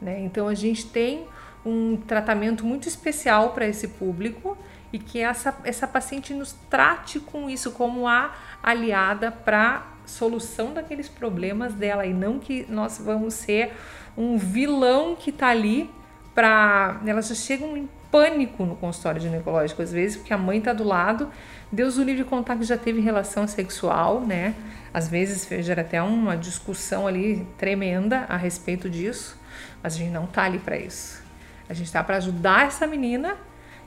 né? 0.01 0.21
Então, 0.21 0.47
a 0.47 0.55
gente 0.55 0.87
tem 0.87 1.27
um 1.65 1.97
tratamento 1.97 2.65
muito 2.65 2.87
especial 2.87 3.51
para 3.51 3.67
esse 3.67 3.89
público 3.89 4.57
e 4.93 4.99
que 4.99 5.19
essa, 5.19 5.57
essa 5.63 5.87
paciente 5.87 6.35
nos 6.35 6.53
trate 6.69 7.19
com 7.19 7.49
isso 7.49 7.71
como 7.71 8.07
a 8.07 8.31
aliada 8.61 9.31
para 9.31 9.87
solução 10.05 10.71
daqueles 10.71 11.09
problemas 11.09 11.73
dela 11.73 12.05
e 12.05 12.13
não 12.13 12.37
que 12.37 12.65
nós 12.69 12.99
vamos 13.03 13.33
ser 13.33 13.73
um 14.15 14.37
vilão 14.37 15.15
que 15.15 15.31
está 15.31 15.47
ali 15.47 15.89
para 16.35 17.01
elas 17.05 17.27
já 17.27 17.35
chegam 17.35 17.75
em 17.75 17.89
pânico 18.11 18.65
no 18.65 18.75
consultório 18.75 19.19
ginecológico 19.19 19.81
às 19.81 19.91
vezes 19.91 20.17
porque 20.17 20.33
a 20.33 20.37
mãe 20.37 20.59
está 20.59 20.71
do 20.71 20.83
lado. 20.83 21.31
Deus 21.71 21.97
o 21.97 22.03
livre 22.03 22.23
contar 22.23 22.55
que 22.57 22.63
já 22.63 22.77
teve 22.77 23.01
relação 23.01 23.47
sexual 23.47 24.21
né? 24.21 24.53
Às 24.93 25.07
vezes 25.07 25.47
gera 25.65 25.81
até 25.81 26.03
uma 26.03 26.37
discussão 26.37 27.07
ali 27.07 27.47
tremenda 27.57 28.25
a 28.29 28.37
respeito 28.37 28.87
disso 28.87 29.41
mas 29.81 29.95
a 29.95 29.97
gente 29.97 30.11
não 30.11 30.27
tá 30.27 30.43
ali 30.43 30.59
para 30.59 30.77
isso. 30.77 31.23
A 31.67 31.73
gente 31.73 31.87
está 31.87 32.03
para 32.03 32.17
ajudar 32.17 32.67
essa 32.67 32.85
menina 32.85 33.35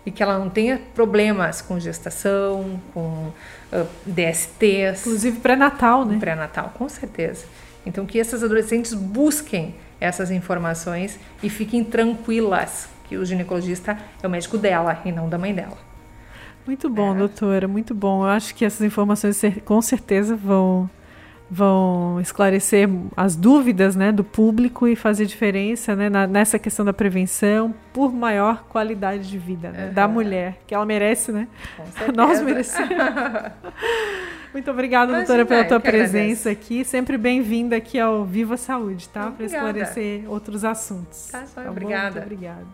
e 0.06 0.10
que 0.12 0.22
ela 0.22 0.38
não 0.38 0.48
tenha 0.48 0.80
problemas 0.94 1.60
com 1.60 1.78
gestação, 1.80 2.80
com 2.94 3.32
uh, 3.72 3.86
DSTs. 4.06 5.00
Inclusive 5.00 5.40
pré-natal, 5.40 6.04
né? 6.04 6.16
Pré-natal, 6.18 6.72
com 6.78 6.88
certeza. 6.88 7.44
Então 7.84 8.06
que 8.06 8.18
essas 8.18 8.44
adolescentes 8.44 8.94
busquem 8.94 9.74
essas 10.00 10.30
informações 10.30 11.18
e 11.42 11.50
fiquem 11.50 11.82
tranquilas 11.82 12.88
que 13.08 13.16
o 13.16 13.24
ginecologista 13.24 13.98
é 14.22 14.26
o 14.26 14.30
médico 14.30 14.56
dela 14.56 15.00
e 15.04 15.10
não 15.10 15.28
da 15.28 15.38
mãe 15.38 15.52
dela. 15.52 15.76
Muito 16.66 16.88
bom, 16.88 17.14
é. 17.14 17.18
doutora, 17.18 17.68
muito 17.68 17.94
bom. 17.94 18.22
Eu 18.24 18.28
acho 18.28 18.54
que 18.54 18.64
essas 18.64 18.82
informações 18.82 19.40
com 19.64 19.80
certeza 19.82 20.34
vão 20.34 20.90
vão 21.50 22.20
esclarecer 22.20 22.88
as 23.16 23.36
dúvidas 23.36 23.94
né, 23.94 24.10
do 24.10 24.24
público 24.24 24.88
e 24.88 24.96
fazer 24.96 25.26
diferença 25.26 25.94
né, 25.94 26.08
na, 26.08 26.26
nessa 26.26 26.58
questão 26.58 26.84
da 26.84 26.92
prevenção 26.92 27.72
por 27.92 28.12
maior 28.12 28.64
qualidade 28.64 29.28
de 29.28 29.38
vida 29.38 29.70
né, 29.70 29.86
uhum. 29.86 29.94
da 29.94 30.08
mulher, 30.08 30.58
que 30.66 30.74
ela 30.74 30.84
merece, 30.84 31.30
né? 31.30 31.46
Nós 32.14 32.42
merecemos. 32.42 32.90
Muito 34.52 34.70
obrigada, 34.70 35.12
Imagina, 35.12 35.26
doutora, 35.26 35.46
pela 35.46 35.64
tua 35.68 35.80
presença 35.80 36.50
aqui. 36.50 36.84
Sempre 36.84 37.16
bem-vinda 37.18 37.76
aqui 37.76 37.98
ao 38.00 38.24
Viva 38.24 38.56
Saúde, 38.56 39.08
tá? 39.08 39.30
Para 39.30 39.46
esclarecer 39.46 40.24
outros 40.28 40.64
assuntos. 40.64 41.28
Tá, 41.30 41.44
tá 41.54 41.70
obrigada. 41.70 42.20
Muito 42.20 42.24
obrigada. 42.24 42.66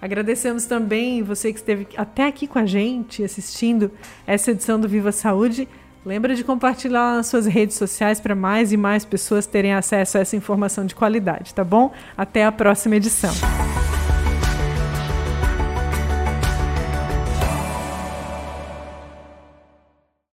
Agradecemos 0.00 0.66
também 0.66 1.22
você 1.22 1.52
que 1.52 1.58
esteve 1.58 1.86
até 1.96 2.26
aqui 2.26 2.46
com 2.46 2.58
a 2.58 2.66
gente 2.66 3.22
assistindo 3.24 3.90
essa 4.26 4.50
edição 4.50 4.78
do 4.78 4.88
Viva 4.88 5.12
Saúde. 5.12 5.68
Lembra 6.04 6.34
de 6.34 6.44
compartilhar 6.44 7.16
nas 7.16 7.28
suas 7.28 7.46
redes 7.46 7.76
sociais 7.76 8.20
para 8.20 8.34
mais 8.34 8.72
e 8.72 8.76
mais 8.76 9.04
pessoas 9.04 9.46
terem 9.46 9.72
acesso 9.72 10.18
a 10.18 10.20
essa 10.20 10.36
informação 10.36 10.84
de 10.84 10.94
qualidade, 10.94 11.54
tá 11.54 11.64
bom? 11.64 11.92
Até 12.16 12.44
a 12.44 12.52
próxima 12.52 12.96
edição. 12.96 13.32